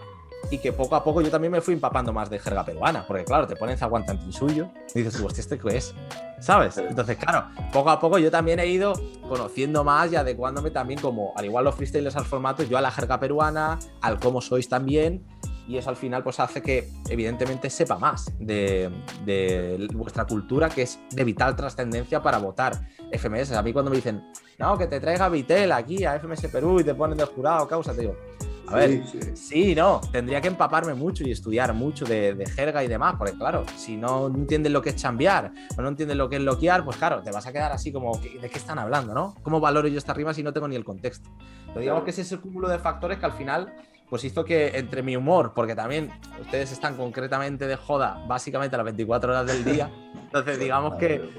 y 0.49 0.57
que 0.57 0.73
poco 0.73 0.95
a 0.95 1.03
poco 1.03 1.21
yo 1.21 1.29
también 1.29 1.51
me 1.51 1.61
fui 1.61 1.73
empapando 1.73 2.11
más 2.11 2.29
de 2.29 2.39
jerga 2.39 2.65
peruana, 2.65 3.05
porque 3.07 3.23
claro, 3.23 3.47
te 3.47 3.55
ponen 3.55 3.77
zaguantantín 3.77 4.33
suyo 4.33 4.69
y 4.93 5.03
dices, 5.03 5.21
hostia, 5.21 5.41
¿este 5.41 5.59
qué 5.59 5.77
es? 5.77 5.93
¿Sabes? 6.41 6.75
Entonces, 6.77 7.17
claro, 7.17 7.45
poco 7.71 7.91
a 7.91 7.99
poco 7.99 8.17
yo 8.17 8.31
también 8.31 8.59
he 8.59 8.65
ido 8.65 8.93
conociendo 9.29 9.83
más 9.83 10.11
y 10.11 10.15
adecuándome 10.15 10.71
también 10.71 10.99
como, 10.99 11.33
al 11.37 11.45
igual 11.45 11.65
los 11.65 11.75
freestylers 11.75 12.15
al 12.15 12.25
formato, 12.25 12.63
yo 12.63 12.79
a 12.79 12.81
la 12.81 12.89
jerga 12.89 13.19
peruana, 13.19 13.77
al 14.01 14.19
cómo 14.19 14.41
sois 14.41 14.67
también, 14.67 15.23
y 15.67 15.77
eso 15.77 15.91
al 15.91 15.95
final 15.95 16.23
pues 16.23 16.39
hace 16.39 16.63
que 16.63 16.89
evidentemente 17.09 17.69
sepa 17.69 17.99
más 17.99 18.25
de, 18.39 18.89
de, 19.23 19.87
vuestra 19.93 20.25
cultura 20.25 20.67
que 20.67 20.81
es 20.81 20.99
de 21.11 21.23
vital 21.23 21.55
trascendencia 21.55 22.23
para 22.23 22.39
votar 22.39 22.89
FMS. 23.11 23.51
A 23.51 23.61
mí 23.61 23.71
cuando 23.71 23.91
me 23.91 23.97
dicen, 23.97 24.31
no, 24.57 24.77
que 24.77 24.87
te 24.87 24.99
traiga 24.99 25.29
Vitel 25.29 25.71
aquí 25.71 26.03
a 26.03 26.19
FMS 26.19 26.47
Perú 26.47 26.79
y 26.79 26.83
te 26.83 26.95
ponen 26.95 27.19
de 27.19 27.25
jurado, 27.25 27.67
causa, 27.67 27.93
te 27.93 28.01
digo, 28.01 28.15
a 28.71 28.75
ver, 28.75 29.03
sí, 29.35 29.75
no, 29.75 30.01
tendría 30.11 30.41
que 30.41 30.47
empaparme 30.47 30.93
mucho 30.93 31.23
y 31.23 31.31
estudiar 31.31 31.73
mucho 31.73 32.05
de, 32.05 32.45
jerga 32.55 32.83
y 32.83 32.87
demás, 32.87 33.15
porque 33.17 33.33
claro, 33.33 33.65
si 33.75 33.97
no 33.97 34.27
entiendes 34.27 34.71
lo 34.71 34.81
que 34.81 34.89
es 34.89 34.95
chambear 34.95 35.51
o 35.77 35.81
no 35.81 35.89
entiendes 35.89 36.17
lo 36.17 36.29
que 36.29 36.37
es 36.37 36.41
loquear, 36.41 36.83
pues 36.85 36.97
claro, 36.97 37.21
te 37.21 37.31
vas 37.31 37.45
a 37.45 37.51
quedar 37.51 37.71
así 37.71 37.91
como, 37.91 38.17
¿de 38.17 38.49
qué 38.49 38.57
están 38.57 38.79
hablando, 38.79 39.13
no? 39.13 39.35
¿Cómo 39.43 39.59
valoro 39.59 39.87
yo 39.87 39.97
esta 39.97 40.13
rima 40.13 40.33
si 40.33 40.43
no 40.43 40.53
tengo 40.53 40.67
ni 40.67 40.75
el 40.75 40.85
contexto? 40.85 41.29
Pero 41.67 41.81
digamos 41.81 42.03
que 42.03 42.11
ese 42.11 42.21
es 42.21 42.31
el 42.31 42.39
cúmulo 42.39 42.69
de 42.69 42.79
factores 42.79 43.17
que 43.17 43.25
al 43.25 43.33
final 43.33 43.73
pues 44.09 44.25
hizo 44.25 44.43
que 44.43 44.77
entre 44.77 45.03
mi 45.03 45.15
humor, 45.15 45.53
porque 45.55 45.73
también 45.73 46.11
ustedes 46.41 46.73
están 46.73 46.97
concretamente 46.97 47.65
de 47.65 47.77
joda 47.77 48.21
básicamente 48.27 48.75
a 48.75 48.77
las 48.77 48.85
24 48.85 49.31
horas 49.31 49.47
del 49.47 49.63
día, 49.63 49.89
entonces 50.25 50.59
digamos 50.59 50.95
que 50.95 51.29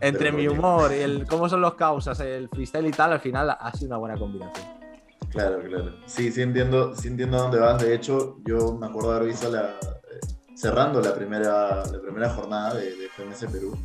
entre 0.00 0.30
mi 0.30 0.46
humor 0.46 0.92
y 0.92 1.00
el 1.00 1.26
cómo 1.26 1.48
son 1.48 1.60
los 1.60 1.74
causas, 1.74 2.20
el 2.20 2.48
freestyle 2.48 2.86
y 2.86 2.90
tal, 2.90 3.12
al 3.12 3.20
final 3.20 3.50
ha 3.58 3.72
sido 3.72 3.88
una 3.88 3.96
buena 3.96 4.16
combinación. 4.16 4.77
Claro, 5.30 5.62
claro. 5.62 5.94
Sí, 6.06 6.32
sí 6.32 6.42
entiendo, 6.42 6.94
sí 6.94 7.08
entiendo 7.08 7.38
dónde 7.38 7.58
vas. 7.58 7.82
De 7.82 7.94
hecho, 7.94 8.38
yo 8.44 8.74
me 8.74 8.86
acuerdo 8.86 9.10
de 9.10 9.16
haber 9.16 9.28
visto 9.28 9.50
la, 9.50 9.78
eh, 9.80 10.20
cerrando 10.54 11.00
la 11.00 11.14
primera, 11.14 11.84
la 11.84 12.00
primera 12.00 12.30
jornada 12.30 12.74
de, 12.74 13.08
FMS 13.14 13.46
Perú. 13.52 13.76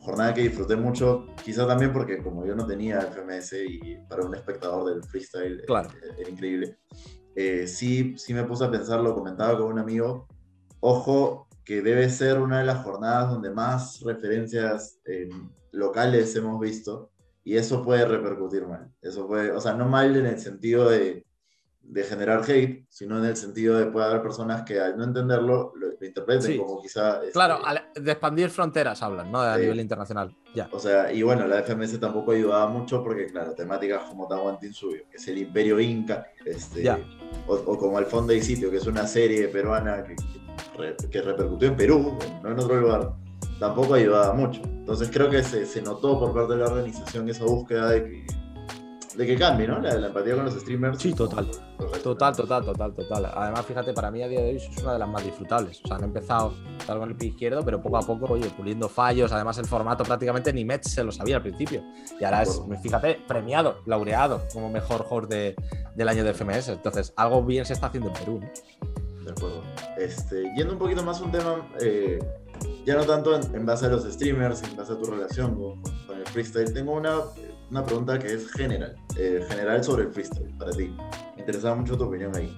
Jornada 0.00 0.34
que 0.34 0.42
disfruté 0.42 0.76
mucho, 0.76 1.26
quizá 1.42 1.66
también 1.66 1.92
porque 1.92 2.22
como 2.22 2.46
yo 2.46 2.54
no 2.54 2.64
tenía 2.64 3.00
FMS 3.00 3.54
y 3.68 3.96
para 4.08 4.24
un 4.24 4.34
espectador 4.36 4.88
del 4.88 5.02
freestyle 5.02 5.60
eh, 5.60 5.64
claro. 5.66 5.90
era, 6.18 6.30
increíble. 6.30 6.78
Eh, 7.34 7.66
sí, 7.66 8.14
sí 8.16 8.32
me 8.32 8.44
puse 8.44 8.64
a 8.64 8.70
pensar, 8.70 9.00
lo 9.00 9.14
comentaba 9.14 9.58
con 9.58 9.72
un 9.72 9.78
amigo, 9.78 10.28
ojo 10.80 11.48
que 11.64 11.82
debe 11.82 12.08
ser 12.08 12.38
una 12.38 12.60
de 12.60 12.66
las 12.66 12.84
jornadas 12.84 13.30
donde 13.30 13.50
más 13.50 14.00
referencias 14.02 15.00
locales 15.72 16.36
hemos 16.36 16.60
visto 16.60 17.10
y 17.46 17.56
eso 17.56 17.80
puede 17.80 18.04
repercutir 18.04 18.66
mal. 18.66 18.90
Eso 19.00 19.28
puede, 19.28 19.52
o 19.52 19.60
sea, 19.60 19.72
no 19.72 19.88
mal 19.88 20.16
en 20.16 20.26
el 20.26 20.40
sentido 20.40 20.90
de, 20.90 21.24
de 21.80 22.02
generar 22.02 22.42
hate, 22.42 22.84
sino 22.90 23.20
en 23.20 23.24
el 23.24 23.36
sentido 23.36 23.78
de 23.78 23.86
puede 23.86 24.04
haber 24.04 24.20
personas 24.20 24.64
que 24.64 24.80
al 24.80 24.98
no 24.98 25.04
entenderlo 25.04 25.72
lo, 25.76 26.04
interpreten 26.04 26.58
como 26.58 26.82
quizá... 26.82 27.20
Este, 27.20 27.30
claro, 27.30 27.60
de 27.94 28.10
expandir 28.10 28.50
fronteras 28.50 29.00
hablan, 29.00 29.30
¿no? 29.30 29.40
A 29.40 29.56
nivel 29.58 29.78
internacional. 29.78 30.36
Ya. 30.56 30.68
O 30.72 30.80
sea, 30.80 31.12
y 31.12 31.22
bueno, 31.22 31.46
la 31.46 31.62
FMS 31.62 32.00
tampoco 32.00 32.32
ayudaba 32.32 32.66
mucho 32.66 33.04
porque, 33.04 33.26
claro, 33.26 33.54
temáticas 33.54 34.02
como 34.08 34.26
Tahuantinsuyo, 34.26 35.04
que 35.08 35.16
es 35.16 35.28
el 35.28 35.38
imperio 35.38 35.78
inca, 35.78 36.26
este, 36.44 36.90
o, 37.46 37.54
o, 37.54 37.78
como 37.78 38.00
El 38.00 38.06
Fondo 38.06 38.32
y 38.32 38.42
Sitio, 38.42 38.72
que 38.72 38.78
es 38.78 38.86
una 38.88 39.06
serie 39.06 39.46
peruana 39.46 40.02
que, 40.02 40.16
que, 41.08 41.22
repercutió 41.22 41.68
en 41.68 41.76
Perú, 41.76 42.18
no 42.42 42.50
en 42.50 42.58
otro 42.58 42.80
lugar. 42.80 43.25
Tampoco 43.58 43.94
ayudaba 43.94 44.32
mucho. 44.34 44.60
Entonces 44.64 45.10
creo 45.12 45.30
que 45.30 45.42
se, 45.42 45.66
se 45.66 45.82
notó 45.82 46.18
por 46.18 46.34
parte 46.34 46.54
de 46.54 46.60
la 46.60 46.66
organización 46.66 47.28
esa 47.28 47.44
búsqueda 47.44 47.90
de 47.90 48.04
que 48.04 48.26
de 49.16 49.26
que 49.26 49.36
cambie, 49.36 49.66
¿no? 49.66 49.80
La, 49.80 49.94
empatía 49.94 50.34
con 50.34 50.44
los 50.44 50.54
streamers. 50.54 51.00
Sí, 51.00 51.12
total. 51.14 51.48
Total, 52.02 52.36
total, 52.36 52.64
total, 52.64 52.94
total. 52.94 53.32
Además, 53.34 53.64
fíjate, 53.64 53.92
para 53.94 54.10
mí 54.10 54.22
a 54.22 54.28
día 54.28 54.40
de 54.40 54.50
hoy 54.50 54.56
es 54.56 54.82
una 54.82 54.92
de 54.92 54.98
las 54.98 55.08
más 55.08 55.24
disfrutables. 55.24 55.80
O 55.84 55.88
sea, 55.88 55.96
han 55.96 56.04
empezado 56.04 56.54
con 56.86 57.08
el 57.08 57.16
pie 57.16 57.28
izquierdo, 57.28 57.64
pero 57.64 57.80
poco 57.80 57.96
a 57.96 58.02
poco, 58.02 58.26
oye, 58.34 58.50
puliendo 58.50 58.88
fallos. 58.88 59.32
Además, 59.32 59.58
el 59.58 59.66
formato 59.66 60.04
prácticamente 60.04 60.52
ni 60.52 60.64
Mets 60.64 60.90
se 60.90 61.02
lo 61.02 61.12
sabía 61.12 61.36
al 61.36 61.42
principio. 61.42 61.82
Y 62.20 62.24
ahora 62.24 62.42
es, 62.42 62.60
fíjate, 62.82 63.18
premiado, 63.26 63.80
laureado 63.86 64.42
como 64.52 64.68
mejor 64.70 65.02
jugador 65.02 65.28
de, 65.28 65.56
del 65.94 66.08
año 66.08 66.22
de 66.22 66.34
FMS. 66.34 66.68
Entonces, 66.68 67.12
algo 67.16 67.42
bien 67.42 67.64
se 67.64 67.72
está 67.72 67.86
haciendo 67.86 68.10
en 68.10 68.14
Perú, 68.14 68.40
¿no? 68.40 69.24
De 69.24 69.32
acuerdo. 69.32 69.62
Este, 69.98 70.52
yendo 70.56 70.74
un 70.74 70.78
poquito 70.78 71.02
más 71.02 71.20
a 71.20 71.24
un 71.24 71.32
tema, 71.32 71.68
eh, 71.80 72.18
ya 72.86 72.94
no 72.94 73.04
tanto 73.04 73.34
en, 73.34 73.66
base 73.66 73.86
a 73.86 73.88
los 73.88 74.04
streamers, 74.04 74.62
en 74.62 74.76
base 74.76 74.92
a 74.92 74.96
tu 74.96 75.04
relación 75.04 75.54
con, 75.56 75.82
con 76.06 76.18
el 76.18 76.26
freestyle, 76.26 76.72
tengo 76.72 76.92
una 76.92 77.16
una 77.70 77.84
pregunta 77.84 78.18
que 78.18 78.34
es 78.34 78.50
general, 78.52 78.96
eh, 79.16 79.44
general 79.48 79.82
sobre 79.82 80.04
el 80.04 80.12
freestyle, 80.12 80.52
para 80.58 80.70
ti. 80.72 80.94
Me 81.34 81.40
interesaba 81.40 81.74
mucho 81.74 81.96
tu 81.96 82.04
opinión 82.04 82.34
ahí. 82.36 82.56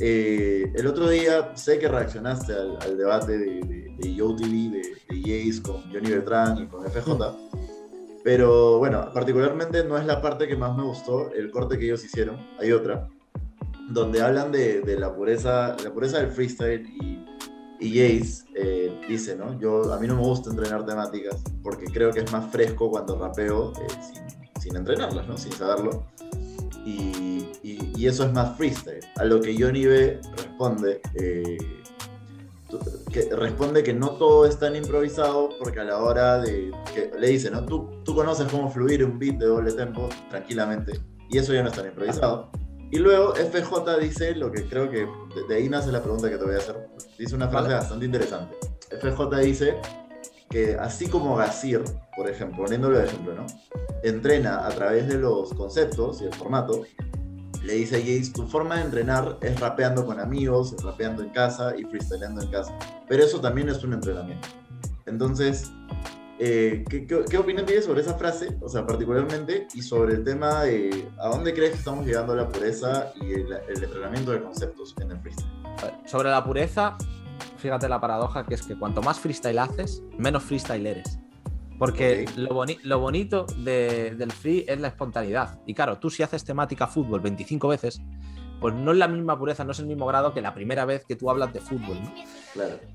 Eh, 0.00 0.72
el 0.74 0.86
otro 0.86 1.08
día 1.08 1.54
sé 1.56 1.78
que 1.78 1.88
reaccionaste 1.88 2.54
al, 2.54 2.96
debate 2.96 3.36
de, 3.36 3.60
de, 3.60 3.96
de 3.98 4.14
YoTV, 4.14 4.70
de, 4.70 4.82
de 5.08 5.20
Jace 5.20 5.62
con 5.62 5.82
Johnny 5.92 6.10
Beltrán 6.10 6.58
y 6.58 6.66
con 6.66 6.84
FJ, 6.84 7.36
pero 8.22 8.78
bueno, 8.78 9.10
particularmente 9.12 9.84
no 9.84 9.98
es 9.98 10.06
la 10.06 10.22
parte 10.22 10.46
que 10.46 10.56
más 10.56 10.76
me 10.76 10.84
gustó, 10.84 11.32
el 11.32 11.50
corte 11.50 11.78
que 11.78 11.86
ellos 11.86 12.04
hicieron, 12.04 12.36
hay 12.60 12.70
otra, 12.70 13.08
donde 13.88 14.22
hablan 14.22 14.52
de, 14.52 14.82
de 14.82 14.98
la, 14.98 15.14
pureza, 15.14 15.76
la 15.82 15.90
pureza 15.92 16.18
del 16.18 16.30
freestyle 16.30 16.86
y 16.86 17.24
y 17.80 17.90
Jace 17.90 18.44
eh, 18.54 19.00
dice, 19.08 19.36
¿no? 19.36 19.58
Yo, 19.58 19.92
a 19.92 19.98
mí 19.98 20.06
no 20.06 20.16
me 20.16 20.22
gusta 20.22 20.50
entrenar 20.50 20.84
temáticas 20.84 21.42
porque 21.62 21.86
creo 21.86 22.12
que 22.12 22.20
es 22.20 22.32
más 22.32 22.50
fresco 22.50 22.90
cuando 22.90 23.18
rapeo 23.18 23.72
eh, 23.72 23.86
sin, 24.12 24.62
sin, 24.62 24.76
entrenarlas, 24.76 25.26
¿no? 25.28 25.36
Sin 25.36 25.52
saberlo. 25.52 26.04
Y, 26.84 27.46
y, 27.62 28.06
eso 28.06 28.24
es 28.24 28.32
más 28.32 28.56
freestyle. 28.56 29.04
A 29.16 29.24
lo 29.24 29.40
que 29.40 29.54
Johnny 29.60 29.84
B 29.84 30.20
responde, 30.36 31.00
eh, 31.14 31.58
que 33.12 33.28
responde 33.34 33.82
que 33.82 33.92
no 33.92 34.10
todo 34.10 34.46
es 34.46 34.58
tan 34.58 34.74
improvisado 34.76 35.50
porque 35.58 35.80
a 35.80 35.84
la 35.84 35.98
hora 35.98 36.38
de... 36.38 36.70
que 36.94 37.10
le 37.18 37.28
dice, 37.28 37.50
¿no? 37.50 37.64
Tú, 37.64 37.90
tú 38.04 38.14
conoces 38.14 38.50
cómo 38.50 38.70
fluir 38.70 39.04
un 39.04 39.18
beat 39.18 39.36
de 39.36 39.46
doble 39.46 39.72
tempo 39.72 40.08
tranquilamente 40.30 41.00
y 41.30 41.38
eso 41.38 41.52
ya 41.52 41.62
no 41.62 41.68
es 41.68 41.74
tan 41.74 41.86
improvisado. 41.86 42.50
Y 42.90 42.98
luego 42.98 43.34
FJ 43.34 43.98
dice 44.00 44.34
lo 44.34 44.50
que 44.50 44.64
creo 44.64 44.90
que 44.90 45.06
de 45.46 45.54
ahí 45.54 45.68
nace 45.68 45.92
la 45.92 46.02
pregunta 46.02 46.30
que 46.30 46.38
te 46.38 46.44
voy 46.44 46.54
a 46.54 46.58
hacer. 46.58 46.88
Dice 47.18 47.34
una 47.34 47.48
frase 47.48 47.72
bastante 47.72 48.06
interesante. 48.06 48.56
FJ 49.00 49.36
dice 49.40 49.76
que 50.48 50.76
así 50.76 51.08
como 51.08 51.36
Gazir, 51.36 51.82
por 52.16 52.28
ejemplo, 52.28 52.64
poniéndolo 52.64 52.98
de 52.98 53.04
ejemplo, 53.04 53.34
¿no? 53.34 53.46
Entrena 54.02 54.66
a 54.66 54.70
través 54.70 55.08
de 55.08 55.18
los 55.18 55.52
conceptos 55.54 56.22
y 56.22 56.24
el 56.24 56.34
formato, 56.34 56.84
le 57.62 57.74
dice 57.74 57.96
a 57.96 58.00
Jace, 58.00 58.32
tu 58.32 58.46
forma 58.46 58.76
de 58.76 58.82
entrenar 58.82 59.36
es 59.42 59.60
rapeando 59.60 60.06
con 60.06 60.20
amigos, 60.20 60.74
rapeando 60.82 61.22
en 61.22 61.30
casa 61.30 61.74
y 61.76 61.84
freestyleando 61.84 62.42
en 62.42 62.50
casa. 62.50 62.72
Pero 63.08 63.24
eso 63.24 63.40
también 63.40 63.68
es 63.68 63.84
un 63.84 63.92
entrenamiento. 63.92 64.48
Entonces, 65.06 65.70
eh, 66.38 66.84
¿qué, 66.88 67.06
qué, 67.06 67.38
opinión 67.38 67.66
tienes 67.66 67.84
sobre 67.84 68.00
esa 68.00 68.14
frase, 68.14 68.56
o 68.60 68.68
sea, 68.68 68.86
particularmente, 68.86 69.66
y 69.74 69.82
sobre 69.82 70.14
el 70.14 70.24
tema 70.24 70.62
de 70.62 71.08
a 71.18 71.28
dónde 71.28 71.52
crees 71.52 71.72
que 71.72 71.78
estamos 71.78 72.06
llegando 72.06 72.32
a 72.32 72.36
la 72.36 72.48
pureza 72.48 73.12
y 73.20 73.32
el, 73.32 73.52
entrenamiento 73.68 74.30
de 74.30 74.42
conceptos 74.42 74.94
en 75.00 75.10
el 75.10 75.18
freestyle? 75.18 75.50
Sobre 76.06 76.30
la 76.30 76.44
pureza, 76.44 76.96
fíjate 77.56 77.88
la 77.88 78.00
paradoja 78.00 78.44
que 78.44 78.54
es 78.54 78.62
que 78.62 78.78
cuanto 78.78 79.02
más 79.02 79.18
freestyle 79.18 79.58
haces, 79.58 80.02
menos 80.16 80.44
freestyle 80.44 80.86
eres. 80.86 81.18
Porque 81.78 82.24
lo, 82.36 82.64
lo, 82.82 82.98
bonito 82.98 83.46
del 83.64 84.32
free 84.32 84.64
es 84.66 84.80
la 84.80 84.88
espontaneidad. 84.88 85.60
Y 85.64 85.74
claro, 85.74 85.98
tú 85.98 86.10
si 86.10 86.24
haces 86.24 86.44
temática 86.44 86.88
fútbol 86.88 87.20
25 87.20 87.68
veces, 87.68 88.00
pues 88.60 88.74
no 88.74 88.92
es 88.92 88.98
la 88.98 89.08
misma 89.08 89.38
pureza, 89.38 89.64
no 89.64 89.72
es 89.72 89.78
el 89.78 89.86
mismo 89.86 90.06
grado 90.06 90.32
que 90.32 90.40
la 90.40 90.54
primera 90.54 90.84
vez 90.84 91.04
que 91.04 91.16
tú 91.16 91.30
hablas 91.30 91.52
de 91.52 91.60
fútbol. 91.60 91.98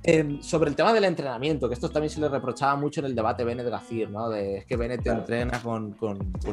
Em, 0.03 0.41
sobre 0.41 0.69
el 0.69 0.75
tema 0.75 0.91
del 0.93 1.05
entrenamiento, 1.05 1.67
que 1.67 1.73
esto 1.73 1.89
también 1.89 2.09
se 2.09 2.19
le 2.19 2.27
reprochaba 2.27 2.75
mucho 2.75 2.99
en 2.99 3.05
el 3.05 3.15
debate 3.15 3.43
Bennett 3.43 3.69
Gacir, 3.69 4.09
¿no? 4.09 4.29
De 4.29 4.57
es 4.57 4.65
que 4.65 4.75
Bennett 4.75 5.05
entrena 5.07 5.61
con, 5.61 5.95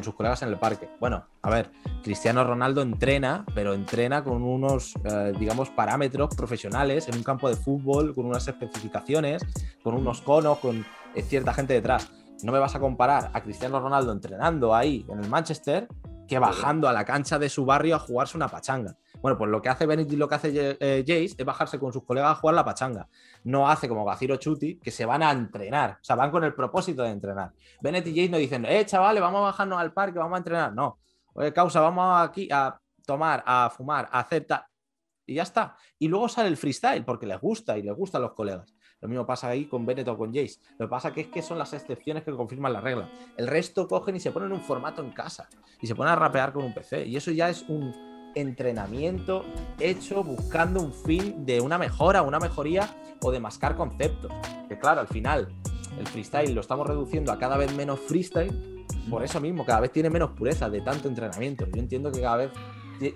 sus 0.01 0.13
colegas 0.13 0.41
en 0.43 0.49
el 0.49 0.57
parque. 0.57 0.89
Bueno, 0.99 1.25
a 1.41 1.49
ver, 1.49 1.71
Cristiano 2.03 2.43
Ronaldo 2.43 2.81
entrena, 2.81 3.45
pero 3.53 3.73
entrena 3.73 4.23
con 4.23 4.43
unos, 4.43 4.93
eh, 5.03 5.33
digamos, 5.37 5.69
parámetros 5.69 6.33
profesionales 6.35 7.07
en 7.07 7.15
un 7.15 7.23
campo 7.23 7.49
de 7.49 7.55
fútbol, 7.55 8.15
con 8.15 8.25
unas 8.25 8.47
especificaciones, 8.47 9.43
con 9.83 9.95
unos 9.95 10.21
conos, 10.21 10.59
con 10.59 10.85
eh, 11.15 11.21
cierta 11.21 11.53
gente 11.53 11.73
detrás. 11.73 12.09
No 12.43 12.51
me 12.51 12.59
vas 12.59 12.75
a 12.75 12.79
comparar 12.79 13.29
a 13.33 13.41
Cristiano 13.41 13.79
Ronaldo 13.79 14.11
entrenando 14.11 14.73
ahí 14.73 15.05
en 15.09 15.23
el 15.23 15.29
Manchester 15.29 15.87
que 16.27 16.39
bajando 16.39 16.87
a 16.87 16.93
la 16.93 17.03
cancha 17.03 17.37
de 17.37 17.49
su 17.49 17.65
barrio 17.65 17.97
a 17.97 17.99
jugarse 17.99 18.37
una 18.37 18.47
pachanga. 18.47 18.95
Bueno, 19.21 19.37
pues 19.37 19.51
lo 19.51 19.61
que 19.61 19.69
hace 19.69 19.85
Bennett 19.85 20.11
y 20.11 20.15
lo 20.15 20.27
que 20.27 20.35
hace 20.35 20.77
eh, 20.79 21.03
Jace 21.05 21.35
es 21.37 21.45
bajarse 21.45 21.77
con 21.77 21.93
sus 21.93 22.03
colegas 22.03 22.31
a 22.31 22.35
jugar 22.35 22.55
la 22.55 22.65
pachanga. 22.65 23.07
No 23.43 23.69
hace 23.69 23.87
como 23.87 24.03
Gaciro 24.03 24.35
Chuti, 24.37 24.79
que 24.79 24.89
se 24.89 25.05
van 25.05 25.21
a 25.21 25.31
entrenar. 25.31 25.99
O 26.01 26.03
sea, 26.03 26.15
van 26.15 26.31
con 26.31 26.43
el 26.43 26.55
propósito 26.55 27.03
de 27.03 27.11
entrenar. 27.11 27.53
Bennett 27.81 28.07
y 28.07 28.15
Jace 28.15 28.29
no 28.29 28.37
dicen, 28.37 28.65
eh, 28.65 28.83
chavales, 28.85 29.21
vamos 29.21 29.39
a 29.39 29.43
bajarnos 29.43 29.79
al 29.79 29.93
parque, 29.93 30.17
vamos 30.17 30.35
a 30.35 30.37
entrenar. 30.39 30.73
No. 30.73 30.99
Oye, 31.33 31.53
causa, 31.53 31.79
vamos 31.81 32.27
aquí 32.27 32.49
a 32.51 32.79
tomar, 33.05 33.43
a 33.45 33.69
fumar, 33.69 34.09
a 34.11 34.21
hacer 34.21 34.45
tal. 34.45 34.63
Y 35.27 35.35
ya 35.35 35.43
está. 35.43 35.77
Y 35.99 36.07
luego 36.07 36.27
sale 36.27 36.49
el 36.49 36.57
freestyle, 36.57 37.05
porque 37.05 37.27
les 37.27 37.39
gusta 37.39 37.77
y 37.77 37.83
les 37.83 37.95
gustan 37.95 38.23
los 38.23 38.33
colegas. 38.33 38.73
Lo 39.01 39.07
mismo 39.07 39.25
pasa 39.25 39.49
ahí 39.49 39.65
con 39.65 39.85
Bennett 39.85 40.07
o 40.07 40.17
con 40.17 40.33
Jace. 40.33 40.59
Lo 40.79 40.87
que 40.87 40.89
pasa 40.89 41.11
es 41.15 41.27
que 41.27 41.41
son 41.41 41.59
las 41.59 41.73
excepciones 41.73 42.23
que 42.23 42.31
confirman 42.31 42.73
la 42.73 42.81
regla. 42.81 43.09
El 43.37 43.47
resto 43.47 43.87
cogen 43.87 44.15
y 44.15 44.19
se 44.19 44.31
ponen 44.31 44.51
un 44.51 44.61
formato 44.61 45.03
en 45.03 45.11
casa 45.11 45.47
y 45.79 45.87
se 45.87 45.95
ponen 45.95 46.13
a 46.13 46.15
rapear 46.15 46.53
con 46.53 46.63
un 46.63 46.73
PC. 46.73 47.05
Y 47.05 47.15
eso 47.15 47.31
ya 47.31 47.49
es 47.49 47.63
un 47.67 48.10
entrenamiento 48.35 49.45
hecho 49.79 50.23
buscando 50.23 50.81
un 50.81 50.93
fin 50.93 51.45
de 51.45 51.61
una 51.61 51.77
mejora, 51.77 52.21
una 52.21 52.39
mejoría 52.39 52.89
o 53.21 53.31
de 53.31 53.39
mascar 53.39 53.75
conceptos. 53.75 54.31
Que 54.67 54.77
claro, 54.77 55.01
al 55.01 55.07
final 55.07 55.47
el 55.99 56.07
freestyle 56.07 56.53
lo 56.53 56.61
estamos 56.61 56.87
reduciendo 56.87 57.31
a 57.31 57.37
cada 57.37 57.57
vez 57.57 57.73
menos 57.75 57.99
freestyle. 57.99 58.85
Por 59.09 59.23
eso 59.23 59.39
mismo, 59.41 59.65
cada 59.65 59.81
vez 59.81 59.91
tiene 59.91 60.09
menos 60.09 60.31
pureza 60.31 60.69
de 60.69 60.81
tanto 60.81 61.07
entrenamiento. 61.07 61.65
Yo 61.65 61.81
entiendo 61.81 62.11
que 62.11 62.21
cada 62.21 62.37
vez 62.37 62.51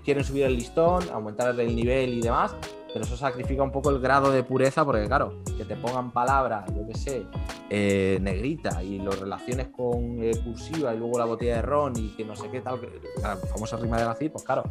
quieren 0.04 0.24
subir 0.24 0.44
el 0.44 0.56
listón, 0.56 1.04
aumentar 1.14 1.58
el 1.60 1.76
nivel 1.76 2.16
y 2.16 2.22
demás, 2.22 2.56
pero 2.92 3.06
eso 3.06 3.16
sacrifica 3.18 3.62
un 3.62 3.72
poco 3.72 3.90
el 3.90 4.00
grado 4.00 4.32
de 4.32 4.44
pureza 4.44 4.84
porque, 4.84 5.06
claro, 5.06 5.44
que 5.58 5.66
te 5.66 5.76
pongan 5.76 6.12
palabras, 6.12 6.66
yo 6.74 6.88
qué 6.88 6.98
sé, 6.98 7.26
eh, 7.70 8.18
negrita 8.22 8.82
y 8.82 9.00
lo 9.00 9.12
relaciones 9.12 9.68
con 9.68 10.24
eh, 10.24 10.32
cursiva 10.44 10.94
y 10.94 10.98
luego 10.98 11.20
la 11.20 11.26
botella 11.26 11.58
de 11.58 11.62
ron 11.62 11.94
y 11.98 12.10
que 12.16 12.26
no 12.26 12.36
sé 12.36 12.50
qué 12.50 12.62
tal, 12.62 12.80
que, 12.80 12.90
la 13.22 13.36
famosa 13.36 13.78
rima 13.78 13.98
de 13.98 14.06
Gacir, 14.06 14.32
pues 14.32 14.44
claro, 14.44 14.64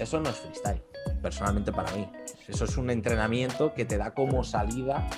eso 0.00 0.20
no 0.20 0.30
es 0.30 0.36
freestyle, 0.36 0.82
personalmente 1.22 1.72
para 1.72 1.92
mí. 1.92 2.10
Eso 2.48 2.64
es 2.64 2.76
un 2.76 2.90
entrenamiento 2.90 3.74
que 3.74 3.84
te 3.84 3.96
da 3.96 4.12
como 4.12 4.42
salida 4.44 5.08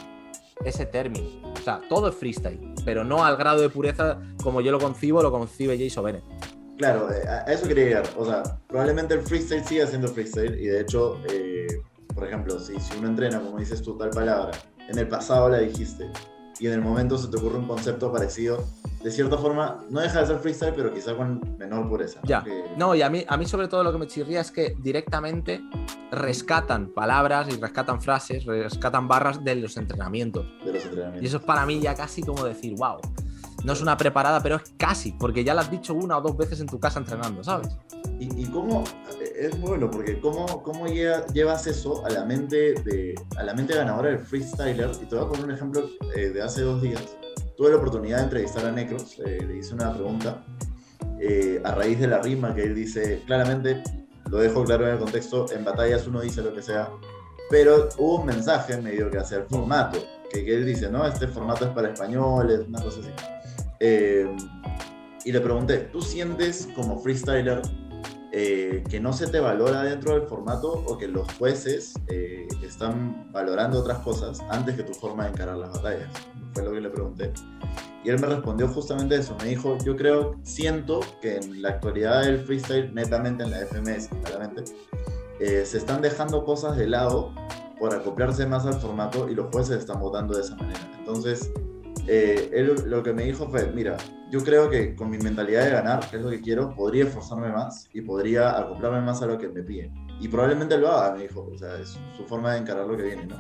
ese 0.65 0.87
término. 0.87 1.29
O 1.53 1.57
sea, 1.57 1.81
todo 1.89 2.09
es 2.09 2.15
freestyle, 2.15 2.75
pero 2.85 3.05
no 3.05 3.25
al 3.25 3.37
grado 3.37 3.61
de 3.61 3.69
pureza 3.69 4.21
como 4.43 4.61
yo 4.61 4.73
lo 4.73 4.79
concibo, 4.79 5.23
lo 5.23 5.31
concibe 5.31 5.79
Jason 5.79 6.05
Bennett. 6.05 6.25
Claro, 6.79 7.13
eh, 7.13 7.29
a 7.29 7.43
eso 7.53 7.69
quería 7.69 7.85
llegar. 7.85 8.05
O 8.17 8.25
sea, 8.25 8.43
probablemente 8.67 9.15
el 9.15 9.23
freestyle 9.23 9.65
siga 9.65 9.87
siendo 9.87 10.09
freestyle 10.09 10.61
y 10.61 10.67
de 10.67 10.81
hecho 10.81 11.21
por 12.15 12.27
ejemplo, 12.27 12.59
si, 12.61 12.79
si 12.79 12.99
uno 12.99 13.09
entrena, 13.09 13.41
como 13.41 13.59
dices 13.59 13.83
tú, 13.83 13.97
tal 13.97 14.11
palabra, 14.11 14.53
en 14.89 14.99
el 14.99 15.09
pasado 15.09 15.49
la 15.49 15.59
dijiste 15.59 16.11
y 16.63 16.69
en 16.69 16.75
el 16.75 16.81
momento 16.81 17.19
se 17.19 17.27
te 17.27 17.37
ocurre 17.39 17.59
un 17.59 17.67
concepto 17.67 18.13
parecido, 18.13 18.65
de 19.03 19.11
cierta 19.11 19.37
forma, 19.37 19.79
no 19.91 19.99
deja 19.99 20.21
de 20.21 20.29
ser 20.29 20.39
freestyle, 20.39 20.73
pero 20.77 20.95
quizá 20.95 21.17
con 21.17 21.41
menor 21.59 21.89
pureza. 21.89 22.21
Ya. 22.23 22.45
No, 22.77 22.95
y 22.95 23.03
a 23.03 23.11
mí, 23.11 23.25
a 23.27 23.37
mí 23.37 23.47
sobre 23.47 23.67
todo 23.67 23.83
lo 23.83 23.91
que 23.91 23.99
me 23.99 24.07
chirría 24.07 24.41
es 24.41 24.53
que 24.53 24.77
directamente 24.79 25.61
rescatan 26.13 26.93
palabras 26.95 27.49
y 27.53 27.61
rescatan 27.61 28.01
frases, 28.01 28.45
rescatan 28.45 29.09
barras 29.09 29.43
de 29.43 29.57
los 29.57 29.77
entrenamientos. 29.77 30.47
De 30.65 30.73
los 30.73 30.85
entrenamientos. 30.85 31.25
Y 31.25 31.27
eso 31.27 31.39
es 31.39 31.43
para 31.43 31.67
mí 31.67 31.81
ya 31.81 31.97
casi 31.97 32.23
como 32.23 32.45
decir, 32.45 32.77
wow. 32.77 32.99
No 33.65 33.73
es 33.73 33.81
una 33.81 33.97
preparada, 33.97 34.41
pero 34.41 34.57
es 34.57 34.73
casi, 34.77 35.11
porque 35.13 35.43
ya 35.43 35.55
lo 35.55 35.63
has 35.63 35.71
dicho 35.71 35.95
una 35.95 36.19
o 36.19 36.21
dos 36.21 36.37
veces 36.37 36.61
en 36.61 36.69
tu 36.69 36.79
casa 36.79 37.01
entrenando, 37.01 37.43
¿sabes? 37.43 37.77
¿Y, 38.21 38.47
cómo, 38.47 38.85
es 39.47 39.61
bueno, 39.61 39.91
porque 39.91 40.21
cómo, 40.21 40.63
cómo 40.63 40.87
llevas 40.87 41.67
eso 41.67 42.05
a 42.07 42.11
la, 42.11 42.25
mente 42.25 42.75
de, 42.85 43.15
a 43.37 43.43
la 43.43 43.55
mente 43.55 43.75
ganadora 43.75 44.11
del 44.11 44.21
freestyler? 44.21 44.91
Y 45.03 45.07
te 45.07 45.17
voy 45.17 45.25
a 45.25 45.29
poner 45.29 45.45
un 45.47 45.51
ejemplo 45.51 45.89
eh, 46.15 46.29
de 46.29 46.43
hace 46.43 46.63
dos 46.63 46.81
días. 46.81 47.03
Tuve 47.57 47.71
la 47.71 47.77
oportunidad 47.77 48.19
de 48.19 48.25
entrevistar 48.25 48.65
a 48.67 48.71
Necros, 48.71 49.19
eh, 49.27 49.45
le 49.47 49.59
hice 49.59 49.75
una 49.75 49.93
pregunta 49.93 50.45
eh, 51.21 51.61
a 51.65 51.75
raíz 51.75 51.99
de 51.99 52.07
la 52.07 52.21
rima 52.21 52.55
que 52.55 52.63
él 52.63 52.75
dice, 52.75 53.23
claramente, 53.27 53.83
lo 54.31 54.39
dejo 54.39 54.65
claro 54.65 54.87
en 54.87 54.95
el 54.95 54.99
contexto, 54.99 55.47
en 55.53 55.65
batallas 55.65 56.07
uno 56.07 56.21
dice 56.21 56.41
lo 56.41 56.55
que 56.55 56.63
sea, 56.63 56.89
pero 57.51 57.89
hubo 57.99 58.21
un 58.21 58.27
mensaje 58.27 58.81
medio 58.81 59.11
que 59.11 59.19
hacia 59.19 59.39
el 59.39 59.45
formato, 59.45 59.99
que, 60.31 60.45
que 60.45 60.55
él 60.55 60.65
dice, 60.65 60.89
no, 60.89 61.05
este 61.05 61.27
formato 61.27 61.65
es 61.65 61.73
para 61.73 61.89
españoles, 61.89 62.61
una 62.69 62.81
cosa 62.81 63.01
así. 63.01 63.11
y 65.25 65.33
le 65.33 65.41
pregunté, 65.41 65.79
¿tú 65.93 66.01
sientes 66.01 66.69
como 66.75 66.99
freestyler 67.01 67.61
eh, 68.35 68.83
que 68.89 68.99
no 68.99 69.13
se 69.13 69.27
te 69.27 69.41
valora 69.41 69.83
dentro 69.83 70.15
del 70.15 70.27
formato 70.27 70.73
o 70.73 70.97
que 70.97 71.07
los 71.07 71.31
jueces 71.35 71.93
eh, 72.09 72.49
están 72.63 73.31
valorando 73.31 73.79
otras 73.79 73.99
cosas 73.99 74.41
antes 74.49 74.75
que 74.77 74.83
tu 74.83 74.95
forma 74.95 75.25
de 75.25 75.31
encarar 75.31 75.57
las 75.57 75.71
batallas. 75.71 76.11
Fue 76.55 76.65
lo 76.65 76.73
que 76.73 76.81
le 76.81 76.89
pregunté. 76.89 77.33
Y 78.05 78.09
él 78.09 78.19
me 78.19 78.27
respondió 78.27 78.69
justamente 78.69 79.17
eso. 79.17 79.37
Me 79.43 79.49
dijo, 79.49 79.77
yo 79.85 79.97
creo, 79.97 80.35
siento 80.43 81.01
que 81.21 81.37
en 81.37 81.61
la 81.61 81.71
actualidad 81.71 82.23
del 82.23 82.39
freestyle, 82.39 82.93
netamente 82.95 83.45
en 83.45 83.51
la 83.51 83.59
FMS, 83.67 84.09
claramente, 84.25 84.65
eh, 85.39 85.65
se 85.67 85.77
están 85.79 86.01
dejando 86.01 86.45
cosas 86.45 86.77
de 86.77 86.87
lado 86.87 87.33
por 87.79 87.95
acoplarse 87.95 88.47
más 88.47 88.65
al 88.65 88.75
formato 88.75 89.29
y 89.29 89.35
los 89.35 89.53
jueces 89.53 89.79
están 89.79 90.01
votando 90.01 90.35
de 90.35 90.41
esa 90.41 90.57
manera. 90.57 90.81
Entonces, 90.99 91.51
eh, 92.07 92.51
él 92.53 92.77
lo 92.87 93.03
que 93.03 93.13
me 93.13 93.25
dijo 93.25 93.49
fue, 93.49 93.67
mira, 93.73 93.97
yo 94.33 94.43
creo 94.43 94.71
que 94.71 94.97
con 94.97 95.11
mi 95.11 95.19
mentalidad 95.19 95.65
de 95.65 95.71
ganar, 95.71 96.09
que 96.09 96.17
es 96.17 96.23
lo 96.23 96.31
que 96.31 96.41
quiero, 96.41 96.75
podría 96.75 97.05
esforzarme 97.05 97.51
más 97.51 97.91
y 97.93 98.01
podría 98.01 98.59
acoplarme 98.59 99.03
más 99.03 99.21
a 99.21 99.27
lo 99.27 99.37
que 99.37 99.47
me 99.47 99.63
piden. 99.63 99.93
Y 100.21 100.29
probablemente 100.29 100.79
lo 100.79 100.91
haga, 100.91 101.15
me 101.15 101.25
dijo, 101.25 101.51
o 101.53 101.59
sea, 101.59 101.79
es 101.79 101.99
su 102.17 102.25
forma 102.25 102.55
de 102.55 102.61
encarar 102.61 102.87
lo 102.87 102.97
que 102.97 103.03
viene, 103.03 103.27
¿no? 103.27 103.37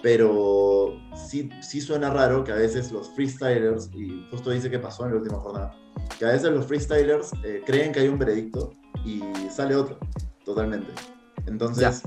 Pero 0.00 0.94
sí, 1.16 1.50
sí 1.60 1.80
suena 1.80 2.08
raro 2.10 2.44
que 2.44 2.52
a 2.52 2.54
veces 2.54 2.92
los 2.92 3.10
freestylers, 3.10 3.90
y 3.94 4.24
justo 4.30 4.50
dice 4.50 4.70
que 4.70 4.78
pasó 4.78 5.06
en 5.06 5.10
la 5.10 5.16
última 5.18 5.38
jornada, 5.38 5.74
que 6.16 6.24
a 6.24 6.28
veces 6.28 6.52
los 6.52 6.66
freestylers 6.66 7.32
eh, 7.44 7.60
creen 7.66 7.90
que 7.90 7.98
hay 7.98 8.08
un 8.08 8.18
veredicto 8.18 8.70
y 9.04 9.22
sale 9.50 9.74
otro, 9.74 9.98
totalmente. 10.44 10.92
Entonces, 11.46 12.00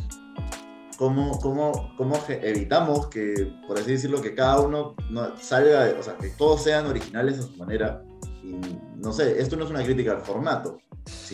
¿cómo, 0.98 1.40
cómo, 1.40 1.94
cómo 1.98 2.18
evitamos 2.30 3.08
que, 3.08 3.54
por 3.68 3.78
así 3.78 3.92
decirlo, 3.92 4.22
que 4.22 4.34
cada 4.34 4.60
uno 4.60 4.96
no 5.10 5.38
salga, 5.38 5.96
o 6.00 6.04
sea, 6.04 6.18
que 6.18 6.30
todos 6.30 6.64
sean 6.64 6.86
originales 6.86 7.40
a 7.40 7.42
su 7.44 7.58
manera? 7.58 8.04
Y 8.44 8.60
no 8.98 9.12
sé, 9.12 9.40
esto 9.40 9.56
no 9.56 9.66
es 9.66 9.70
una 9.70 9.84
crítica 9.84 10.12
al 10.12 10.22
formato. 10.22 10.78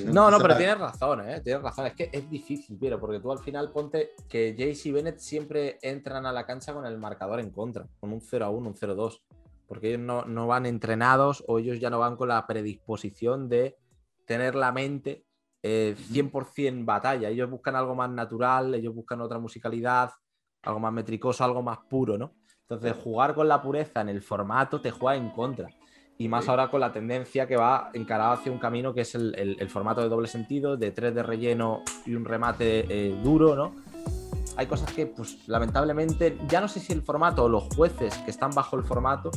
no, 0.06 0.32
no, 0.32 0.40
pero 0.40 0.58
tienes 0.58 0.80
razón, 0.80 1.30
¿eh? 1.30 1.42
Tienes 1.42 1.62
razón. 1.62 1.88
Es 1.88 1.94
que 1.94 2.10
es 2.12 2.30
difícil, 2.30 2.78
pero 2.80 3.00
porque 3.00 3.20
tú 3.20 3.32
al 3.32 3.40
final 3.40 3.72
ponte 3.72 4.12
que 4.28 4.56
Jace 4.58 4.90
y 4.90 4.92
Bennett 4.92 5.20
siempre 5.20 5.78
entran 5.82 6.26
a 6.26 6.32
la 6.32 6.46
cancha 6.46 6.74
con 6.74 6.86
el 6.86 6.98
marcador 6.98 7.40
en 7.40 7.52
contra, 7.52 7.88
con 8.00 8.12
un 8.14 8.22
0 8.22 8.46
a 8.46 8.50
1, 8.50 8.70
un 8.70 8.76
0 8.76 8.92
a 8.94 8.96
2. 8.96 9.24
Porque 9.68 9.90
ellos 9.90 10.02
no, 10.02 10.26
no 10.26 10.48
van 10.48 10.66
entrenados 10.66 11.44
o 11.48 11.60
ellos 11.60 11.80
ya 11.80 11.90
no 11.90 12.00
van 12.00 12.18
con 12.18 12.28
la 12.28 12.46
predisposición 12.46 13.48
de 13.48 13.78
tener 14.26 14.56
la 14.56 14.72
mente 14.72 15.26
100% 15.64 16.82
eh, 16.82 16.84
batalla. 16.84 17.30
Ellos 17.30 17.50
buscan 17.50 17.76
algo 17.76 17.96
más 17.96 18.10
natural, 18.10 18.74
ellos 18.76 18.94
buscan 18.96 19.22
otra 19.22 19.40
musicalidad, 19.40 20.12
algo 20.64 20.80
más 20.80 20.94
metricoso, 20.94 21.44
algo 21.44 21.62
más 21.62 21.80
puro, 21.90 22.18
¿no? 22.18 22.34
Entonces, 22.62 22.96
jugar 23.04 23.36
con 23.36 23.48
la 23.48 23.62
pureza 23.62 24.02
en 24.02 24.10
el 24.10 24.22
formato 24.22 24.80
te 24.80 24.92
juega 24.92 25.18
en 25.18 25.30
contra. 25.30 25.70
Y 26.18 26.28
más 26.28 26.48
ahora 26.48 26.70
con 26.70 26.80
la 26.80 26.94
tendencia 26.94 27.48
que 27.48 27.58
va 27.58 27.90
encarado 27.94 28.34
hacia 28.34 28.52
un 28.52 28.60
camino 28.60 28.94
que 28.94 29.02
es 29.02 29.16
el, 29.16 29.70
formato 29.70 30.02
de 30.02 30.10
doble 30.10 30.28
sentido, 30.28 30.78
de 30.78 30.92
tres 30.92 31.16
de 31.16 31.24
relleno 31.24 31.84
y 32.06 32.14
un 32.14 32.26
remate 32.26 32.86
eh, 32.88 33.20
duro, 33.24 33.56
¿no? 33.56 33.76
Hay 34.58 34.68
cosas 34.68 34.92
que, 34.94 35.08
pues, 35.08 35.38
lamentablemente, 35.48 36.38
ya 36.48 36.62
no 36.62 36.68
sé 36.68 36.80
si 36.80 36.94
el 36.94 37.02
formato 37.02 37.46
o 37.46 37.50
los 37.50 37.64
jueces 37.76 38.18
que 38.20 38.32
están 38.32 38.52
bajo 38.52 38.78
el 38.78 38.84
formato 38.84 39.32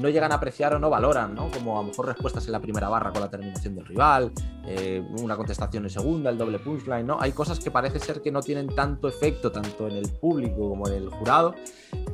no 0.00 0.08
llegan 0.08 0.32
a 0.32 0.36
apreciar 0.36 0.74
o 0.74 0.78
no 0.78 0.90
valoran, 0.90 1.34
¿no? 1.34 1.50
Como 1.50 1.78
a 1.78 1.82
lo 1.82 1.88
mejor 1.88 2.06
respuestas 2.06 2.46
en 2.46 2.52
la 2.52 2.60
primera 2.60 2.88
barra 2.88 3.12
con 3.12 3.20
la 3.20 3.30
terminación 3.30 3.74
del 3.74 3.86
rival, 3.86 4.32
eh, 4.66 5.02
una 5.20 5.36
contestación 5.36 5.84
en 5.84 5.90
segunda, 5.90 6.30
el 6.30 6.38
doble 6.38 6.58
punchline, 6.58 7.06
¿no? 7.06 7.18
Hay 7.20 7.32
cosas 7.32 7.58
que 7.58 7.70
parece 7.70 7.98
ser 7.98 8.20
que 8.20 8.30
no 8.30 8.42
tienen 8.42 8.68
tanto 8.68 9.08
efecto 9.08 9.50
tanto 9.50 9.88
en 9.88 9.96
el 9.96 10.08
público 10.10 10.68
como 10.68 10.86
en 10.88 10.94
el 10.94 11.08
jurado 11.08 11.54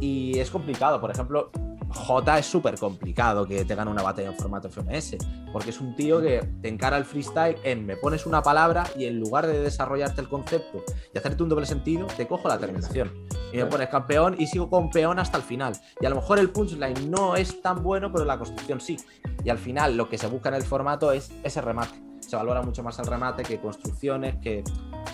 y 0.00 0.38
es 0.38 0.50
complicado. 0.50 1.00
Por 1.00 1.10
ejemplo, 1.10 1.50
J 1.94 2.38
es 2.38 2.46
súper 2.46 2.78
complicado 2.78 3.46
que 3.46 3.64
te 3.64 3.74
gane 3.74 3.90
una 3.90 4.02
batalla 4.02 4.28
en 4.28 4.34
formato 4.34 4.68
FMS, 4.68 5.16
porque 5.52 5.70
es 5.70 5.80
un 5.80 5.94
tío 5.94 6.20
que 6.20 6.46
te 6.60 6.68
encara 6.68 6.96
el 6.96 7.04
freestyle 7.04 7.56
en 7.62 7.86
me 7.86 7.96
pones 7.96 8.26
una 8.26 8.42
palabra 8.42 8.84
y 8.96 9.06
en 9.06 9.20
lugar 9.20 9.46
de 9.46 9.60
desarrollarte 9.60 10.20
el 10.20 10.28
concepto 10.28 10.82
y 11.12 11.18
hacerte 11.18 11.42
un 11.42 11.48
doble 11.48 11.66
sentido, 11.66 12.06
te 12.06 12.26
cojo 12.26 12.48
la 12.48 12.58
terminación. 12.58 13.12
Y 13.52 13.58
me 13.58 13.66
pones 13.66 13.88
campeón 13.88 14.34
y 14.38 14.46
sigo 14.46 14.68
con 14.68 14.90
peón 14.90 15.18
hasta 15.18 15.36
el 15.36 15.44
final. 15.44 15.74
Y 16.00 16.06
a 16.06 16.10
lo 16.10 16.16
mejor 16.16 16.38
el 16.38 16.50
punchline 16.50 17.10
no 17.10 17.36
es 17.36 17.62
tan 17.62 17.82
bueno, 17.82 18.10
pero 18.12 18.24
la 18.24 18.36
construcción 18.36 18.80
sí. 18.80 18.96
Y 19.44 19.50
al 19.50 19.58
final 19.58 19.96
lo 19.96 20.08
que 20.08 20.18
se 20.18 20.26
busca 20.26 20.48
en 20.48 20.56
el 20.56 20.62
formato 20.62 21.12
es 21.12 21.30
ese 21.44 21.60
remate 21.60 22.03
se 22.28 22.36
valora 22.36 22.62
mucho 22.62 22.82
más 22.82 22.98
el 22.98 23.06
remate 23.06 23.42
que 23.42 23.60
construcciones, 23.60 24.36
que 24.36 24.64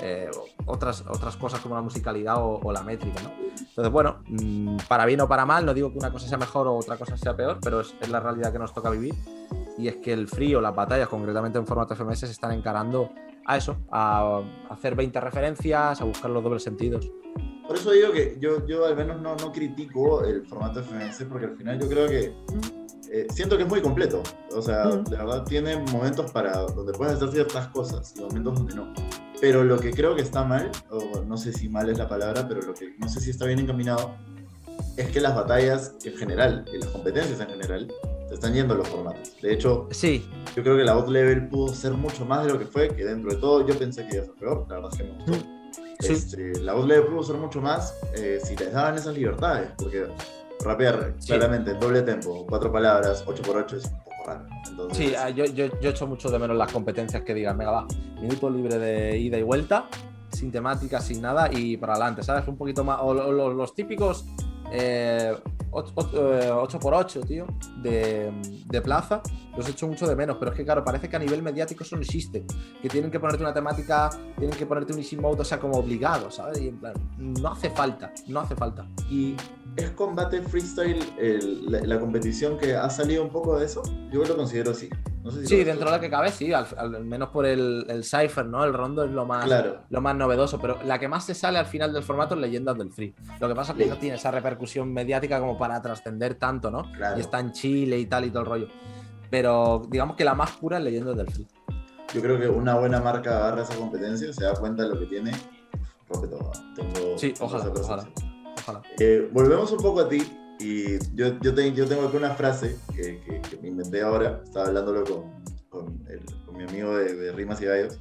eh, 0.02 0.30
otras, 0.66 1.04
otras 1.08 1.36
cosas 1.36 1.60
como 1.60 1.74
la 1.74 1.82
musicalidad 1.82 2.36
o, 2.38 2.72
la 2.72 2.82
métrica. 2.82 3.22
¿no? 3.22 3.30
Entonces, 3.58 3.92
bueno, 3.92 4.22
mm, 4.26 4.76
para 4.88 5.06
bien 5.06 5.20
o 5.20 5.28
para 5.28 5.44
mal, 5.44 5.66
no 5.66 5.74
digo 5.74 5.92
que 5.92 5.98
una 5.98 6.10
cosa 6.10 6.28
sea 6.28 6.38
mejor 6.38 6.66
o 6.66 6.74
otra 6.76 6.96
cosa 6.96 7.16
sea 7.16 7.36
peor, 7.36 7.58
pero 7.62 7.80
es, 7.80 7.94
la 8.08 8.20
realidad 8.20 8.52
que 8.52 8.58
nos 8.58 8.72
toca 8.72 8.90
vivir. 8.90 9.14
Y 9.76 9.88
es 9.88 9.96
que 9.96 10.12
el 10.12 10.28
frío, 10.28 10.60
las 10.60 10.74
batallas, 10.74 11.08
concretamente 11.08 11.58
en 11.58 11.66
formato 11.66 11.94
FMS, 11.94 12.20
se 12.20 12.26
están 12.26 12.52
encarando 12.52 13.10
a 13.46 13.56
eso, 13.56 13.76
a 13.90 14.42
hacer 14.68 14.94
20 14.94 15.20
referencias, 15.20 16.00
a 16.00 16.04
buscar 16.04 16.30
los 16.30 16.42
dobles 16.42 16.62
sentidos. 16.62 17.10
Por 17.66 17.76
eso 17.76 17.92
digo 17.92 18.12
que 18.12 18.36
yo, 18.40 18.66
yo 18.66 18.84
al 18.84 18.96
menos 18.96 19.20
no, 19.20 19.36
no 19.36 19.52
critico 19.52 20.24
el 20.24 20.44
formato 20.44 20.82
FMS, 20.82 21.24
porque 21.28 21.46
al 21.46 21.56
final 21.56 21.80
yo 21.80 21.88
creo 21.88 22.08
que 22.08 22.34
eh, 23.12 23.26
siento 23.34 23.56
que 23.56 23.64
es 23.64 23.68
muy 23.68 23.80
completo. 23.80 24.22
O 24.54 24.62
sea, 24.62 24.86
de 24.86 25.16
verdad 25.16 25.44
tiene 25.44 25.76
momentos 25.76 26.30
para 26.30 26.58
donde 26.58 26.92
puedes 26.92 27.14
hacer 27.14 27.30
ciertas 27.30 27.68
cosas 27.68 28.14
y 28.16 28.20
momentos 28.20 28.54
donde 28.54 28.74
no. 28.74 28.92
Pero 29.40 29.64
lo 29.64 29.78
que 29.78 29.90
creo 29.90 30.14
que 30.14 30.22
está 30.22 30.44
mal, 30.44 30.70
o 30.90 31.22
no 31.22 31.36
sé 31.36 31.52
si 31.52 31.68
mal 31.68 31.88
es 31.88 31.98
la 31.98 32.08
palabra, 32.08 32.46
pero 32.46 32.60
lo 32.62 32.74
que 32.74 32.94
no 32.98 33.08
sé 33.08 33.20
si 33.20 33.30
está 33.30 33.46
bien 33.46 33.58
encaminado, 33.58 34.14
es 34.96 35.08
que 35.10 35.20
las 35.20 35.34
batallas 35.34 35.94
en 36.04 36.16
general, 36.16 36.64
y 36.72 36.78
las 36.78 36.90
competencias 36.90 37.40
en 37.40 37.48
general, 37.48 37.92
se 38.28 38.34
están 38.34 38.54
yendo 38.54 38.74
a 38.74 38.76
los 38.76 38.88
formatos. 38.88 39.32
De 39.42 39.52
hecho, 39.52 39.88
sí. 39.90 40.24
yo 40.54 40.62
creo 40.62 40.76
que 40.76 40.84
la 40.84 40.94
bot 40.94 41.08
level 41.08 41.48
pudo 41.48 41.74
ser 41.74 41.92
mucho 41.92 42.24
más 42.24 42.46
de 42.46 42.52
lo 42.52 42.58
que 42.58 42.66
fue, 42.66 42.94
que 42.94 43.04
dentro 43.04 43.32
de 43.32 43.38
todo 43.38 43.66
yo 43.66 43.76
pensé 43.76 44.06
que 44.06 44.16
iba 44.16 44.22
a 44.22 44.26
ser 44.26 44.34
peor, 44.34 44.66
la 44.68 44.76
verdad 44.76 44.90
es 44.92 44.98
que 44.98 45.04
me 45.04 45.10
gustó. 45.12 45.48
Este, 46.00 46.60
la 46.60 46.74
bot 46.74 46.86
level 46.86 47.06
pudo 47.08 47.22
ser 47.24 47.36
mucho 47.36 47.60
más 47.60 47.94
eh, 48.14 48.40
si 48.42 48.56
les 48.56 48.72
daban 48.72 48.96
esas 48.96 49.14
libertades, 49.14 49.70
porque 49.76 50.06
rapear 50.64 51.16
claramente, 51.26 51.74
doble 51.74 52.02
tempo, 52.02 52.46
cuatro 52.48 52.72
palabras, 52.72 53.26
8x8 53.26 53.72
es 53.74 53.86
un 53.86 53.98
poco 54.04 54.24
raro. 54.26 54.46
Sí, 54.92 55.12
ah, 55.18 55.30
yo, 55.30 55.46
yo, 55.46 55.66
yo 55.80 55.90
echo 55.90 56.06
mucho 56.06 56.30
de 56.30 56.38
menos 56.38 56.56
las 56.56 56.70
competencias 56.72 57.22
que 57.22 57.34
digan, 57.34 57.58
venga, 57.58 57.72
va, 57.72 57.86
minuto 58.20 58.48
libre 58.50 58.78
de 58.78 59.18
ida 59.18 59.36
y 59.38 59.42
vuelta, 59.42 59.88
sin 60.32 60.52
temática, 60.52 61.00
sin 61.00 61.22
nada 61.22 61.48
y 61.52 61.76
para 61.76 61.94
adelante, 61.94 62.22
¿sabes? 62.22 62.46
Un 62.48 62.56
poquito 62.56 62.84
más, 62.84 63.00
o, 63.02 63.12
los, 63.12 63.74
típicos 63.74 64.24
8x8, 64.70 67.16
eh, 67.16 67.20
tío, 67.26 67.48
de, 67.82 68.32
de, 68.66 68.80
plaza, 68.80 69.20
los 69.56 69.68
echo 69.68 69.88
mucho 69.88 70.06
de 70.06 70.14
menos, 70.14 70.36
pero 70.38 70.52
es 70.52 70.56
que 70.56 70.64
claro, 70.64 70.84
parece 70.84 71.08
que 71.08 71.16
a 71.16 71.18
nivel 71.18 71.42
mediático 71.42 71.82
eso 71.82 71.96
no 71.96 72.02
existe, 72.02 72.44
que 72.80 72.88
tienen 72.88 73.10
que 73.10 73.18
ponerte 73.18 73.42
una 73.42 73.52
temática, 73.52 74.10
tienen 74.38 74.56
que 74.56 74.66
ponerte 74.66 74.92
un 74.92 75.00
easy 75.00 75.16
mode, 75.16 75.40
o 75.40 75.44
sea, 75.44 75.58
como 75.58 75.78
obligado, 75.78 76.30
¿sabes? 76.30 76.60
Y 76.60 76.68
en 76.68 76.78
plan, 76.78 76.94
no 77.18 77.50
hace 77.50 77.70
falta, 77.70 78.12
no 78.28 78.38
hace 78.40 78.54
falta. 78.54 78.86
Y 79.10 79.34
¿Es 79.76 79.90
combate 79.90 80.42
freestyle 80.42 81.00
la, 81.68 82.00
competición 82.00 82.58
que 82.58 82.74
ha 82.74 82.90
salido 82.90 83.22
un 83.22 83.30
poco 83.30 83.58
de 83.58 83.66
eso? 83.66 83.82
Yo 84.10 84.24
lo 84.24 84.36
considero 84.36 84.72
así. 84.72 84.90
sí, 85.44 85.64
dentro 85.64 85.90
de 85.90 85.96
lo 85.96 86.00
que 86.00 86.10
cabe, 86.10 86.30
sí, 86.32 86.52
al, 86.52 87.04
menos 87.04 87.30
por 87.30 87.46
el, 87.46 87.86
el 87.88 88.04
Cypher, 88.04 88.46
¿no? 88.46 88.64
El 88.64 88.74
rondo 88.74 89.04
es 89.04 89.10
lo 89.10 89.24
más, 89.26 89.48
lo 89.88 90.00
más 90.00 90.16
novedoso, 90.16 90.60
pero 90.60 90.78
la 90.84 90.98
que 90.98 91.08
más 91.08 91.24
se 91.24 91.34
sale 91.34 91.58
al 91.58 91.66
final 91.66 91.92
del 91.92 92.02
formato 92.02 92.34
es 92.34 92.40
Leyendas 92.40 92.76
del 92.76 92.90
Free. 92.90 93.14
Lo 93.38 93.48
que 93.48 93.54
pasa 93.54 93.72
es 93.72 93.78
que 93.78 93.86
no 93.86 93.96
tiene 93.96 94.16
esa 94.16 94.30
repercusión 94.30 94.92
mediática 94.92 95.38
como 95.38 95.56
para 95.56 95.80
trascender 95.80 96.34
tanto, 96.34 96.70
¿no? 96.70 96.90
Y 97.16 97.20
está 97.20 97.38
en 97.40 97.52
Chile 97.52 97.98
y 97.98 98.06
tal 98.06 98.24
y 98.24 98.30
todo 98.30 98.42
el 98.42 98.48
rollo. 98.48 98.68
Pero 99.30 99.82
digamos 99.88 100.16
que 100.16 100.24
la 100.24 100.34
más 100.34 100.50
pura 100.52 100.78
es 100.78 100.84
Leyendas 100.84 101.16
del 101.16 101.30
Free. 101.30 101.46
Yo 102.12 102.20
creo 102.20 102.40
que 102.40 102.48
una 102.48 102.74
buena 102.74 103.00
marca 103.00 103.36
agarra 103.36 103.62
esa 103.62 103.76
competencia, 103.76 104.32
se 104.32 104.44
da 104.44 104.54
cuenta 104.54 104.82
de 104.82 104.88
lo 104.88 104.98
que 104.98 105.06
tiene, 105.06 105.30
todo. 106.08 106.50
Tengo 106.74 107.16
sí, 107.16 107.32
ojalá, 107.38 107.72
ojalá. 107.72 108.08
Eh, 108.98 109.28
volvemos 109.32 109.72
un 109.72 109.78
poco 109.78 110.00
a 110.00 110.08
ti 110.08 110.22
y 110.58 110.98
yo, 111.14 111.38
yo, 111.40 111.54
yo 111.54 111.86
tengo 111.86 112.06
aquí 112.06 112.16
una 112.16 112.34
frase 112.34 112.76
que, 112.94 113.20
que, 113.22 113.56
me 113.62 113.68
inventé 113.68 114.02
ahora, 114.02 114.42
estaba 114.44 114.66
hablándolo 114.66 115.04
con, 115.04 115.42
con, 115.70 116.04
con 116.44 116.56
mi 116.56 116.64
amigo 116.64 116.96
de, 116.96 117.14
de, 117.14 117.32
Rimas 117.32 117.60
y 117.62 117.64
Gallos, 117.64 117.98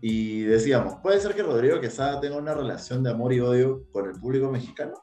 y 0.00 0.42
decíamos, 0.42 0.94
¿puede 1.02 1.20
ser 1.20 1.34
que 1.34 1.42
Rodrigo 1.42 1.80
Quesada 1.80 2.20
tenga 2.20 2.36
una 2.36 2.54
relación 2.54 3.02
de 3.02 3.10
amor 3.10 3.32
y 3.32 3.40
odio 3.40 3.84
con 3.90 4.08
el 4.08 4.12
público 4.12 4.48
mexicano? 4.50 4.94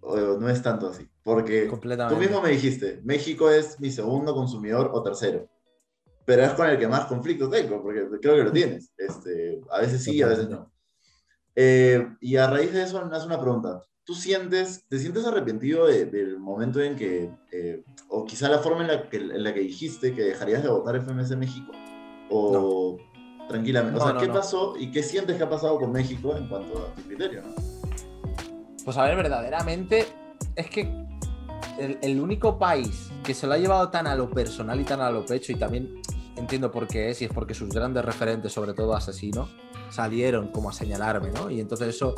¿O 0.00 0.16
no 0.16 0.48
es 0.48 0.60
tanto 0.60 0.88
así? 0.88 1.08
Porque 1.22 1.70
tú 2.08 2.16
mismo 2.16 2.42
me 2.42 2.50
dijiste, 2.50 3.00
México 3.04 3.48
es 3.50 3.78
mi 3.80 3.90
segundo 3.90 4.34
consumidor 4.34 4.90
o 4.92 5.02
tercero, 5.02 5.48
pero 6.26 6.42
es 6.42 6.52
con 6.52 6.68
el 6.68 6.78
que 6.78 6.88
más 6.88 7.06
conflicto 7.06 7.48
tengo, 7.48 7.80
porque 7.80 8.06
creo 8.20 8.36
que 8.36 8.44
lo 8.44 8.52
tienes. 8.52 8.92
Este, 8.98 9.60
a 9.70 9.80
veces 9.80 10.02
sí, 10.02 10.20
a 10.20 10.26
veces 10.26 10.48
no. 10.48 10.70
Eh, 11.54 12.06
y 12.20 12.36
a 12.36 12.50
raíz 12.50 12.72
de 12.72 12.82
eso 12.82 13.02
nace 13.06 13.26
una 13.26 13.40
pregunta. 13.40 13.80
¿Tú 14.04 14.14
sientes, 14.14 14.84
te 14.86 14.98
sientes 14.98 15.24
arrepentido 15.24 15.86
del 15.86 16.38
momento 16.38 16.80
en 16.82 16.94
que, 16.94 17.30
eh, 17.50 17.84
o 18.10 18.26
quizá 18.26 18.50
la 18.50 18.58
forma 18.58 18.82
en 18.82 18.88
la, 18.88 19.08
que, 19.08 19.16
en 19.16 19.42
la 19.42 19.54
que 19.54 19.60
dijiste 19.60 20.14
que 20.14 20.22
dejarías 20.22 20.62
de 20.62 20.68
votar 20.68 21.00
FMS 21.00 21.34
México? 21.38 21.72
¿O 22.28 22.98
tranquilamente? 23.48 23.98
o 23.98 24.04
sea, 24.06 24.18
¿qué 24.18 24.28
pasó 24.28 24.74
y 24.78 24.90
qué 24.90 25.02
sientes 25.02 25.38
que 25.38 25.42
ha 25.42 25.48
pasado 25.48 25.78
con 25.78 25.90
México 25.90 26.36
en 26.36 26.48
cuanto 26.48 26.86
a 26.86 26.94
tu 26.94 27.02
criterio? 27.02 27.42
Pues 28.84 28.94
a 28.98 29.04
ver, 29.04 29.16
verdaderamente 29.16 30.06
es 30.54 30.68
que 30.68 30.82
el, 31.78 31.98
el, 32.02 32.20
único 32.20 32.58
país 32.58 33.10
que 33.22 33.32
se 33.32 33.46
lo 33.46 33.54
ha 33.54 33.58
llevado 33.58 33.88
tan 33.88 34.06
a 34.06 34.14
lo 34.14 34.28
personal 34.28 34.78
y 34.78 34.84
tan 34.84 35.00
a 35.00 35.10
lo 35.10 35.24
pecho 35.24 35.52
y 35.52 35.54
también 35.54 36.02
entiendo 36.36 36.70
por 36.70 36.86
qué 36.86 37.08
es, 37.08 37.22
y 37.22 37.24
es 37.24 37.32
porque 37.32 37.54
sus 37.54 37.70
grandes 37.70 38.04
referentes, 38.04 38.52
sobre 38.52 38.74
todo 38.74 38.94
Asesino, 38.94 39.48
salieron 39.88 40.48
como 40.48 40.68
a 40.68 40.74
señalarme, 40.74 41.30
¿no? 41.30 41.50
Y 41.50 41.60
entonces 41.60 41.88
eso 41.88 42.14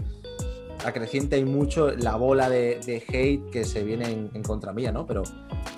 acrecienta 0.87 1.37
y 1.37 1.45
mucho 1.45 1.91
la 1.91 2.17
bola 2.17 2.49
de, 2.49 3.05
hate 3.09 3.51
que 3.51 3.65
se 3.65 3.83
viene 3.83 4.11
en, 4.11 4.43
contra 4.43 4.73
mía, 4.73 4.93
¿no? 4.93 5.07
Pero 5.07 5.23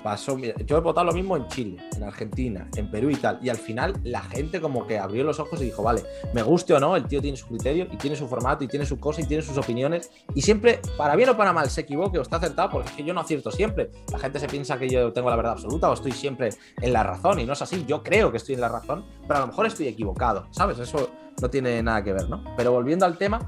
pasó, 0.03 0.37
yo 0.37 0.77
he 0.77 0.79
votado 0.79 1.07
lo 1.07 1.13
mismo 1.13 1.35
en 1.35 1.47
Chile, 1.47 1.77
en 1.95 2.03
Argentina, 2.03 2.69
en 2.75 2.89
Perú 2.91 3.09
y 3.09 3.15
tal, 3.15 3.39
y 3.41 3.49
al 3.49 3.57
final 3.57 3.99
la 4.03 4.21
gente 4.21 4.61
como 4.61 4.85
que 4.85 4.99
abrió 4.99 5.23
los 5.23 5.39
ojos 5.39 5.61
y 5.61 5.65
dijo, 5.65 5.83
vale, 5.83 6.03
me 6.33 6.43
guste 6.43 6.73
o 6.73 6.79
no, 6.79 6.95
el 6.95 7.05
tío 7.05 7.21
tiene 7.21 7.37
su 7.37 7.47
criterio 7.47 7.87
y 7.91 7.97
tiene 7.97 8.15
su 8.15 8.27
formato 8.27 8.63
y 8.63 8.67
tiene 8.67 8.85
su 8.85 8.99
cosa 8.99 9.21
y 9.21 9.25
tiene 9.25 9.43
sus 9.43 9.57
opiniones, 9.57 10.11
y 10.35 10.41
siempre, 10.41 10.79
para 10.97 11.15
bien 11.15 11.29
o 11.29 11.37
para 11.37 11.53
mal, 11.53 11.69
se 11.69 11.81
equivoque 11.81 12.19
o 12.19 12.21
está 12.21 12.37
acertado, 12.37 12.69
porque 12.69 12.89
es 12.89 12.95
que 12.95 13.03
yo 13.03 13.13
no 13.13 13.21
acierto 13.21 13.51
siempre. 13.51 13.91
La 14.11 14.19
gente 14.19 14.39
se 14.39 14.47
piensa 14.47 14.77
que 14.77 14.89
yo 14.89 15.11
tengo 15.11 15.29
la 15.29 15.35
verdad 15.35 15.53
absoluta 15.53 15.89
o 15.89 15.93
estoy 15.93 16.11
siempre 16.11 16.49
en 16.81 16.93
la 16.93 17.03
razón, 17.03 17.39
y 17.39 17.45
no 17.45 17.53
es 17.53 17.61
así, 17.61 17.85
yo 17.87 18.03
creo 18.03 18.31
que 18.31 18.37
estoy 18.37 18.55
en 18.55 18.61
la 18.61 18.69
razón, 18.69 19.05
pero 19.27 19.37
a 19.37 19.41
lo 19.41 19.47
mejor 19.47 19.65
estoy 19.65 19.87
equivocado, 19.87 20.47
¿sabes? 20.51 20.79
Eso 20.79 21.09
no 21.41 21.49
tiene 21.49 21.81
nada 21.81 22.03
que 22.03 22.13
ver, 22.13 22.29
¿no? 22.29 22.43
Pero 22.55 22.71
volviendo 22.71 23.05
al 23.05 23.17
tema, 23.17 23.39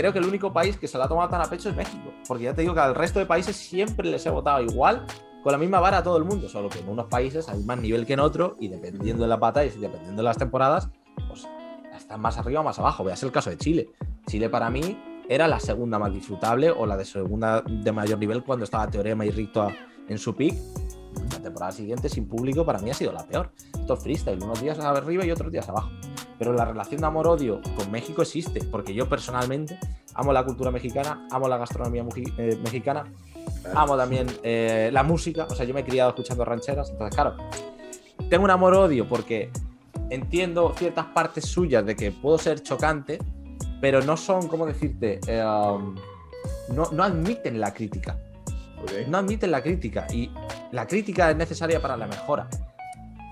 creo 0.00 0.14
que 0.14 0.18
el 0.18 0.24
único 0.24 0.50
país 0.50 0.78
que 0.78 0.88
se 0.88 0.96
lo 0.96 1.04
ha 1.04 1.08
tomado 1.08 1.28
tan 1.28 1.42
a 1.42 1.44
pecho 1.44 1.68
es 1.68 1.76
México. 1.76 2.12
Porque 2.26 2.44
ya 2.44 2.54
te 2.54 2.62
digo 2.62 2.72
que 2.72 2.80
al 2.80 2.94
resto 2.94 3.18
de 3.18 3.26
países 3.26 3.54
siempre 3.54 4.08
les 4.08 4.24
he 4.24 4.30
votado 4.30 4.62
igual, 4.62 5.04
con 5.42 5.52
la 5.52 5.58
misma 5.58 5.78
vara 5.78 5.98
a 5.98 6.02
todo 6.02 6.16
el 6.16 6.24
mundo. 6.24 6.48
Solo 6.48 6.70
que 6.70 6.78
en 6.78 6.88
unos 6.88 7.06
países 7.06 7.48
hay 7.50 7.62
más 7.64 7.78
nivel 7.78 8.06
que 8.06 8.14
en 8.14 8.20
otro 8.20 8.56
y 8.58 8.68
dependiendo 8.68 9.24
de 9.24 9.28
la 9.28 9.36
batallas 9.36 9.76
y 9.76 9.78
dependiendo 9.78 10.22
de 10.22 10.24
las 10.24 10.38
temporadas, 10.38 10.88
pues 11.28 11.46
están 11.94 12.20
más 12.20 12.38
arriba 12.38 12.60
o 12.60 12.64
más 12.64 12.78
abajo. 12.78 13.04
Veas 13.04 13.22
el 13.22 13.30
caso 13.30 13.50
de 13.50 13.58
Chile. 13.58 13.90
Chile 14.26 14.48
para 14.48 14.70
mí 14.70 14.98
era 15.28 15.46
la 15.46 15.60
segunda 15.60 15.98
más 15.98 16.12
disfrutable 16.12 16.70
o 16.70 16.86
la 16.86 16.96
de 16.96 17.04
segunda 17.04 17.60
de 17.60 17.92
mayor 17.92 18.18
nivel 18.18 18.42
cuando 18.42 18.64
estaba 18.64 18.88
Teorema 18.88 19.26
y 19.26 19.30
Ricto 19.30 19.68
en 20.08 20.16
su 20.16 20.34
pick. 20.34 20.54
La 21.32 21.42
temporada 21.42 21.72
siguiente 21.72 22.08
sin 22.08 22.26
público 22.26 22.64
para 22.64 22.78
mí 22.78 22.90
ha 22.90 22.94
sido 22.94 23.12
la 23.12 23.26
peor. 23.26 23.52
Esto 23.78 23.94
es 23.94 24.02
freestyle, 24.02 24.42
unos 24.42 24.62
días 24.62 24.78
arriba 24.78 25.26
y 25.26 25.30
otros 25.30 25.52
días 25.52 25.68
abajo. 25.68 25.90
Pero 26.40 26.54
la 26.54 26.64
relación 26.64 27.02
de 27.02 27.06
amor-odio 27.06 27.60
con 27.76 27.90
México 27.90 28.22
existe, 28.22 28.64
porque 28.64 28.94
yo 28.94 29.06
personalmente 29.10 29.78
amo 30.14 30.32
la 30.32 30.42
cultura 30.42 30.70
mexicana, 30.70 31.28
amo 31.30 31.46
la 31.48 31.58
gastronomía 31.58 32.02
eh, 32.38 32.58
mexicana, 32.64 33.04
amo 33.74 33.94
también 33.94 34.26
eh, 34.42 34.88
la 34.90 35.02
música, 35.02 35.46
o 35.50 35.54
sea, 35.54 35.66
yo 35.66 35.74
me 35.74 35.80
he 35.80 35.84
criado 35.84 36.08
escuchando 36.08 36.42
rancheras, 36.46 36.88
entonces, 36.88 37.14
claro, 37.14 37.36
tengo 38.30 38.44
un 38.44 38.50
amor-odio 38.50 39.06
porque 39.06 39.50
entiendo 40.08 40.72
ciertas 40.78 41.04
partes 41.08 41.44
suyas 41.44 41.84
de 41.84 41.94
que 41.94 42.10
puedo 42.10 42.38
ser 42.38 42.62
chocante, 42.62 43.18
pero 43.82 44.00
no 44.00 44.16
son, 44.16 44.48
¿cómo 44.48 44.64
decirte? 44.64 45.20
Eh, 45.26 45.44
um, 45.44 45.94
no, 46.74 47.04
admiten 47.04 47.60
la 47.60 47.74
crítica. 47.74 48.18
No 49.08 49.18
admiten 49.18 49.50
la 49.50 49.62
crítica 49.62 50.06
y 50.10 50.30
la 50.72 50.86
crítica 50.86 51.30
es 51.30 51.36
necesaria 51.36 51.82
para 51.82 51.98
la 51.98 52.06
mejora. 52.06 52.48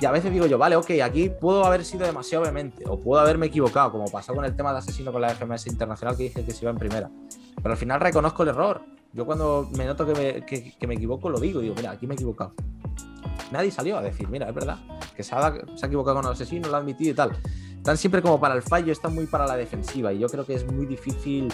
Y 0.00 0.06
a 0.06 0.12
veces 0.12 0.32
digo 0.32 0.46
yo, 0.46 0.58
vale, 0.58 0.76
ok, 0.76 0.90
aquí 1.02 1.28
puedo 1.28 1.64
haber 1.64 1.84
sido 1.84 2.06
demasiado 2.06 2.44
vehemente 2.44 2.84
o 2.86 3.00
puedo 3.00 3.20
haberme 3.20 3.46
equivocado, 3.46 3.90
como 3.90 4.06
pasó 4.06 4.32
con 4.32 4.44
el 4.44 4.54
tema 4.54 4.72
de 4.72 4.78
asesino 4.78 5.12
con 5.12 5.20
la 5.20 5.30
FMS 5.30 5.66
Internacional 5.66 6.16
que 6.16 6.24
dije 6.24 6.44
que 6.44 6.52
se 6.52 6.64
iba 6.64 6.70
en 6.70 6.78
primera. 6.78 7.10
Pero 7.56 7.70
al 7.72 7.76
final 7.76 8.00
reconozco 8.00 8.44
el 8.44 8.50
error. 8.50 8.82
Yo 9.12 9.26
cuando 9.26 9.68
me 9.76 9.86
noto 9.86 10.06
que 10.06 10.12
me, 10.12 10.46
que, 10.46 10.86
me 10.86 10.94
equivoco, 10.94 11.28
lo 11.28 11.40
digo. 11.40 11.60
Digo, 11.60 11.74
mira, 11.74 11.90
aquí 11.90 12.06
me 12.06 12.14
he 12.14 12.16
equivocado. 12.16 12.52
Nadie 13.50 13.70
salió 13.72 13.96
a 13.96 14.02
decir, 14.02 14.28
mira, 14.28 14.48
es 14.48 14.54
verdad, 14.54 14.78
que 15.16 15.24
se 15.24 15.34
ha, 15.34 15.52
se 15.74 15.84
ha 15.84 15.86
equivocado 15.86 16.16
con 16.16 16.26
el 16.26 16.32
asesino, 16.32 16.68
lo 16.68 16.76
ha 16.76 16.80
admitido 16.80 17.10
y 17.10 17.14
tal. 17.14 17.32
Están 17.76 17.96
siempre 17.96 18.22
como 18.22 18.38
para 18.38 18.54
el 18.54 18.62
fallo, 18.62 18.92
están 18.92 19.14
muy 19.14 19.26
para 19.26 19.46
la 19.46 19.56
defensiva. 19.56 20.12
Y 20.12 20.18
yo 20.18 20.28
creo 20.28 20.44
que 20.44 20.54
es 20.54 20.70
muy 20.70 20.86
difícil 20.86 21.52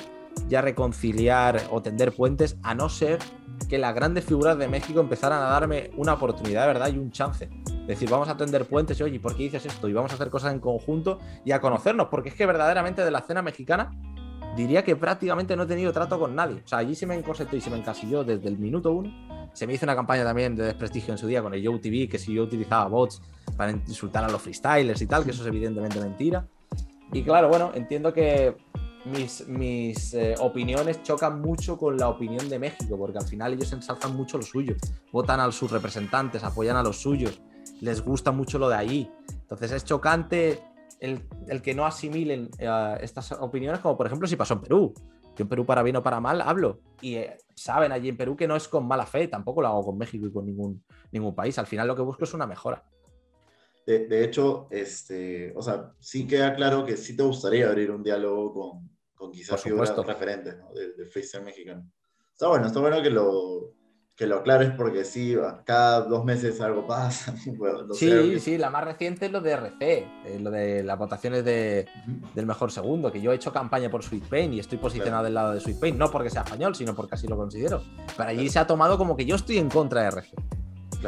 ya 0.48 0.60
reconciliar 0.60 1.62
o 1.70 1.80
tender 1.80 2.12
puentes, 2.12 2.56
a 2.62 2.74
no 2.74 2.88
ser 2.88 3.20
que 3.66 3.78
las 3.78 3.94
grandes 3.94 4.24
figuras 4.24 4.58
de 4.58 4.68
México 4.68 5.00
empezaran 5.00 5.42
a 5.42 5.46
darme 5.46 5.90
una 5.96 6.14
oportunidad 6.14 6.66
verdad 6.66 6.92
y 6.92 6.98
un 6.98 7.10
chance. 7.10 7.48
Decir, 7.86 8.08
vamos 8.08 8.28
a 8.28 8.36
tender 8.36 8.66
puentes, 8.66 9.00
oye, 9.00 9.20
¿por 9.20 9.36
qué 9.36 9.44
dices 9.44 9.66
esto? 9.66 9.88
Y 9.88 9.92
vamos 9.92 10.12
a 10.12 10.14
hacer 10.14 10.30
cosas 10.30 10.52
en 10.52 10.60
conjunto 10.60 11.18
y 11.44 11.52
a 11.52 11.60
conocernos, 11.60 12.08
porque 12.08 12.30
es 12.30 12.34
que 12.34 12.46
verdaderamente 12.46 13.04
de 13.04 13.10
la 13.10 13.18
escena 13.20 13.42
mexicana 13.42 13.90
diría 14.56 14.84
que 14.84 14.96
prácticamente 14.96 15.56
no 15.56 15.64
he 15.64 15.66
tenido 15.66 15.92
trato 15.92 16.18
con 16.18 16.34
nadie. 16.34 16.62
O 16.64 16.68
sea, 16.68 16.78
allí 16.78 16.94
se 16.94 17.06
me 17.06 17.14
encosetó 17.14 17.56
y 17.56 17.60
se 17.60 17.70
me 17.70 17.76
encasilló 17.76 18.24
desde 18.24 18.48
el 18.48 18.58
minuto 18.58 18.92
uno. 18.92 19.12
Se 19.52 19.66
me 19.66 19.74
hizo 19.74 19.86
una 19.86 19.94
campaña 19.94 20.24
también 20.24 20.56
de 20.56 20.64
desprestigio 20.64 21.12
en 21.12 21.18
su 21.18 21.26
día 21.26 21.42
con 21.42 21.54
el 21.54 21.62
Yo 21.62 21.78
TV, 21.80 22.08
que 22.08 22.18
si 22.18 22.34
yo 22.34 22.42
utilizaba 22.42 22.86
bots 22.88 23.22
para 23.56 23.70
insultar 23.70 24.24
a 24.24 24.28
los 24.28 24.42
freestylers 24.42 25.00
y 25.02 25.06
tal, 25.06 25.24
que 25.24 25.30
eso 25.30 25.42
es 25.42 25.48
evidentemente 25.48 26.00
mentira. 26.00 26.46
Y 27.12 27.22
claro, 27.22 27.48
bueno, 27.48 27.70
entiendo 27.74 28.12
que 28.12 28.56
mis, 29.04 29.46
mis 29.48 30.14
eh, 30.14 30.34
opiniones 30.38 31.02
chocan 31.02 31.40
mucho 31.40 31.76
con 31.76 31.96
la 31.96 32.08
opinión 32.08 32.48
de 32.48 32.58
México, 32.58 32.96
porque 32.98 33.18
al 33.18 33.26
final 33.26 33.52
ellos 33.52 33.72
ensalzan 33.72 34.16
mucho 34.16 34.38
lo 34.38 34.44
suyo, 34.44 34.74
votan 35.12 35.40
a 35.40 35.50
sus 35.52 35.70
representantes, 35.70 36.42
apoyan 36.44 36.76
a 36.76 36.82
los 36.82 37.00
suyos, 37.00 37.40
les 37.80 38.02
gusta 38.02 38.32
mucho 38.32 38.58
lo 38.58 38.68
de 38.68 38.76
ahí. 38.76 39.10
Entonces 39.42 39.72
es 39.72 39.84
chocante 39.84 40.62
el, 41.00 41.22
que 41.62 41.74
no 41.74 41.84
asimilen 41.84 42.50
eh, 42.58 42.98
estas 43.00 43.32
opiniones, 43.32 43.80
como 43.80 43.96
por 43.96 44.06
ejemplo 44.06 44.26
si 44.26 44.36
pasó 44.36 44.54
en 44.54 44.60
Perú. 44.60 44.94
Yo 45.36 45.42
en 45.42 45.48
Perú, 45.48 45.66
para 45.66 45.82
bien 45.82 45.96
o 45.96 46.02
para 46.02 46.20
mal, 46.20 46.40
hablo. 46.40 46.80
Y 47.00 47.16
eh, 47.16 47.36
saben 47.56 47.90
allí 47.90 48.08
en 48.08 48.16
Perú 48.16 48.36
que 48.36 48.46
no 48.46 48.54
es 48.54 48.68
con 48.68 48.86
mala 48.86 49.04
fe, 49.04 49.26
tampoco 49.26 49.62
lo 49.62 49.68
hago 49.68 49.84
con 49.86 49.98
México 49.98 50.26
y 50.26 50.32
con 50.32 50.46
ningún, 50.46 50.84
ningún 51.10 51.34
país. 51.34 51.58
Al 51.58 51.66
final 51.66 51.88
lo 51.88 51.96
que 51.96 52.02
busco 52.02 52.22
es 52.22 52.34
una 52.34 52.46
mexora. 52.46 52.84
De, 53.86 54.24
hecho, 54.24 54.66
este, 54.70 55.52
o 55.54 55.60
sea, 55.60 55.92
sí 55.98 56.26
queda 56.26 56.54
claro 56.54 56.86
que 56.86 56.96
sí 56.96 57.14
te 57.14 57.22
gustaría 57.22 57.68
abrir 57.68 57.90
un 57.90 58.02
diálogo 58.02 58.54
con, 58.54 58.93
con 59.24 59.32
quizás 59.32 59.62
figuras 59.62 59.94
referentes 60.06 60.56
¿no? 60.58 60.72
del, 60.72 61.06
freestyle 61.08 61.44
mexicano. 61.44 61.90
Está 62.32 62.48
bueno, 62.48 62.66
está 62.66 62.80
bueno 62.80 63.02
que 63.02 63.10
lo, 63.10 63.74
que 64.16 64.26
lo 64.26 64.36
aclares 64.36 64.72
porque 64.76 65.04
sí, 65.04 65.36
cada 65.64 66.02
dos 66.02 66.24
meses 66.24 66.60
algo 66.60 66.86
pasa. 66.86 67.34
sí, 67.92 68.40
sí, 68.40 68.58
la 68.58 68.70
más 68.70 68.84
reciente 68.84 69.26
es 69.26 69.32
lo 69.32 69.40
de 69.40 69.52
RC, 69.52 69.80
eh, 69.80 70.38
lo 70.40 70.50
de 70.50 70.82
las 70.82 70.98
votaciones 70.98 71.44
de, 71.44 71.86
del 72.34 72.46
mejor 72.46 72.70
segundo, 72.70 73.10
que 73.10 73.20
yo 73.20 73.32
he 73.32 73.36
hecho 73.36 73.52
campaña 73.52 73.90
por 73.90 74.02
Sweet 74.02 74.24
Pain 74.24 74.52
y 74.52 74.60
estoy 74.60 74.78
posicionado 74.78 75.24
del 75.24 75.34
lado 75.34 75.52
de 75.52 75.60
Sweet 75.60 75.80
Pain, 75.80 75.98
no 75.98 76.10
porque 76.10 76.30
sea 76.30 76.42
español, 76.42 76.74
sino 76.74 76.94
porque 76.94 77.14
así 77.14 77.26
lo 77.26 77.36
considero. 77.36 77.82
Pero 78.16 78.28
allí 78.28 78.48
se 78.48 78.58
ha 78.58 78.66
tomado 78.66 78.98
como 78.98 79.16
que 79.16 79.26
yo 79.26 79.36
estoy 79.36 79.58
en 79.58 79.68
contra 79.68 80.02
de 80.02 80.08
RC. 80.08 80.36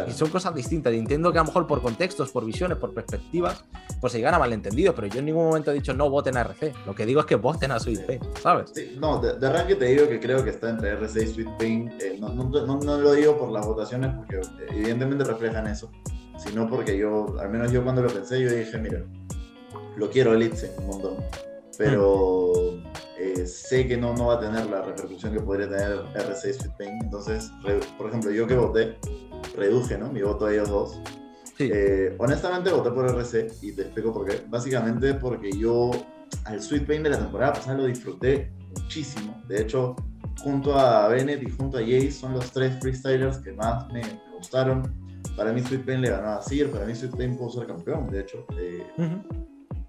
Y 0.08 0.12
son 0.12 0.30
cosas 0.30 0.54
distintas. 0.54 0.92
Y 0.92 0.98
entiendo 0.98 1.32
que 1.32 1.38
a 1.38 1.42
lo 1.42 1.46
mejor 1.46 1.66
por 1.66 1.82
contextos, 1.82 2.30
por 2.30 2.44
visiones, 2.44 2.78
por 2.78 2.92
perspectivas, 2.92 3.64
pues 4.00 4.12
se 4.12 4.18
llegan 4.18 4.34
a 4.34 4.38
malentendido. 4.38 4.94
Pero 4.94 5.06
yo 5.06 5.20
en 5.20 5.26
ningún 5.26 5.46
momento 5.46 5.70
he 5.70 5.74
dicho 5.74 5.94
no 5.94 6.10
voten 6.10 6.36
a 6.36 6.40
RC. 6.40 6.74
Lo 6.86 6.94
que 6.94 7.06
digo 7.06 7.20
es 7.20 7.26
que 7.26 7.36
voten 7.36 7.72
a 7.72 7.80
Sweet 7.80 8.06
Pain, 8.06 8.20
¿sabes? 8.42 8.72
no, 8.98 9.20
de, 9.20 9.46
arranque 9.46 9.76
te 9.76 9.86
digo 9.86 10.08
que 10.08 10.20
creo 10.20 10.42
que 10.44 10.50
está 10.50 10.70
entre 10.70 10.90
RC 10.90 11.22
y 11.22 11.26
Sweet 11.26 11.50
Pain. 11.58 11.92
Eh, 12.00 12.16
no, 12.20 12.28
no, 12.28 12.98
lo 12.98 13.12
digo 13.12 13.38
por 13.38 13.50
las 13.50 13.66
votaciones 13.66 14.14
porque 14.14 14.40
evidentemente 14.70 15.24
reflejan 15.24 15.66
eso, 15.66 15.90
sino 16.38 16.68
porque 16.68 16.96
yo, 16.96 17.38
al 17.38 17.50
menos 17.50 17.72
yo 17.72 17.82
cuando 17.82 18.02
lo 18.02 18.08
pensé, 18.08 18.40
yo 18.40 18.50
dije, 18.50 18.78
mira, 18.78 19.04
lo 19.96 20.10
quiero 20.10 20.34
Elite 20.34 20.72
un 20.78 20.86
montón, 20.86 21.16
pero 21.78 22.52
eh, 23.18 23.46
sé 23.46 23.86
que 23.86 23.96
no, 23.96 24.14
no 24.14 24.26
va 24.26 24.34
a 24.34 24.40
tener 24.40 24.66
la 24.66 24.82
repercusión 24.82 25.32
que 25.32 25.40
podría 25.40 25.68
tener 25.68 26.00
RC 26.14 26.50
y 26.50 26.52
Sweet 26.52 26.76
Pain. 26.76 26.98
Entonces, 27.02 27.50
por 27.96 28.08
ejemplo, 28.08 28.30
yo 28.30 28.46
que 28.46 28.56
voté, 28.56 28.96
reduje 29.56 29.98
¿no? 29.98 30.12
mi 30.12 30.22
voto 30.22 30.46
a 30.46 30.52
ellos 30.52 30.68
dos. 30.68 31.00
Eh, 31.58 32.14
honestamente 32.18 32.70
voté 32.70 32.90
por 32.90 33.08
RC 33.08 33.48
y 33.62 33.72
te 33.72 33.82
explico 33.82 34.12
por 34.12 34.26
qué. 34.26 34.42
Básicamente 34.48 35.14
porque 35.14 35.50
yo 35.52 35.90
al 36.44 36.60
Sweet 36.60 36.86
Pain 36.86 37.02
de 37.02 37.10
la 37.10 37.18
temporada 37.18 37.54
pasada 37.54 37.78
lo 37.78 37.86
disfruté 37.86 38.52
muchísimo. 38.74 39.42
De 39.48 39.62
hecho, 39.62 39.96
junto 40.42 40.78
a 40.78 41.08
Bennett 41.08 41.42
y 41.42 41.50
junto 41.50 41.78
a 41.78 41.80
Jace 41.80 42.12
son 42.12 42.34
los 42.34 42.50
tres 42.52 42.78
freestylers 42.80 43.38
que 43.38 43.52
más 43.52 43.90
me, 43.92 44.02
gustaron. 44.36 44.82
Para 45.36 45.52
mí 45.52 45.62
Sweet 45.62 45.84
Pain 45.84 46.00
le 46.02 46.10
ganó 46.10 46.28
a 46.28 46.42
Sir, 46.42 46.70
para 46.70 46.84
mí 46.84 46.94
Sweet 46.94 47.16
Pain 47.16 47.36
pudo 47.36 47.50
ser 47.50 47.66
campeón, 47.66 48.10
de 48.10 48.20
hecho. 48.20 48.46
Eh, 48.58 48.86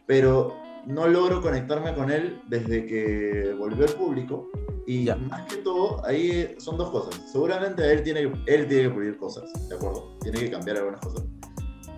Pero 0.06 0.56
no 0.88 1.08
logro 1.08 1.42
conectarme 1.42 1.94
con 1.94 2.10
él 2.10 2.42
desde 2.48 2.86
que 2.86 3.56
volvió 3.58 3.86
al 3.86 3.94
público. 3.94 4.50
Y 4.86 5.10
más 5.30 5.46
que 5.48 5.58
todo, 5.58 6.04
ahí 6.06 6.56
son 6.60 6.78
dos 6.78 6.90
cosas. 6.90 7.22
Seguramente 7.30 7.92
él 7.92 8.04
tiene, 8.04 8.22
él 8.22 8.68
tiene 8.68 8.84
que 8.84 8.90
pulir 8.90 9.18
cosas, 9.18 9.52
¿de 9.68 9.76
acuerdo? 9.76 10.18
Tiene 10.22 10.40
que 10.40 10.52
cambiar 10.52 10.78
algunas 10.78 11.02
cosas. 11.02 11.26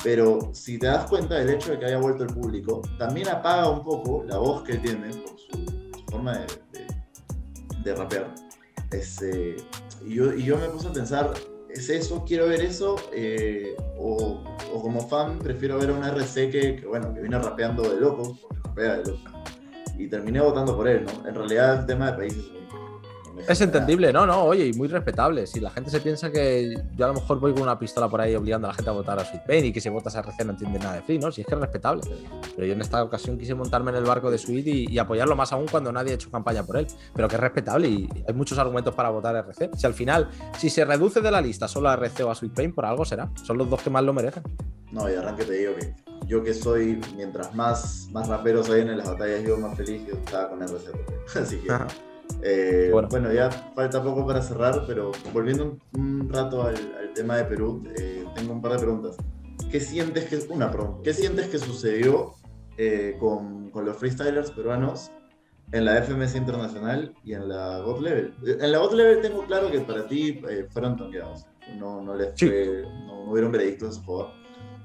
Pero 0.04 0.40
si 0.54 0.80
te 0.80 0.88
das 0.88 1.08
cuenta 1.08 1.36
del 1.36 1.50
hecho 1.52 1.72
de 1.72 1.80
que 1.80 1.86
haya 1.86 2.00
vuelto 2.00 2.24
el 2.24 2.34
público, 2.34 2.82
también 2.98 3.28
apaga 3.28 3.70
un 3.70 3.84
poco 3.84 4.24
la 4.26 4.38
voz 4.38 4.64
que 4.64 4.74
él 4.74 4.82
tiene 4.82 5.10
por 5.10 5.38
su, 5.38 6.06
forma 6.10 6.40
de, 6.40 6.48
de, 7.84 7.96
rapear. 7.96 8.34
Este, 8.92 9.58
y, 10.04 10.16
yo, 10.16 10.34
y 10.34 10.44
yo 10.46 10.58
me 10.58 10.68
puse 10.70 10.88
a 10.88 10.94
pensar, 10.94 11.34
¿es 11.80 11.90
eso? 11.90 12.24
¿Quiero 12.26 12.48
ver 12.48 12.62
eso? 12.62 12.98
Eh, 13.14 13.76
o, 13.98 14.44
como 14.82 15.08
fan 15.08 15.40
prefiero 15.40 15.80
ver 15.80 15.90
a 15.90 15.94
un 15.94 16.04
RC 16.04 16.50
que, 16.50 16.76
que, 16.76 16.86
bueno, 16.86 17.14
que 17.14 17.22
viene 17.22 17.40
rapeando 17.40 17.84
de 17.84 18.00
locos, 18.00 18.46
y 19.98 20.08
terminé 20.08 20.40
votando 20.40 20.76
por 20.76 20.88
él, 20.88 21.06
¿no? 21.06 21.28
En 21.28 21.36
realidad 21.36 21.82
el 21.82 21.86
tema 21.86 22.12
de 22.12 22.18
países 22.18 22.59
es 23.48 23.62
entendible, 23.62 24.12
no, 24.14 24.26
no, 24.26 24.44
oye, 24.44 24.68
y 24.68 24.74
muy 24.74 24.88
respetable. 24.88 25.48
Si 25.48 25.60
la 25.60 25.70
gente 25.70 25.90
se 25.90 26.00
piensa 26.00 26.32
que 26.32 26.74
yo 26.96 27.06
a 27.06 27.08
lo 27.10 27.16
mejor 27.16 27.40
voy 27.40 27.54
con 27.54 27.64
una 27.64 27.78
pistola 27.78 28.08
por 28.10 28.22
ahí 28.22 28.36
obligando 28.36 28.68
a 28.68 28.72
la 28.72 28.74
gente 28.74 28.90
a 28.90 28.94
votar 28.94 29.20
a 29.20 29.26
Sweet 29.26 29.44
Pain 29.46 29.66
y 29.66 29.74
que 29.74 29.82
si 29.82 29.90
votas 29.90 30.16
a 30.16 30.20
RC 30.20 30.46
no 30.46 30.52
entiende 30.52 30.80
nada 30.80 30.96
de 30.96 31.02
Free, 31.02 31.20
¿no? 31.20 31.32
Si 31.32 31.42
es 31.42 31.48
que 31.48 31.56
es 31.56 31.60
respetable. 31.60 32.02
Pero 32.56 32.68
yo 32.68 32.74
en 32.74 32.82
esta 32.82 33.04
ocasión 33.04 33.38
quise 33.38 33.56
montarme 33.56 33.92
en 33.92 33.98
el 33.98 34.04
barco 34.04 34.30
de 34.32 34.38
Sweet 34.38 34.68
y, 34.68 35.00
apoyarlo 35.00 35.36
más 35.36 35.54
aún 35.54 35.66
cuando 35.68 35.92
nadie 35.92 36.12
ha 36.12 36.16
hecho 36.16 36.30
campaña 36.30 36.64
por 36.64 36.78
él. 36.78 36.88
Pero 37.14 37.28
que 37.28 37.36
es 37.36 37.42
respetable 37.42 37.88
y 37.88 38.10
hay 38.28 38.34
muchos 38.34 38.58
argumentos 38.58 38.94
para 38.94 39.10
votar 39.10 39.36
a 39.36 39.40
RC. 39.40 39.72
Si 39.78 39.86
al 39.86 39.94
final, 39.94 40.30
si 40.58 40.70
se 40.70 40.84
reduce 40.84 41.22
de 41.22 41.32
la 41.32 41.42
lista 41.42 41.68
solo 41.68 41.90
a 41.90 41.94
RC 41.94 42.24
o 42.24 42.32
a 42.32 42.36
Sweet 42.36 42.54
Pain, 42.54 42.74
por 42.74 42.86
algo 42.86 43.06
será. 43.06 43.30
Son 43.44 43.58
los 43.58 43.70
dos 43.70 43.82
que 43.82 43.90
más 43.90 44.04
lo 44.04 44.14
merecen. 44.14 44.44
No, 44.92 45.10
y 45.10 45.14
arranque 45.14 45.46
te 45.46 45.54
digo 45.54 45.76
que 45.76 45.94
yo 46.28 46.44
que 46.44 46.54
soy, 46.54 47.00
mientras 47.16 47.54
más, 47.56 48.08
más 48.12 48.28
raperos 48.28 48.70
hay 48.70 48.82
en 48.82 48.98
las 48.98 49.08
batallas, 49.08 49.44
yo 49.44 49.58
más 49.58 49.78
feliz 49.78 50.04
que 50.04 50.12
estaba 50.12 50.50
con 50.50 50.62
RZ. 50.62 50.90
Así 51.36 51.58
que, 51.58 51.72
eh, 52.42 52.90
bueno. 52.92 53.32
ya 53.32 53.52
falta 53.52 54.04
poco 54.04 54.26
para 54.26 54.42
cerrar, 54.42 54.84
pero 54.88 55.12
volviendo 55.34 55.78
un, 55.98 56.30
rato 56.30 56.64
al, 56.64 56.76
tema 57.16 57.38
de 57.38 57.46
Perú, 57.46 57.84
eh, 57.98 58.24
tengo 58.36 58.54
un 58.54 58.62
par 58.62 58.74
de 58.74 58.80
preguntas. 58.80 59.18
¿Qué 59.72 59.80
sientes 59.80 60.26
que, 60.26 60.54
una, 60.54 60.72
¿qué 61.04 61.14
sientes 61.14 61.48
que 61.48 61.60
sucedió 61.60 62.34
eh, 62.78 63.18
con, 63.20 63.70
con 63.72 63.86
los 63.86 63.98
freestylers 63.98 64.52
peruanos 64.52 65.12
en 65.72 65.86
la 65.86 66.02
FMS 66.02 66.36
Internacional 66.36 67.14
y 67.24 67.34
en 67.34 67.48
la 67.50 67.80
God 67.80 68.02
Level. 68.02 68.34
En 68.44 68.72
la 68.72 68.78
God 68.80 68.94
Level 68.94 69.22
tengo 69.22 69.46
claro 69.46 69.72
que 69.72 69.80
para 69.82 70.08
ti 70.08 70.42
eh, 70.50 70.68
fueron 70.70 70.96
tonqueados. 70.98 71.46
No, 71.78 72.02
no, 72.02 72.16
les 72.16 72.34
fue, 72.38 72.84
no, 73.06 73.26
no, 73.26 73.32
hubieron 73.32 73.52
veredictos 73.52 73.90
de 73.90 73.96
su 73.96 74.02
favor. 74.02 74.32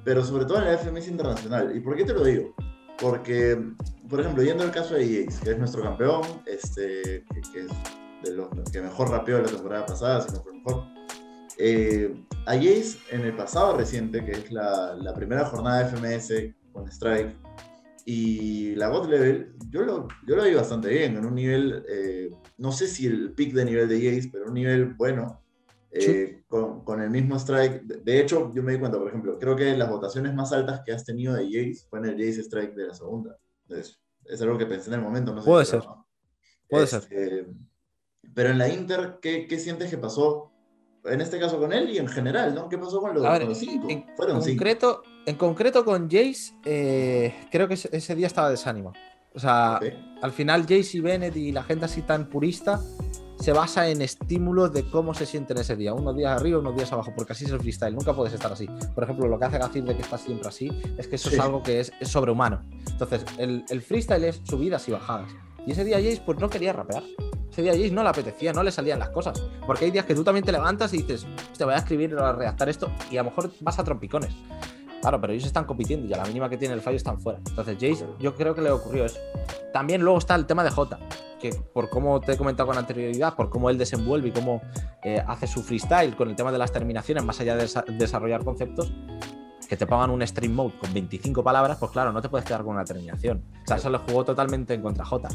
Pero 0.04 0.22
sobre 0.22 0.44
todo 0.44 0.58
en 0.58 0.64
la 0.64 0.76
FMS 0.76 1.08
Internacional. 1.08 1.74
¿Y 1.74 1.80
por 1.80 1.96
qué 1.96 2.04
te 2.04 2.12
lo 2.12 2.24
digo? 2.24 2.54
Porque, 3.00 3.58
por 4.14 4.20
ejemplo, 4.20 4.44
yendo 4.44 4.62
al 4.62 4.70
caso 4.70 4.94
de 4.94 5.26
Jace, 5.26 5.42
que 5.42 5.50
es 5.50 5.58
nuestro 5.58 5.82
campeón, 5.82 6.22
este, 6.46 7.24
que, 7.52 7.62
es 7.62 7.68
de 8.22 8.36
los 8.36 8.48
que 8.70 8.80
mejor 8.80 9.10
rapeó 9.10 9.40
la 9.40 9.48
temporada 9.48 9.86
pasada, 9.86 10.20
si 10.20 10.32
no 10.32 10.40
fue 10.40 10.52
mejor. 10.52 10.84
Eh, 11.58 12.14
a 12.46 12.52
Jace, 12.52 12.96
en 13.10 13.22
el 13.22 13.34
pasado 13.34 13.76
reciente, 13.76 14.24
que 14.24 14.30
es 14.30 14.52
la, 14.52 14.94
la 14.94 15.14
primera 15.14 15.44
jornada 15.46 15.82
de 15.82 15.96
FMS 15.96 16.32
con 16.72 16.86
Strike, 16.86 17.34
y 18.04 18.76
la 18.76 18.86
God 18.86 19.08
Level, 19.08 19.52
yo 19.68 19.82
lo, 19.82 20.06
yo 20.28 20.36
lo 20.36 20.44
vi 20.44 20.54
bastante 20.54 20.90
bien, 20.90 21.16
en 21.16 21.26
un 21.26 21.34
nivel, 21.34 21.84
eh, 21.88 22.30
no 22.58 22.70
sé 22.70 22.86
si 22.86 23.08
el 23.08 23.32
pick 23.32 23.52
de 23.52 23.64
nivel 23.64 23.88
de 23.88 23.96
Jace, 23.96 24.30
pero 24.32 24.46
un 24.46 24.54
nivel 24.54 24.94
bueno, 24.94 25.42
eh, 25.90 26.44
con, 26.46 26.84
con, 26.84 27.02
el 27.02 27.10
mismo 27.10 27.34
strike. 27.34 27.82
De 27.82 28.20
hecho, 28.20 28.52
yo 28.54 28.62
me 28.62 28.74
di 28.74 28.78
cuenta, 28.78 28.96
por 28.96 29.08
ejemplo, 29.08 29.40
creo 29.40 29.56
que 29.56 29.76
las 29.76 29.90
votaciones 29.90 30.32
más 30.34 30.52
altas 30.52 30.82
que 30.86 30.92
has 30.92 31.04
tenido 31.04 31.34
de 31.34 31.46
Jace 31.46 31.88
fue 31.90 31.98
en 31.98 32.04
el 32.04 32.12
Jace 32.12 32.42
Strike 32.42 32.76
de 32.76 32.86
la 32.86 32.94
segunda. 32.94 33.36
Es, 33.70 34.03
es 34.28 34.42
algo 34.42 34.58
que 34.58 34.66
pensé 34.66 34.88
en 34.90 34.94
el 34.94 35.00
momento. 35.00 35.34
No 35.34 35.42
sé 35.42 35.48
Puede 35.48 35.64
ser. 35.64 35.82
Puede 36.68 36.86
ser. 36.86 37.02
Este, 37.02 37.46
pero 38.34 38.50
en 38.50 38.58
la 38.58 38.68
Inter, 38.68 39.18
¿qué, 39.20 39.46
¿qué, 39.46 39.58
sientes 39.58 39.90
que 39.90 39.98
pasó? 39.98 40.50
En 41.04 41.20
este 41.20 41.38
caso 41.38 41.58
con 41.58 41.72
él 41.72 41.90
y 41.90 41.98
en 41.98 42.08
general, 42.08 42.54
¿no? 42.54 42.68
¿Qué 42.68 42.78
pasó 42.78 43.00
con 43.00 43.14
los, 43.14 43.58
cinco? 43.58 43.88
Fueron 44.16 44.40
concreto, 44.40 45.02
cinco 45.04 45.14
en 45.26 45.36
concreto 45.36 45.84
con 45.84 46.10
Jace, 46.10 46.54
eh, 46.64 47.34
creo 47.50 47.68
que 47.68 47.74
ese 47.74 48.14
día 48.14 48.26
estaba 48.26 48.50
desánimo. 48.50 48.92
O 49.34 49.38
sea, 49.38 49.80
al 50.22 50.32
final 50.32 50.62
Jace 50.62 50.98
y 50.98 51.00
Bennett 51.00 51.36
y 51.36 51.52
la 51.52 51.62
gente 51.62 51.84
así 51.86 52.02
tan 52.02 52.28
purista 52.28 52.80
se 53.44 53.52
basa 53.52 53.90
en 53.90 54.00
estímulos 54.00 54.72
de 54.72 54.88
cómo 54.88 55.12
se 55.12 55.26
sienten 55.26 55.58
ese 55.58 55.76
día. 55.76 55.92
Unos 55.92 56.16
días 56.16 56.34
arriba, 56.34 56.60
unos 56.60 56.74
días 56.74 56.90
abajo, 56.94 57.12
porque 57.14 57.34
así 57.34 57.44
es 57.44 57.50
el 57.50 57.60
freestyle. 57.60 57.94
Nunca 57.94 58.14
puedes 58.14 58.32
estar 58.32 58.50
así. 58.50 58.66
Por 58.94 59.04
ejemplo, 59.04 59.28
lo 59.28 59.38
que 59.38 59.44
hace 59.44 59.58
Gacir 59.58 59.84
de 59.84 59.94
que 59.94 60.00
está 60.00 60.16
siempre 60.16 60.48
así 60.48 60.70
es 60.96 61.06
que 61.06 61.16
eso 61.16 61.28
es 61.28 61.38
algo 61.38 61.62
que 61.62 61.80
es, 61.80 61.92
sobrehumano. 62.00 62.62
Entonces, 62.90 63.22
el, 63.36 63.82
freestyle 63.82 64.24
es 64.24 64.40
subidas 64.44 64.88
y 64.88 64.92
bajadas. 64.92 65.30
Y 65.66 65.72
ese 65.72 65.84
día 65.84 65.98
Jace 65.98 66.22
pues 66.24 66.38
no 66.38 66.48
quería 66.48 66.72
rapear. 66.72 67.02
Ese 67.50 67.60
día 67.60 67.72
Jace 67.72 67.90
no 67.90 68.02
le 68.02 68.08
apetecía, 68.08 68.54
no 68.54 68.62
le 68.62 68.72
salían 68.72 68.98
las 68.98 69.10
cosas. 69.10 69.38
Porque 69.66 69.84
hay 69.84 69.90
días 69.90 70.06
que 70.06 70.14
tú 70.14 70.24
también 70.24 70.46
te 70.46 70.50
levantas 70.50 70.94
y 70.94 71.02
dices, 71.02 71.26
te 71.58 71.66
voy 71.66 71.74
a 71.74 71.76
escribir 71.76 72.16
a 72.16 72.32
redactar 72.32 72.70
esto 72.70 72.90
y 73.10 73.18
a 73.18 73.24
lo 73.24 73.28
mejor 73.28 73.50
vas 73.60 73.78
a 73.78 73.84
trompicones. 73.84 74.34
Claro, 75.04 75.20
pero 75.20 75.34
ellos 75.34 75.44
están 75.44 75.66
compitiendo 75.66 76.06
y 76.08 76.14
a 76.14 76.16
la 76.16 76.24
mínima 76.24 76.48
que 76.48 76.56
tiene 76.56 76.72
el 76.72 76.80
fallo 76.80 76.96
están 76.96 77.20
fuera. 77.20 77.38
Entonces, 77.46 77.74
Jace, 77.74 78.06
yo 78.18 78.34
creo 78.34 78.54
que 78.54 78.62
le 78.62 78.70
ocurrió 78.70 79.04
eso. 79.04 79.18
También 79.70 80.00
luego 80.00 80.16
está 80.16 80.34
el 80.34 80.46
tema 80.46 80.64
de 80.64 80.70
Jota, 80.70 80.98
que 81.38 81.50
por 81.74 81.90
cómo 81.90 82.22
te 82.22 82.32
he 82.32 82.36
comentado 82.38 82.68
con 82.68 82.78
anterioridad, 82.78 83.36
por 83.36 83.50
cómo 83.50 83.68
él 83.68 83.76
desenvuelve 83.76 84.28
y 84.28 84.32
cómo 84.32 84.62
eh, 85.02 85.22
hace 85.28 85.46
su 85.46 85.62
freestyle 85.62 86.16
con 86.16 86.30
el 86.30 86.36
tema 86.36 86.50
de 86.52 86.56
las 86.56 86.72
terminaciones, 86.72 87.22
más 87.22 87.38
allá 87.38 87.54
de 87.54 87.68
desarrollar 87.98 88.44
conceptos, 88.44 88.94
que 89.68 89.76
te 89.76 89.86
pagan 89.86 90.08
un 90.08 90.26
stream 90.26 90.54
mode 90.54 90.72
con 90.78 90.94
25 90.94 91.44
palabras, 91.44 91.76
pues 91.78 91.92
claro, 91.92 92.10
no 92.10 92.22
te 92.22 92.30
puedes 92.30 92.46
quedar 92.46 92.64
con 92.64 92.74
una 92.74 92.86
terminación. 92.86 93.44
O 93.62 93.66
sea, 93.66 93.76
eso 93.76 93.90
lo 93.90 93.98
jugó 93.98 94.24
totalmente 94.24 94.72
en 94.72 94.80
contra 94.80 95.04
Jota. 95.04 95.28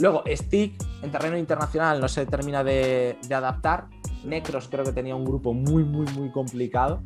Luego, 0.00 0.22
Stick 0.26 0.74
en 1.02 1.10
terreno 1.10 1.38
internacional 1.38 1.98
no 1.98 2.08
se 2.08 2.26
termina 2.26 2.62
de, 2.62 3.16
de 3.26 3.34
adaptar. 3.34 3.86
Necros 4.22 4.68
creo 4.68 4.84
que 4.84 4.92
tenía 4.92 5.16
un 5.16 5.24
grupo 5.24 5.54
muy, 5.54 5.82
muy, 5.82 6.04
muy 6.12 6.30
complicado 6.30 7.02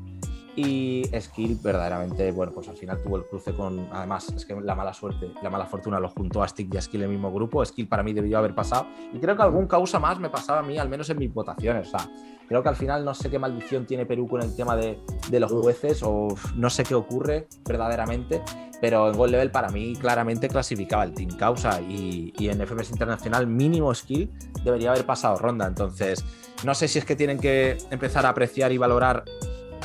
y 0.57 1.05
Skill 1.21 1.59
verdaderamente, 1.63 2.33
bueno, 2.33 2.51
pues 2.51 2.67
al 2.69 2.77
final 2.77 3.03
tuvo 3.03 3.19
el 3.19 3.25
cruce 3.25 3.53
con, 3.53 3.89
además, 3.93 4.33
es 4.35 4.47
que 4.47 4.59
la 4.59 4.75
mala 4.75 4.95
suerte, 4.95 5.31
la 5.43 5.51
mala 5.51 5.67
fortuna 5.67 6.01
lo 6.01 6.09
juntó 6.09 6.43
a 6.43 6.49
Stick 6.49 6.73
y 6.73 6.79
a 6.79 6.81
Skill 6.81 7.03
en 7.03 7.11
el 7.11 7.13
mismo 7.13 7.31
grupo. 7.31 7.63
Skill 7.63 7.87
para 7.87 8.03
mí 8.03 8.15
debió 8.15 8.39
haber 8.39 8.55
pasado. 8.55 8.87
Y 9.13 9.19
creo 9.19 9.37
que 9.37 9.43
algún 9.43 9.67
causa 9.67 9.99
más 9.99 10.19
me 10.19 10.31
pasaba 10.31 10.61
a 10.61 10.63
mí, 10.63 10.79
al 10.79 10.89
menos 10.89 11.11
en 11.11 11.19
mis 11.19 11.33
votaciones. 11.33 11.89
O 11.89 11.99
sea, 11.99 12.09
creo 12.49 12.63
que 12.63 12.71
al 12.71 12.77
final 12.77 13.05
no 13.05 13.13
sé 13.13 13.29
qué 13.29 13.39
maldición 13.39 13.85
tiene 13.85 14.07
Perú 14.07 14.27
con 14.27 14.41
el 14.41 14.57
tema 14.57 14.77
de, 14.77 14.99
de 15.29 15.41
los 15.41 15.53
jueces 15.53 16.03
o 16.03 16.29
no 16.55 16.71
sé 16.71 16.85
qué 16.85 16.95
ocurre 16.95 17.49
verdaderamente. 17.67 18.41
Pero 18.81 19.11
en 19.11 19.17
Gold 19.17 19.33
Level 19.33 19.51
para 19.51 19.69
mí 19.69 19.95
claramente 19.97 20.49
clasificaba 20.49 21.05
el 21.05 21.13
Team 21.13 21.37
Causa 21.37 21.83
y, 21.83 22.33
y 22.39 22.49
en 22.49 22.67
FMS 22.67 22.91
Internacional 22.91 23.47
mínimo 23.47 23.95
Skill 23.95 24.31
debería 24.65 24.91
haber 24.91 25.05
pasado 25.05 25.37
ronda. 25.37 25.67
Entonces, 25.67 26.25
no 26.65 26.75
sé 26.75 26.89
si 26.89 26.99
es 26.99 27.05
que 27.05 27.17
tienen 27.17 27.39
que 27.39 27.77
empezar 27.91 28.25
a 28.25 28.31
apreciar 28.31 28.73
y 28.73 28.79
valorar 28.79 29.25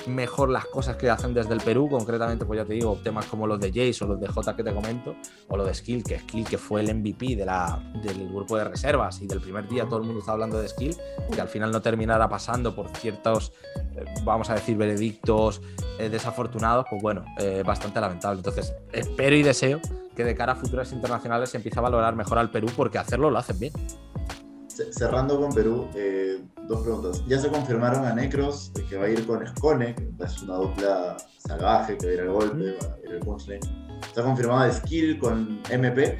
mejor 0.08 0.50
las 0.50 0.66
cosas 0.66 0.96
que 0.98 1.10
hacen 1.10 1.34
desde 1.34 1.54
el 1.54 1.62
Perú, 1.62 1.90
concretamente, 1.90 2.46
pues 2.46 2.60
ya 2.60 2.66
te 2.66 2.74
digo, 2.74 2.98
temas 3.04 3.26
como 3.26 3.48
los 3.48 3.60
de 3.60 3.70
Jace 3.70 4.04
o 4.04 4.08
los 4.08 4.20
de 4.20 4.28
J 4.28 4.56
que 4.56 4.64
te 4.64 4.74
comento, 4.74 5.16
o 5.48 5.58
lo 5.58 5.66
de 5.66 5.74
Skill, 5.74 6.04
que 6.04 6.20
Skill 6.20 6.46
que 6.46 6.58
fue 6.58 6.82
el 6.82 6.96
MVP 6.96 7.36
de 7.36 7.46
la, 7.46 7.82
del 8.04 8.30
grupo 8.30 8.58
de 8.58 8.66
reservas 8.66 9.22
y 9.22 9.28
del 9.28 9.42
primer 9.42 9.68
día 9.68 9.86
todo 9.86 9.98
el 9.98 10.06
mundo 10.06 10.20
está 10.20 10.34
hablando 10.34 10.60
de 10.60 10.68
Skill, 10.68 10.96
que 11.34 11.42
al 11.42 11.48
final 11.48 11.72
no 11.72 11.82
terminara 11.82 12.28
pasando 12.30 12.76
por 12.76 12.90
ciertos, 12.98 13.54
eh, 13.96 14.06
vamos 14.24 14.50
a 14.50 14.56
decir, 14.56 14.78
veredictos 14.78 15.62
eh, 16.00 16.10
desafortunados, 16.10 16.86
pues 16.90 17.02
bueno, 17.02 17.24
eh, 17.40 17.64
bastante 17.66 18.00
lamentable. 18.00 18.40
Entonces, 18.40 18.74
espero 18.92 19.36
y 19.36 19.44
deseo 19.44 19.80
que 20.16 20.24
de 20.24 20.36
cara 20.36 20.54
a 20.54 20.56
futuras 20.56 20.92
internacionales 20.92 21.50
se 21.50 21.58
empiece 21.58 21.80
a 21.80 21.82
valorar 21.82 22.16
mejor 22.16 22.38
al 22.38 22.52
Perú, 22.52 22.68
porque 22.76 22.98
hacerlo 22.98 23.30
lo 23.30 23.38
hacen 23.38 23.60
bien 23.60 23.74
cerrando 24.92 25.40
con 25.40 25.54
Perú, 25.54 25.88
eh, 25.96 26.42
dos 26.68 26.82
preguntas. 26.82 27.24
Ya 27.28 27.40
se 27.40 27.50
confirmaron 27.50 28.06
a 28.06 28.14
Necros 28.14 28.72
que 28.90 28.98
va 28.98 29.06
a 29.06 29.10
ir 29.10 29.26
con 29.26 29.44
Escone, 29.44 29.96
que 29.96 30.10
es 30.24 30.42
una 30.44 30.56
dupla 30.56 31.18
salvaje, 31.38 31.98
que 31.98 32.06
va 32.08 32.12
a 32.12 32.16
ir 32.16 32.22
al 32.22 32.32
golpe, 32.32 32.78
va 32.84 32.96
a 32.96 33.00
ir 33.06 33.12
al 33.14 33.20
punchline. 33.20 33.62
Se 34.14 34.20
ha 34.20 34.24
confirmado 34.24 34.62
a 34.62 34.72
Skill 34.72 35.20
con 35.20 35.62
MP, 35.70 36.18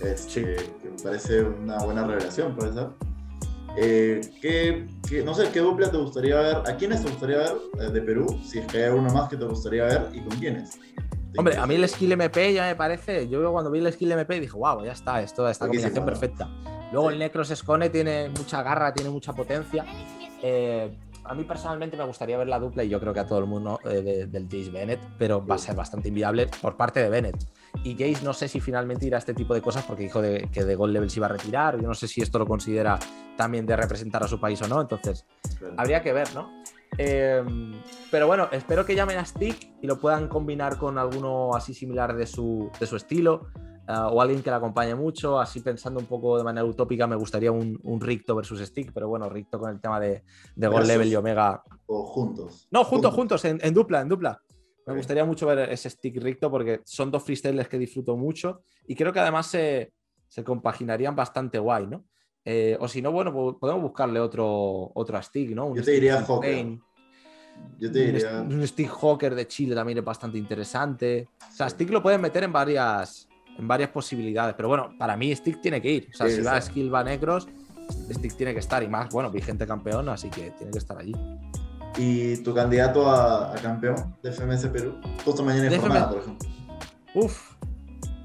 este, 0.00 0.56
que 0.82 0.90
me 0.90 1.02
parece 1.02 1.42
una 1.42 1.78
buena 1.78 2.06
revelación, 2.06 2.54
puede 2.54 2.72
ser. 2.72 2.88
Eh, 3.76 4.20
¿qué, 4.42 4.86
no 5.24 5.34
sé, 5.34 5.48
¿qué 5.50 5.60
dupla 5.60 5.90
te 5.90 5.96
gustaría 5.96 6.36
ver? 6.36 6.56
¿A 6.66 6.76
quiénes 6.76 7.02
te 7.02 7.08
gustaría 7.08 7.38
ver 7.38 7.52
eh, 7.80 7.90
de 7.90 8.02
Perú? 8.02 8.26
Si 8.44 8.58
es 8.58 8.66
que 8.66 8.84
hay 8.84 8.90
uno 8.90 9.12
más 9.12 9.28
que 9.28 9.36
te 9.36 9.44
gustaría 9.44 9.84
ver 9.84 10.08
y 10.12 10.20
con 10.20 10.38
quiénes. 10.38 10.78
Hombre, 11.36 11.56
a 11.56 11.66
mí 11.66 11.74
el 11.74 11.88
skill 11.88 12.12
MP 12.12 12.52
ya 12.52 12.66
me 12.66 12.76
parece. 12.76 13.28
Yo 13.28 13.50
cuando 13.52 13.70
vi 13.70 13.78
el 13.78 13.92
skill 13.92 14.12
MP 14.12 14.40
dije, 14.40 14.56
wow, 14.56 14.84
ya 14.84 14.92
está, 14.92 15.22
esto, 15.22 15.48
esta 15.48 15.66
combinación 15.66 16.04
perfecta. 16.04 16.48
Luego 16.92 17.10
el 17.10 17.18
Necros 17.18 17.50
Escone 17.50 17.88
tiene 17.88 18.28
mucha 18.28 18.62
garra, 18.62 18.92
tiene 18.92 19.10
mucha 19.10 19.32
potencia. 19.32 19.84
Eh, 20.42 20.94
a 21.24 21.34
mí 21.34 21.44
personalmente 21.44 21.96
me 21.96 22.04
gustaría 22.04 22.36
ver 22.36 22.48
la 22.48 22.58
dupla 22.58 22.84
y 22.84 22.88
yo 22.88 23.00
creo 23.00 23.14
que 23.14 23.20
a 23.20 23.26
todo 23.26 23.38
el 23.38 23.46
mundo 23.46 23.80
eh, 23.84 24.26
del 24.28 24.44
Jace 24.44 24.70
Bennett, 24.70 25.00
pero 25.18 25.44
va 25.44 25.54
a 25.54 25.58
ser 25.58 25.74
bastante 25.74 26.08
inviable 26.08 26.48
por 26.60 26.76
parte 26.76 27.00
de 27.00 27.08
Bennett. 27.08 27.36
Y 27.84 27.92
Jace 27.92 28.24
no 28.24 28.34
sé 28.34 28.48
si 28.48 28.60
finalmente 28.60 29.06
irá 29.06 29.16
a 29.16 29.20
este 29.20 29.32
tipo 29.32 29.54
de 29.54 29.62
cosas 29.62 29.84
porque 29.84 30.02
dijo 30.02 30.20
que 30.20 30.64
de 30.64 30.74
Gold 30.74 30.92
Level 30.92 31.08
se 31.08 31.20
iba 31.20 31.26
a 31.26 31.30
retirar. 31.30 31.80
Yo 31.80 31.88
no 31.88 31.94
sé 31.94 32.08
si 32.08 32.20
esto 32.20 32.38
lo 32.38 32.46
considera 32.46 32.98
también 33.36 33.64
de 33.64 33.76
representar 33.76 34.22
a 34.22 34.28
su 34.28 34.38
país 34.38 34.60
o 34.62 34.68
no. 34.68 34.80
Entonces, 34.80 35.24
habría 35.76 36.02
que 36.02 36.12
ver, 36.12 36.34
¿no? 36.34 36.61
Em, 36.98 37.72
pero 38.10 38.26
bueno, 38.26 38.48
espero 38.52 38.84
que 38.84 38.94
llamen 38.94 39.18
a 39.18 39.24
Stick 39.24 39.72
y 39.80 39.86
lo 39.86 39.98
puedan 39.98 40.28
combinar 40.28 40.78
con 40.78 40.98
alguno 40.98 41.54
así 41.54 41.74
similar 41.74 42.14
de 42.14 42.26
su, 42.26 42.70
de 42.78 42.86
su 42.86 42.96
estilo. 42.96 43.48
Ah, 43.88 44.08
o 44.08 44.20
alguien 44.20 44.42
que 44.42 44.50
la 44.50 44.56
acompañe 44.56 44.94
mucho, 44.94 45.40
así 45.40 45.60
pensando 45.60 45.98
un 45.98 46.06
poco 46.06 46.38
de 46.38 46.44
manera 46.44 46.64
utópica, 46.64 47.06
me 47.08 47.16
gustaría 47.16 47.50
un, 47.50 47.80
un 47.82 48.00
Ricto 48.00 48.36
versus 48.36 48.60
Stick, 48.60 48.92
pero 48.92 49.08
bueno, 49.08 49.28
Ricto 49.28 49.58
con 49.58 49.70
el 49.70 49.80
tema 49.80 49.98
de, 49.98 50.22
de 50.54 50.68
Gold 50.68 50.86
Level 50.86 51.08
y 51.08 51.16
Omega. 51.16 51.62
O 51.86 52.04
juntos. 52.04 52.68
No, 52.70 52.84
juntos, 52.84 53.12
juntos, 53.12 53.44
en, 53.44 53.58
dupla, 53.74 54.00
en 54.00 54.08
dupla. 54.08 54.40
Me 54.86 54.94
gustaría 54.94 55.24
mucho 55.24 55.46
ver 55.46 55.70
ese 55.70 55.90
Stick 55.90 56.22
Ricto 56.22 56.50
porque 56.50 56.80
son 56.84 57.10
dos 57.10 57.24
freestyles 57.24 57.68
que 57.68 57.78
disfruto 57.78 58.16
mucho 58.16 58.62
y 58.86 58.94
creo 58.94 59.12
que 59.12 59.20
además 59.20 59.48
se, 59.48 59.92
se 60.28 60.44
compaginarían 60.44 61.16
bastante 61.16 61.58
guay, 61.58 61.88
¿no? 61.88 62.04
Eh, 62.44 62.76
o 62.80 62.88
si 62.88 63.00
no, 63.00 63.12
bueno, 63.12 63.32
podemos 63.58 63.82
buscarle 63.82 64.18
otro, 64.18 64.90
otro 64.94 65.22
Stick, 65.22 65.50
¿no? 65.50 65.74
Yo 65.74 65.82
te 65.82 65.92
diría 65.92 66.22
Hawker. 66.22 66.78
Yo 67.78 67.92
te 67.92 68.06
diría... 68.06 68.40
Un, 68.40 68.66
Stick 68.66 68.90
Hawker 68.90 69.34
de 69.34 69.46
Chile 69.46 69.74
también 69.74 69.98
es 69.98 70.04
bastante 70.04 70.38
interesante. 70.38 71.28
O 71.50 71.54
sea, 71.54 71.68
Stick 71.68 71.90
lo 71.90 72.02
pueden 72.02 72.20
meter 72.20 72.42
en 72.42 72.52
varias, 72.52 73.28
en 73.58 73.68
varias 73.68 73.90
posibilidades. 73.90 74.54
Pero 74.54 74.68
bueno, 74.68 74.94
para 74.98 75.16
mí 75.16 75.34
Stick 75.34 75.60
tiene 75.60 75.80
que 75.80 75.90
ir. 75.90 76.08
O 76.12 76.16
sea, 76.16 76.28
si 76.28 76.40
va 76.40 76.60
Skill, 76.60 76.92
va 76.92 77.04
Negros, 77.04 77.48
Stick 78.10 78.36
tiene 78.36 78.52
que 78.52 78.60
estar. 78.60 78.82
Y 78.82 78.88
más, 78.88 79.08
bueno, 79.10 79.30
vigente 79.30 79.66
campeón, 79.66 80.08
así 80.08 80.28
que 80.28 80.50
tiene 80.52 80.72
que 80.72 80.78
estar 80.78 80.98
allí. 80.98 81.14
¿Y 81.98 82.38
tu 82.38 82.54
candidato 82.54 83.08
a, 83.08 83.54
campeón 83.62 84.16
de 84.22 84.32
FMS 84.32 84.66
Perú? 84.68 84.94
Justo 85.24 85.44
mañana 85.44 85.72
en 85.72 85.80
jornada, 85.80 86.08
por 86.08 86.18
ejemplo. 86.18 86.48
Uf. 87.14 87.52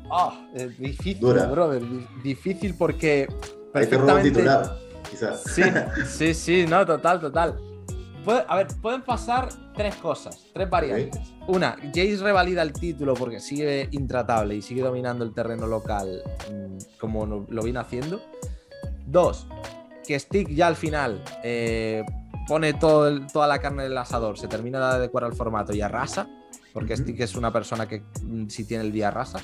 Ah, 0.10 0.48
es 0.54 0.78
difícil, 0.78 1.20
brother. 1.20 1.84
Difícil 2.24 2.76
porque. 2.76 3.28
Perfectamente... 3.80 4.30
titular, 4.30 4.78
quizás. 5.10 5.44
Sí, 5.44 5.64
sí, 6.08 6.34
sí, 6.34 6.66
no, 6.68 6.86
total, 6.86 7.20
total. 7.20 7.56
a 8.48 8.56
ver, 8.56 8.68
pueden 8.82 9.02
pasar 9.02 9.50
tres 9.76 9.96
cosas, 9.96 10.46
tres 10.54 10.70
variantes. 10.70 11.34
Una, 11.48 11.78
Jace 11.94 12.18
revalida 12.18 12.62
el 12.62 12.74
título 12.74 13.14
porque 13.14 13.40
sigue 13.40 13.88
intratable 13.92 14.56
y 14.56 14.62
sigue 14.62 14.82
dominando 14.82 15.24
el 15.24 15.34
terreno 15.34 15.68
local 15.68 16.22
mm, 16.52 17.00
como 17.00 17.26
lo 17.26 17.64
viene 17.64 17.80
haciendo. 17.80 18.22
Dos, 19.06 19.48
que 20.06 20.20
Stick 20.20 20.50
ya 20.50 20.68
al 20.68 20.76
final 20.76 21.24
eh, 21.44 22.04
pone 22.48 22.74
todo 22.74 23.26
toda 23.28 23.48
la 23.48 23.60
carne 23.60 23.86
en 23.86 23.92
el 23.92 23.98
asador, 23.98 24.38
se 24.38 24.48
termina 24.48 24.80
de 24.80 24.96
adecuar 24.96 25.24
al 25.24 25.34
formato 25.34 25.74
y 25.74 25.82
arrasa, 25.82 26.28
porque 26.74 26.98
Stick 26.98 27.20
es 27.20 27.36
una 27.36 27.52
persona 27.52 27.88
que 27.88 28.04
mm, 28.22 28.48
si 28.48 28.66
tiene 28.66 28.84
el 28.84 28.92
día 28.92 29.10
arrasa. 29.10 29.40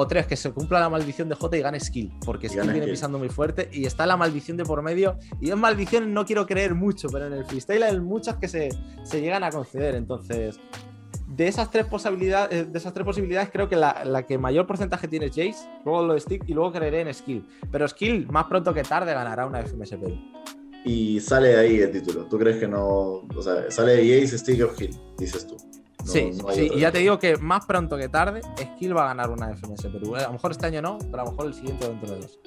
O 0.00 0.06
tres, 0.06 0.28
que 0.28 0.36
se 0.36 0.52
cumpla 0.52 0.78
la 0.78 0.88
maldición 0.88 1.28
de 1.28 1.34
J 1.34 1.56
y 1.56 1.60
gane 1.60 1.80
skill, 1.80 2.12
porque 2.24 2.48
skill 2.48 2.70
viene 2.70 2.86
pisando 2.86 3.18
muy 3.18 3.28
fuerte 3.28 3.68
y 3.72 3.84
está 3.84 4.06
la 4.06 4.16
maldición 4.16 4.56
de 4.56 4.62
por 4.62 4.80
medio. 4.80 5.18
Y 5.40 5.50
es 5.50 5.56
maldición, 5.56 6.14
no 6.14 6.24
quiero 6.24 6.46
creer 6.46 6.76
mucho, 6.76 7.08
pero 7.08 7.26
en 7.26 7.32
el 7.32 7.44
freestyle 7.44 7.82
hay 7.82 7.98
muchas 7.98 8.36
que 8.36 8.46
se, 8.46 8.68
se 9.02 9.20
llegan 9.20 9.42
a 9.42 9.50
conceder. 9.50 9.96
Entonces, 9.96 10.60
de 11.26 11.48
esas 11.48 11.72
tres 11.72 11.84
posibilidades, 11.86 12.56
eh, 12.56 12.64
de 12.64 12.78
esas 12.78 12.94
tres 12.94 13.04
posibilidades, 13.04 13.50
creo 13.50 13.68
que 13.68 13.74
la, 13.74 14.24
que 14.24 14.38
mayor 14.38 14.68
porcentaje 14.68 15.08
tiene 15.08 15.26
es 15.26 15.32
Jace, 15.32 15.68
luego 15.84 16.06
lo 16.06 16.14
de 16.14 16.20
Stick 16.20 16.44
y 16.46 16.54
luego 16.54 16.70
creeré 16.70 17.00
en 17.00 17.12
Skill. 17.12 17.44
Pero 17.72 17.88
Skill, 17.88 18.28
más 18.28 18.44
pronto 18.44 18.72
que 18.72 18.84
tarde, 18.84 19.12
ganará 19.12 19.46
una 19.46 19.64
FMSP. 19.64 20.04
Y 20.84 21.18
sale 21.18 21.56
ahí 21.56 21.80
el 21.80 21.90
título. 21.90 22.26
¿Tú 22.26 22.38
crees 22.38 22.58
que 22.58 22.68
no.? 22.68 23.26
O 23.34 23.42
sea, 23.42 23.68
sale 23.68 23.96
de 23.96 24.20
Jace, 24.20 24.38
Stick 24.38 24.62
o 24.64 24.72
Skill, 24.72 24.96
dices 25.18 25.44
tú. 25.44 25.56
Sí, 26.04 26.32
sí, 26.54 26.70
y 26.74 26.80
ya 26.80 26.92
te 26.92 26.98
digo 26.98 27.18
que 27.18 27.36
más 27.36 27.66
pronto 27.66 27.96
que 27.96 28.08
tarde, 28.08 28.40
Skill 28.56 28.96
va 28.96 29.04
a 29.04 29.08
ganar 29.08 29.30
una 29.30 29.54
FMS 29.54 29.82
Perú. 29.82 30.16
A 30.16 30.22
lo 30.22 30.32
mejor 30.32 30.52
este 30.52 30.66
año 30.66 30.82
no, 30.82 30.98
pero 31.10 31.22
a 31.22 31.24
lo 31.24 31.30
mejor 31.32 31.46
el 31.46 31.54
siguiente 31.54 31.88
dentro 31.88 32.14
de 32.14 32.20
dos. 32.20 32.38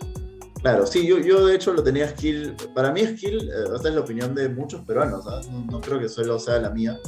Claro, 0.61 0.85
sí, 0.85 1.07
yo, 1.07 1.17
yo 1.17 1.45
de 1.45 1.55
hecho 1.55 1.73
lo 1.73 1.83
tenía 1.83 2.07
Skill. 2.09 2.55
Para 2.75 2.91
mí, 2.91 3.01
Skill, 3.05 3.49
eh, 3.49 3.75
esta 3.75 3.89
es 3.89 3.95
la 3.95 4.01
opinión 4.01 4.35
de 4.35 4.47
muchos 4.47 4.81
peruanos, 4.81 5.23
¿sabes? 5.25 5.49
No, 5.49 5.81
creo 5.81 5.99
que 5.99 6.07
solo 6.07 6.37
sea 6.37 6.59
la 6.59 6.69
mía. 6.69 6.99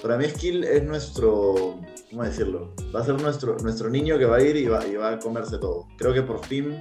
Para 0.00 0.16
mí, 0.16 0.26
Skill 0.26 0.62
es 0.62 0.84
nuestro. 0.84 1.80
¿Cómo 2.10 2.22
decirlo? 2.22 2.72
Va 2.94 3.00
a 3.00 3.04
ser 3.04 3.20
nuestro, 3.20 3.56
nuestro 3.58 3.90
niño 3.90 4.16
que 4.16 4.26
va 4.26 4.36
a 4.36 4.42
ir 4.42 4.56
y 4.56 4.66
va, 4.66 4.86
y 4.86 4.94
va 4.94 5.12
a 5.12 5.18
comerse 5.18 5.58
todo. 5.58 5.88
Creo 5.98 6.14
que 6.14 6.22
por 6.22 6.44
fin, 6.46 6.80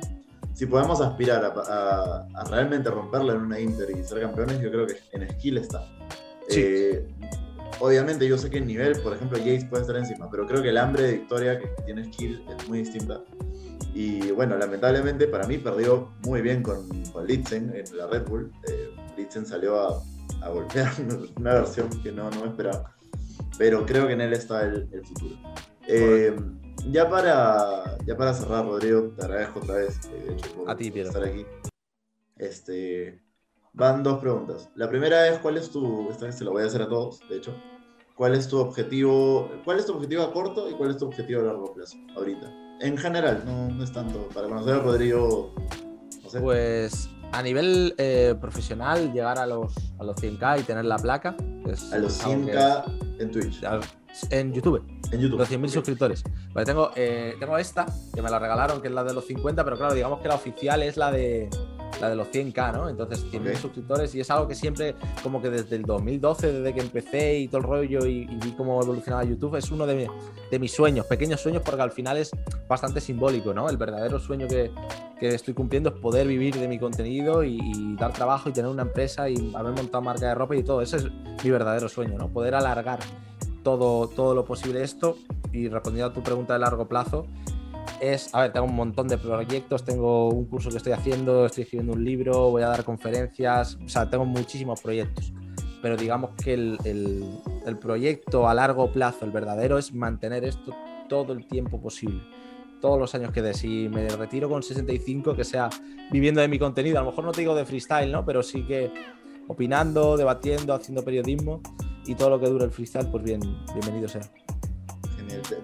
si 0.54 0.68
podemos 0.68 1.02
aspirar 1.02 1.44
a, 1.44 2.28
a, 2.36 2.44
realmente 2.46 2.92
romperla 2.92 3.34
en 3.34 3.42
una 3.42 3.60
Inter 3.60 3.90
y 3.90 4.04
ser 4.04 4.22
campeones, 4.22 4.60
yo 4.62 4.70
creo 4.70 4.86
que 4.86 4.98
en 5.14 5.28
Skill 5.32 5.58
está. 5.58 5.84
Sí. 6.48 6.62
Eh, 6.64 7.08
obviamente 7.80 8.28
yo 8.28 8.38
sé 8.38 8.50
que 8.50 8.58
el 8.58 8.68
nivel, 8.68 9.00
por 9.02 9.14
ejemplo, 9.14 9.38
Jace 9.38 9.68
puede 9.70 9.82
estar 9.82 9.96
encima, 9.96 10.30
pero 10.30 10.46
creo 10.48 10.62
que 10.62 10.70
el 10.70 10.78
hambre 10.78 11.04
de 11.04 11.12
victoria 11.14 11.60
que 11.60 11.68
tiene 11.86 12.06
Skill 12.06 12.44
es 12.48 12.68
muy 12.68 12.80
distinta. 12.80 13.22
Y 13.94 14.32
bueno, 14.32 14.58
lamentablemente 14.58 15.28
para 15.28 15.48
mí 15.48 15.58
perdió 15.58 16.12
muy 16.22 16.42
bien 16.42 16.62
con, 16.62 16.88
con 17.12 17.26
Litzen 17.26 17.74
en 17.76 17.98
la 17.98 18.08
Red 18.08 18.28
Bull. 18.28 18.52
Eh, 18.68 18.92
Litzen 19.18 19.46
salió 19.46 19.80
a, 19.80 20.04
a, 20.42 20.50
golpear 20.50 20.92
una 21.38 21.54
versión 21.56 21.90
que 22.02 22.12
no, 22.12 22.30
no 22.30 22.42
me 22.42 22.50
esperaba. 22.50 22.96
Pero 23.58 23.86
creo 23.86 24.08
que 24.08 24.14
en 24.14 24.22
él 24.22 24.34
está 24.34 24.64
el, 24.64 24.88
futuro. 25.04 25.36
Eh, 25.88 26.36
ya, 26.92 27.10
para, 27.10 27.98
ya 28.06 28.16
para 28.16 28.34
cerrar, 28.34 28.66
Rodrigo, 28.66 29.12
te 29.18 29.24
agradezco 29.24 29.60
otra 29.60 29.76
vez 29.76 30.00
eh, 30.14 30.38
por, 30.56 30.70
a 30.70 30.78
ti, 30.78 30.94
estar 30.96 31.24
aquí. 31.24 31.46
Este, 32.38 33.22
van 33.74 34.04
dos 34.04 34.20
preguntas. 34.20 34.70
La 34.76 34.90
primera 34.90 35.28
es, 35.28 35.40
¿cuál 35.40 35.58
es 35.58 35.70
tu, 35.70 36.10
esta 36.10 36.26
vez 36.26 36.36
se 36.38 36.44
lo 36.44 36.52
voy 36.52 36.64
a 36.64 36.66
hacer 36.66 36.82
a 36.82 36.90
todos, 36.90 37.22
de 37.30 37.38
hecho, 37.38 37.54
¿cuál 38.16 38.34
es 38.36 38.48
tu 38.48 38.58
objetivo, 38.58 39.50
cuál 39.64 39.80
es 39.80 39.86
tu 39.86 39.94
objetivo 39.94 40.24
a 40.24 40.34
corto 40.34 40.70
y 40.70 40.74
cuál 40.74 40.92
es 40.92 40.98
tu 40.98 41.06
objetivo 41.06 41.42
a 41.42 41.46
largo 41.46 41.74
plazo 41.74 41.98
ahorita? 42.16 42.52
En 42.82 42.98
general, 42.98 43.44
no, 43.46 43.84
es 43.84 43.92
tanto, 43.92 44.28
para 44.30 44.48
conocer 44.48 44.76
a 44.76 44.80
Rodrigo, 44.80 45.54
Pues 46.42 47.10
a 47.32 47.44
nivel 47.44 47.94
eh, 47.98 48.36
profesional, 48.40 49.12
llegar 49.14 49.38
a 49.38 49.46
los, 49.46 49.74
a 50.00 50.04
los 50.04 50.16
100k 50.18 50.62
y 50.62 50.64
tener 50.64 50.86
la 50.86 50.98
placa. 50.98 51.36
a 51.40 51.98
los 51.98 52.24
100k 52.24 53.20
en 53.20 53.32
Twitch. 53.32 53.62
En 54.32 54.54
YouTube. 54.54 54.84
En 55.12 55.20
YouTube. 55.20 55.40
Los 55.40 55.52
100.000 55.52 55.70
suscriptores. 55.70 56.24
Vale, 56.54 56.66
tengo, 56.66 56.92
eh, 56.96 57.36
tengo 57.40 57.58
esta, 57.58 57.86
que 58.14 58.22
me 58.22 58.30
la 58.30 58.40
regalaron, 58.40 58.82
que 58.82 58.88
es 58.88 58.94
la 58.94 59.04
de 59.04 59.14
los 59.14 59.26
50, 59.26 59.64
pero 59.64 59.78
claro, 59.78 59.94
digamos 59.94 60.20
que 60.22 60.28
la 60.28 60.36
oficial 60.36 60.82
es 60.82 60.98
la 60.98 61.12
de 61.12 61.50
la 62.00 62.10
de 62.10 62.16
los 62.16 62.28
100k, 62.28 62.74
¿no? 62.74 62.90
Entonces 62.90 63.26
100.000 63.32 63.56
suscriptores 63.56 64.14
y 64.16 64.22
es 64.22 64.30
algo 64.32 64.48
que 64.48 64.56
siempre, 64.56 64.96
como 65.24 65.42
que 65.42 65.50
desde 65.50 65.76
el 65.76 65.84
2012, 65.84 66.52
desde 66.52 66.74
que 66.74 66.82
empecé 66.82 67.40
y 67.40 67.48
todo 67.48 67.62
el 67.62 67.64
rollo 67.64 68.06
y, 68.06 68.26
vi 68.26 68.52
cómo 68.52 68.82
evolucionaba 68.82 69.24
YouTube, 69.24 69.56
es 69.56 69.72
uno 69.72 69.86
de, 69.86 70.10
de, 70.52 70.60
mis 70.60 70.72
sueños, 70.72 71.06
pequeños 71.06 71.42
sueños, 71.42 71.62
porque 71.64 71.82
al 71.82 71.92
final 71.92 72.18
es 72.18 72.32
bastante 72.68 73.02
simbólico, 73.02 73.54
¿no? 73.54 73.70
El 73.70 73.78
verdadero 73.78 74.20
sueño 74.20 74.48
que, 74.48 74.72
que 75.20 75.36
estoy 75.36 75.54
cumpliendo 75.54 75.90
es 75.90 75.96
poder 75.96 76.28
vivir 76.28 76.56
de 76.56 76.68
mi 76.68 76.80
contenido 76.80 77.44
y, 77.44 77.60
y, 77.62 77.96
dar 77.96 78.14
trabajo 78.14 78.50
y 78.50 78.54
tener 78.54 78.72
una 78.72 78.84
empresa 78.84 79.30
y 79.30 79.54
haber 79.56 79.74
montado 79.74 80.02
marca 80.02 80.28
de 80.28 80.36
ropa 80.36 80.56
y 80.56 80.64
todo. 80.64 80.82
Ese 80.82 80.98
es 80.98 81.06
mi 81.44 81.50
verdadero 81.50 81.90
sueño, 81.90 82.18
¿no? 82.18 82.30
Poder 82.30 82.56
alargar 82.56 83.00
todo, 83.64 84.08
todo 84.08 84.36
lo 84.36 84.46
posible 84.46 84.84
esto 84.84 85.18
y 85.52 85.68
respondiendo 85.68 86.12
a 86.12 86.14
tu 86.14 86.24
pregunta 86.24 86.54
de 86.54 86.60
largo 86.60 86.88
plazo, 86.88 87.26
es, 88.02 88.34
a 88.34 88.42
ver, 88.42 88.54
tengo 88.54 88.66
un 88.66 88.76
montón 88.76 89.08
de 89.08 89.18
proyectos, 89.18 89.84
tengo 89.84 90.30
un 90.30 90.46
curso 90.46 90.70
que 90.70 90.78
estoy 90.78 90.94
haciendo, 90.94 91.46
estoy 91.46 91.64
escribiendo 91.64 91.94
un 91.94 92.04
libro, 92.04 92.50
voy 92.50 92.62
a 92.62 92.68
dar 92.68 92.84
conferencias, 92.84 93.78
o 93.84 93.90
sea, 93.90 94.10
tengo 94.10 94.26
muchísimos 94.26 94.82
proyectos. 94.82 95.34
Pero 95.82 95.96
digamos 95.96 96.32
que 96.44 96.54
el, 96.54 96.78
el, 97.66 97.78
proyecto 97.78 98.50
a 98.50 98.54
largo 98.54 98.92
plazo, 98.92 99.24
el 99.24 99.32
verdadero, 99.32 99.78
es 99.78 99.94
mantener 99.94 100.44
esto 100.44 100.76
todo 101.08 101.32
el 101.32 101.48
tiempo 101.48 101.80
posible. 101.80 102.22
Todos 102.82 103.00
los 103.00 103.16
años 103.16 103.32
que 103.32 103.42
dé. 103.42 103.54
Si 103.54 103.88
me 103.88 104.08
retiro 104.10 104.50
con 104.50 104.62
65, 104.62 105.36
que 105.36 105.46
sea 105.46 105.70
viviendo 106.12 106.42
de 106.42 106.50
mi 106.50 106.60
contenido. 106.60 107.00
A 107.00 107.04
lo 107.04 107.12
mejor 107.12 107.24
no 107.24 107.32
te 107.32 107.42
digo 107.42 107.56
de 107.56 107.66
freestyle, 107.66 108.12
¿no? 108.12 108.26
Pero 108.26 108.44
sí 108.44 108.64
que 108.64 108.92
opinando, 109.48 110.18
debatiendo, 110.18 110.74
haciendo 110.74 111.04
periodismo 111.04 111.62
y 112.06 112.16
todo 112.16 112.30
lo 112.30 112.40
que 112.40 112.48
dure 112.48 112.66
el 112.66 112.72
freestyle, 112.72 113.08
pues 113.08 113.24
bien, 113.24 113.42
bienvenido 113.74 114.10
sea. 114.10 114.22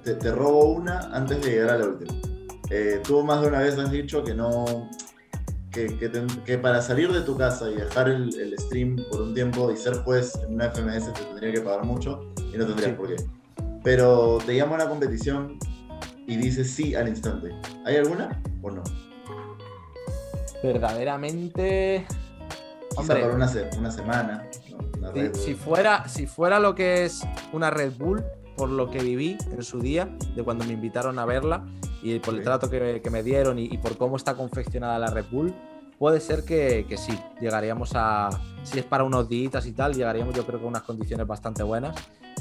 Te, 0.03 0.31
robo 0.31 0.65
una 0.65 0.99
antes 1.11 1.41
de 1.41 1.51
llegar 1.51 1.71
a 1.71 1.77
la 1.79 1.87
última. 1.87 2.13
Eh, 2.69 3.01
tú 3.03 3.23
más 3.23 3.41
de 3.41 3.47
una 3.47 3.59
vez 3.59 3.77
has 3.77 3.91
dicho 3.91 4.23
que 4.23 4.33
no. 4.33 4.89
Que, 5.71 6.57
para 6.57 6.81
salir 6.81 7.11
de 7.11 7.19
tu 7.21 7.35
casa 7.35 7.69
y 7.69 7.75
dejar 7.75 8.07
el, 8.07 8.55
stream 8.59 8.95
por 9.11 9.21
un 9.21 9.33
tiempo 9.33 9.69
y 9.71 9.75
ser 9.75 9.95
juez 10.03 10.33
en 10.47 10.53
una 10.53 10.69
FMS 10.69 11.13
te 11.13 11.21
tendría 11.21 11.51
que 11.51 11.59
pagar 11.59 11.83
mucho 11.83 12.33
y 12.37 12.57
no 12.57 12.65
tendrías 12.65 12.93
por 12.93 13.13
qué. 13.13 13.21
Pero 13.83 14.37
te 14.45 14.53
llamo 14.53 14.75
a 14.75 14.77
una 14.77 14.87
competición 14.87 15.59
y 16.27 16.37
dices 16.37 16.71
sí 16.71 16.95
al 16.95 17.09
instante. 17.09 17.49
¿Hay 17.85 17.97
alguna 17.97 18.41
o 18.61 18.71
no? 18.71 18.83
Verdaderamente. 20.63 22.07
Hombre, 22.95 23.21
por 23.21 23.31
una, 23.31 23.51
una 23.77 23.91
semana. 23.91 24.47
si, 25.33 25.53
fuera, 25.55 26.07
si 26.07 26.25
fuera 26.25 26.59
lo 26.59 26.73
que 26.73 27.03
es 27.03 27.21
una 27.51 27.69
Red 27.69 27.91
Bull, 27.97 28.23
por 28.55 28.69
lo 28.69 28.89
que 28.89 28.99
viví 28.99 29.37
en 29.51 29.63
su 29.63 29.79
día, 29.79 30.09
de 30.35 30.43
cuando 30.43 30.65
me 30.65 30.73
invitaron 30.73 31.19
a 31.19 31.25
verla 31.25 31.65
y 32.01 32.19
por 32.19 32.35
el 32.35 32.43
trato 32.43 32.69
que, 32.69 33.01
me 33.11 33.23
dieron 33.23 33.59
y, 33.59 33.77
por 33.77 33.97
cómo 33.97 34.15
está 34.15 34.35
confeccionada 34.35 34.99
la 34.99 35.09
Red 35.09 35.25
Bull, 35.31 35.53
puede 35.97 36.19
ser 36.19 36.43
que, 36.43 36.85
sí, 36.97 37.17
llegaríamos 37.41 37.91
a, 37.95 38.29
si 38.63 38.79
es 38.79 38.85
para 38.85 39.03
unos 39.03 39.27
días 39.27 39.65
y 39.65 39.71
tal, 39.71 39.93
llegaríamos 39.93 40.35
yo 40.35 40.45
creo 40.45 40.59
que 40.59 40.65
a 40.65 40.69
unas 40.69 40.83
condiciones 40.83 41.25
bastante 41.27 41.63
buenas 41.63 41.95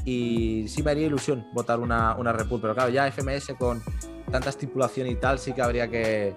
y 0.04 0.66
sí 0.68 0.82
me 0.82 0.90
haría 0.90 1.06
ilusión 1.06 1.46
votar 1.52 1.80
una, 1.80 2.16
una 2.16 2.32
Red 2.32 2.46
Bull, 2.46 2.60
pero 2.60 2.74
claro, 2.74 2.90
ya 2.90 3.10
FMS 3.10 3.54
con 3.58 3.82
tanta 4.30 4.50
estipulación 4.50 5.06
y 5.06 5.14
tal, 5.14 5.38
sí 5.38 5.52
que 5.52 5.62
habría 5.62 5.88
que, 5.88 6.36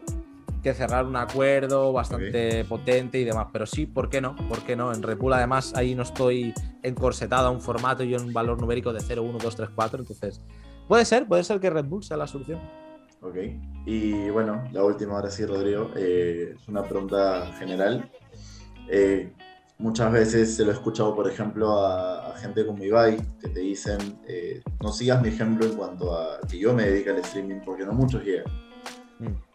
que 0.67 0.73
cerrar 0.73 1.05
un 1.05 1.15
acuerdo 1.15 1.93
bastante 1.93 2.65
potente 2.65 3.17
y 3.19 3.23
demás. 3.23 3.47
Pero 3.53 3.65
sí, 3.65 3.85
¿por 3.85 4.09
qué 4.09 4.19
no? 4.19 4.35
¿Por 4.49 4.63
qué 4.63 4.75
no? 4.75 4.93
En 4.93 5.01
Red 5.01 5.17
Bull, 5.17 5.33
además, 5.33 5.73
ahí 5.75 5.95
no 5.95 6.03
estoy 6.03 6.53
encorsetado 6.83 7.47
a 7.47 7.51
un 7.51 7.61
formato 7.61 8.03
y 8.03 8.13
un 8.15 8.33
valor 8.33 8.59
numérico 8.59 8.91
de 8.91 8.99
0, 8.99 9.23
1, 9.23 9.37
2, 9.41 9.55
3, 9.55 9.69
4. 9.73 9.99
Entonces, 9.99 10.41
puede 10.87 11.05
ser, 11.05 11.25
puede 11.25 11.43
ser 11.45 11.61
que 11.61 11.69
Red 11.69 11.85
Bull 11.85 12.03
sea 12.03 12.17
la 12.17 12.27
solución. 12.27 12.59
Ok. 13.21 13.35
Y 13.85 14.29
bueno, 14.29 14.63
la 14.73 14.83
última, 14.83 15.15
ahora 15.15 15.29
sí, 15.29 15.45
Rodrigo, 15.45 15.91
eh, 15.95 16.55
es 16.59 16.67
una 16.67 16.83
pregunta 16.83 17.53
general. 17.57 18.11
Eh, 18.89 19.31
muchas 19.77 20.11
veces 20.11 20.53
se 20.53 20.65
lo 20.65 20.71
he 20.71 20.73
escuchado, 20.73 21.15
por 21.15 21.29
ejemplo, 21.29 21.85
a, 21.85 22.35
gente 22.37 22.65
como 22.65 22.83
Ibai, 22.83 23.17
que 23.39 23.47
te 23.47 23.61
dicen, 23.61 23.97
eh, 24.27 24.61
no 24.83 24.91
sigas 24.91 25.21
mi 25.21 25.29
ejemplo 25.29 25.65
en 25.65 25.73
cuanto 25.75 26.13
a 26.13 26.39
que 26.47 26.59
yo 26.59 26.73
me 26.73 26.83
dedique 26.83 27.09
al 27.09 27.17
streaming, 27.17 27.61
porque 27.65 27.85
no 27.85 27.93
muchos 27.93 28.23
llegan. 28.23 28.51
Mm 29.19 29.46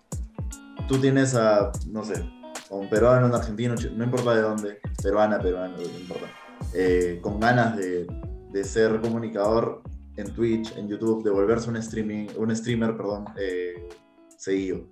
tú 0.93 1.01
tienes 1.01 1.35
a, 1.35 1.73
no 1.89 2.05
sé, 2.05 2.23
a 2.71 2.75
un 2.75 2.89
peruano, 2.91 3.27
un 3.27 3.35
argentino, 3.35 3.75
no 3.97 4.05
importa 4.05 4.35
de 4.35 4.43
dónde, 4.43 4.79
peruana, 5.03 5.41
peruano, 5.41 5.75
no 5.79 5.83
importa, 5.83 6.27
eh, 6.75 7.19
con 7.23 7.41
ganas 7.41 7.79
de, 7.79 8.07
de, 8.51 8.65
ser 8.65 9.01
comunicador 9.01 9.83
en 10.17 10.35
Twitch, 10.35 10.77
en 10.77 10.89
YouTube, 10.89 11.25
de 11.25 11.31
volverse 11.31 11.71
un, 11.71 11.77
streaming, 11.77 12.27
un 12.37 12.55
streamer, 12.55 12.95
perdón, 12.95 13.25
eh, 13.39 13.89
seguido. 14.37 14.87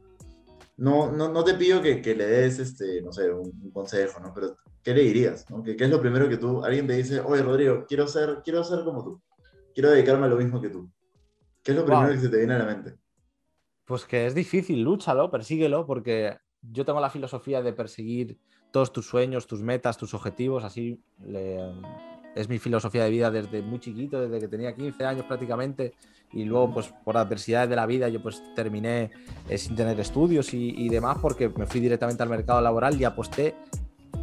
No, 0.78 1.12
no, 1.12 1.28
no, 1.28 1.44
te 1.44 1.52
pido 1.52 1.82
que, 1.82 2.00
que, 2.00 2.14
le 2.14 2.26
des, 2.26 2.58
este, 2.58 3.02
no 3.02 3.12
sé, 3.12 3.30
un, 3.30 3.70
consejo, 3.70 4.20
¿no? 4.20 4.32
Pero, 4.32 4.56
¿qué 4.82 4.94
le 4.94 5.02
dirías? 5.02 5.50
¿no? 5.50 5.62
¿Qué, 5.62 5.76
¿Qué, 5.76 5.84
es 5.84 5.90
lo 5.90 6.00
primero 6.00 6.30
que 6.30 6.38
tú, 6.38 6.64
alguien 6.64 6.86
te 6.86 6.94
dice, 6.94 7.20
oye, 7.20 7.42
Rodrigo, 7.42 7.84
quiero 7.86 8.08
ser, 8.08 8.40
quiero 8.42 8.64
ser 8.64 8.84
como 8.84 9.04
tú, 9.04 9.20
quiero 9.74 9.90
dedicarme 9.90 10.24
a 10.24 10.30
lo 10.30 10.36
mismo 10.36 10.62
que 10.62 10.70
tú? 10.70 10.90
¿Qué 11.62 11.72
es 11.72 11.76
lo 11.76 11.84
primero 11.84 12.10
que 12.10 12.20
se 12.20 12.30
te 12.30 12.38
viene 12.38 12.54
a 12.54 12.58
la 12.60 12.64
mente? 12.64 12.96
Pues 13.90 14.04
que 14.04 14.24
es 14.24 14.36
difícil, 14.36 14.82
lúchalo, 14.82 15.32
persíguelo, 15.32 15.84
porque 15.84 16.38
yo 16.62 16.84
tengo 16.84 17.00
la 17.00 17.10
filosofía 17.10 17.60
de 17.60 17.72
perseguir 17.72 18.38
todos 18.70 18.92
tus 18.92 19.08
sueños, 19.08 19.48
tus 19.48 19.62
metas, 19.62 19.96
tus 19.96 20.14
objetivos, 20.14 20.62
así 20.62 21.02
es 22.36 22.48
mi 22.48 22.60
filosofía 22.60 23.02
de 23.02 23.10
vida 23.10 23.32
desde 23.32 23.62
muy 23.62 23.80
chiquito, 23.80 24.20
desde 24.20 24.38
que 24.38 24.46
tenía 24.46 24.76
15 24.76 25.04
años 25.04 25.24
prácticamente, 25.26 25.94
y 26.32 26.44
luego 26.44 26.72
pues 26.74 26.94
por 27.04 27.16
adversidades 27.16 27.68
de 27.68 27.74
la 27.74 27.84
vida 27.86 28.08
yo 28.08 28.22
pues 28.22 28.40
terminé 28.54 29.10
eh, 29.48 29.58
sin 29.58 29.74
tener 29.74 29.98
estudios 29.98 30.54
y, 30.54 30.88
demás 30.88 31.18
porque 31.20 31.48
me 31.48 31.66
fui 31.66 31.80
directamente 31.80 32.22
al 32.22 32.28
mercado 32.28 32.60
laboral 32.60 32.94
y 33.00 33.02
aposté 33.02 33.56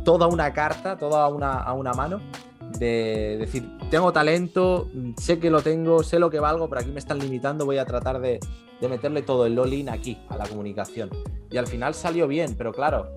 toda 0.05 0.27
una 0.27 0.53
carta, 0.53 0.97
toda 0.97 1.27
una, 1.27 1.55
a 1.55 1.73
una 1.73 1.91
mano 1.91 2.21
de 2.79 3.37
decir, 3.39 3.69
tengo 3.89 4.11
talento, 4.11 4.89
sé 5.17 5.39
que 5.39 5.49
lo 5.49 5.61
tengo, 5.61 6.03
sé 6.03 6.19
lo 6.19 6.29
que 6.29 6.39
valgo, 6.39 6.69
pero 6.69 6.81
aquí 6.81 6.91
me 6.91 6.99
están 6.99 7.19
limitando, 7.19 7.65
voy 7.65 7.77
a 7.77 7.85
tratar 7.85 8.19
de, 8.19 8.39
de 8.81 8.87
meterle 8.87 9.21
todo 9.21 9.45
el 9.45 9.57
all 9.57 9.89
aquí, 9.89 10.17
a 10.29 10.37
la 10.37 10.47
comunicación. 10.47 11.09
Y 11.49 11.57
al 11.57 11.67
final 11.67 11.93
salió 11.93 12.27
bien, 12.27 12.55
pero 12.57 12.73
claro, 12.73 13.09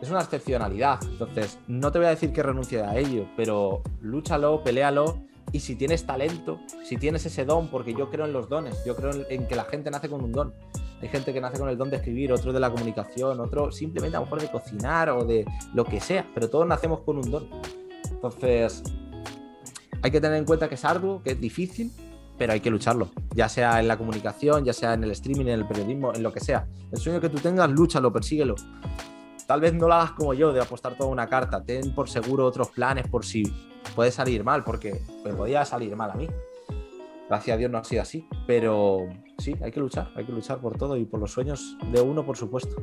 es 0.00 0.10
una 0.10 0.20
excepcionalidad. 0.20 1.00
Entonces, 1.02 1.58
no 1.66 1.90
te 1.90 1.98
voy 1.98 2.06
a 2.06 2.10
decir 2.10 2.32
que 2.32 2.42
renuncie 2.42 2.82
a 2.82 2.96
ello, 2.96 3.26
pero 3.36 3.82
lúchalo, 4.00 4.62
pelealo. 4.62 5.18
Y 5.50 5.60
si 5.60 5.76
tienes 5.76 6.04
talento, 6.04 6.60
si 6.84 6.98
tienes 6.98 7.24
ese 7.24 7.46
don, 7.46 7.68
porque 7.68 7.94
yo 7.94 8.10
creo 8.10 8.26
en 8.26 8.34
los 8.34 8.50
dones, 8.50 8.84
yo 8.84 8.94
creo 8.94 9.12
en, 9.30 9.46
que 9.46 9.56
la 9.56 9.64
gente 9.64 9.90
nace 9.90 10.08
con 10.08 10.22
un 10.22 10.32
don. 10.32 10.52
Hay 11.00 11.08
gente 11.08 11.32
que 11.32 11.40
nace 11.40 11.58
con 11.58 11.70
el 11.70 11.78
don 11.78 11.88
de 11.90 11.96
escribir, 11.96 12.32
otro 12.32 12.52
de 12.52 12.60
la 12.60 12.70
comunicación, 12.70 13.40
otro 13.40 13.72
simplemente 13.72 14.16
a 14.16 14.20
lo 14.20 14.26
mejor 14.26 14.42
de 14.42 14.50
cocinar 14.50 15.08
o 15.10 15.24
de 15.24 15.46
lo 15.72 15.84
que 15.84 16.00
sea, 16.00 16.26
pero 16.34 16.50
todos 16.50 16.66
nacemos 16.66 17.00
con 17.00 17.16
un 17.16 17.30
don. 17.30 17.48
Entonces, 18.10 18.82
hay 20.02 20.10
que 20.10 20.20
tener 20.20 20.38
en 20.38 20.44
cuenta 20.44 20.68
que 20.68 20.76
es 20.76 20.84
arduo, 20.84 21.22
que 21.22 21.32
es 21.32 21.40
difícil, 21.40 21.92
pero 22.36 22.52
hay 22.52 22.60
que 22.60 22.70
lucharlo, 22.70 23.10
ya 23.34 23.48
sea 23.48 23.80
en 23.80 23.88
la 23.88 23.98
comunicación, 23.98 24.64
ya 24.64 24.72
sea 24.72 24.94
en 24.94 25.02
el 25.04 25.10
streaming, 25.10 25.46
en 25.46 25.60
el 25.60 25.66
periodismo, 25.66 26.14
en 26.14 26.22
lo 26.22 26.32
que 26.32 26.40
sea. 26.40 26.68
El 26.92 26.98
sueño 26.98 27.20
que 27.20 27.28
tú 27.28 27.38
tengas, 27.38 27.68
lúchalo, 27.70 28.12
persíguelo. 28.12 28.54
Tal 29.46 29.60
vez 29.60 29.74
no 29.74 29.88
lo 29.88 29.94
hagas 29.94 30.12
como 30.12 30.34
yo, 30.34 30.52
de 30.52 30.60
apostar 30.60 30.96
toda 30.96 31.10
una 31.10 31.26
carta. 31.26 31.64
Ten 31.64 31.94
por 31.94 32.08
seguro 32.08 32.44
otros 32.44 32.68
planes 32.68 33.08
por 33.08 33.24
si 33.24 33.42
puede 33.96 34.10
salir 34.10 34.44
mal, 34.44 34.62
porque 34.62 35.00
me 35.24 35.32
podía 35.32 35.64
salir 35.64 35.96
mal 35.96 36.10
a 36.10 36.14
mí. 36.14 36.28
Gracias 37.28 37.54
a 37.54 37.58
Dios 37.58 37.70
no 37.70 37.78
ha 37.78 37.84
sido 37.84 38.02
así, 38.02 38.26
pero 38.46 39.08
sí, 39.38 39.54
hay 39.62 39.70
que 39.70 39.80
luchar, 39.80 40.10
hay 40.14 40.24
que 40.24 40.32
luchar 40.32 40.60
por 40.60 40.78
todo 40.78 40.96
y 40.96 41.04
por 41.04 41.20
los 41.20 41.32
sueños 41.32 41.76
de 41.92 42.00
uno, 42.00 42.24
por 42.24 42.36
supuesto. 42.36 42.76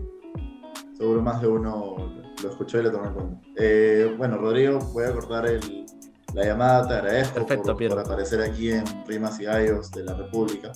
Seguro 0.97 1.21
más 1.21 1.41
de 1.41 1.47
uno 1.47 1.95
lo 2.43 2.49
escuchó 2.49 2.79
y 2.79 2.83
lo 2.83 2.91
tomó 2.91 3.05
en 3.05 3.13
cuenta. 3.13 3.47
Eh, 3.57 4.13
bueno, 4.17 4.37
Rodrigo, 4.37 4.79
voy 4.93 5.05
a 5.05 5.11
cortar 5.13 5.45
la 6.33 6.45
llamada, 6.45 6.87
te 6.87 6.93
agradezco 6.95 7.45
por, 7.45 7.89
por, 7.89 7.99
aparecer 7.99 8.41
aquí 8.41 8.71
en 8.71 8.83
Rimas 9.07 9.39
y 9.39 9.45
Gallos 9.45 9.91
de 9.91 10.03
la 10.03 10.13
República. 10.13 10.71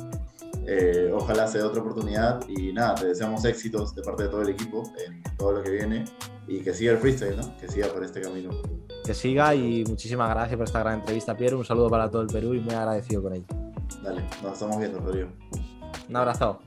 Eh, 0.65 1.11
ojalá 1.13 1.47
sea 1.47 1.65
otra 1.65 1.81
oportunidad 1.81 2.47
y 2.47 2.71
nada, 2.71 2.95
te 2.95 3.07
deseamos 3.07 3.43
éxitos 3.43 3.95
de 3.95 4.03
parte 4.03 4.23
de 4.23 4.29
todo 4.29 4.43
el 4.43 4.49
equipo 4.49 4.83
en 5.05 5.23
todo 5.35 5.53
lo 5.53 5.63
que 5.63 5.71
viene 5.71 6.05
y 6.47 6.59
que 6.61 6.73
siga 6.73 6.91
el 6.91 6.99
freestyle, 6.99 7.37
¿no? 7.37 7.57
Que 7.57 7.67
siga 7.67 7.87
por 7.87 8.03
este 8.03 8.21
camino. 8.21 8.51
Que 9.03 9.13
siga 9.13 9.55
y 9.55 9.83
muchísimas 9.85 10.29
gracias 10.29 10.57
por 10.57 10.67
esta 10.67 10.79
gran 10.79 10.99
entrevista, 10.99 11.35
Piero. 11.35 11.57
Un 11.57 11.65
saludo 11.65 11.89
para 11.89 12.09
todo 12.09 12.21
el 12.21 12.27
Perú 12.27 12.53
y 12.53 12.59
muy 12.59 12.73
agradecido 12.75 13.23
con 13.23 13.33
ello. 13.33 13.45
Dale, 14.03 14.23
nos 14.43 14.53
estamos 14.53 14.77
viendo, 14.77 14.99
Rodrigo. 14.99 15.29
Un 16.07 16.15
abrazo. 16.15 16.59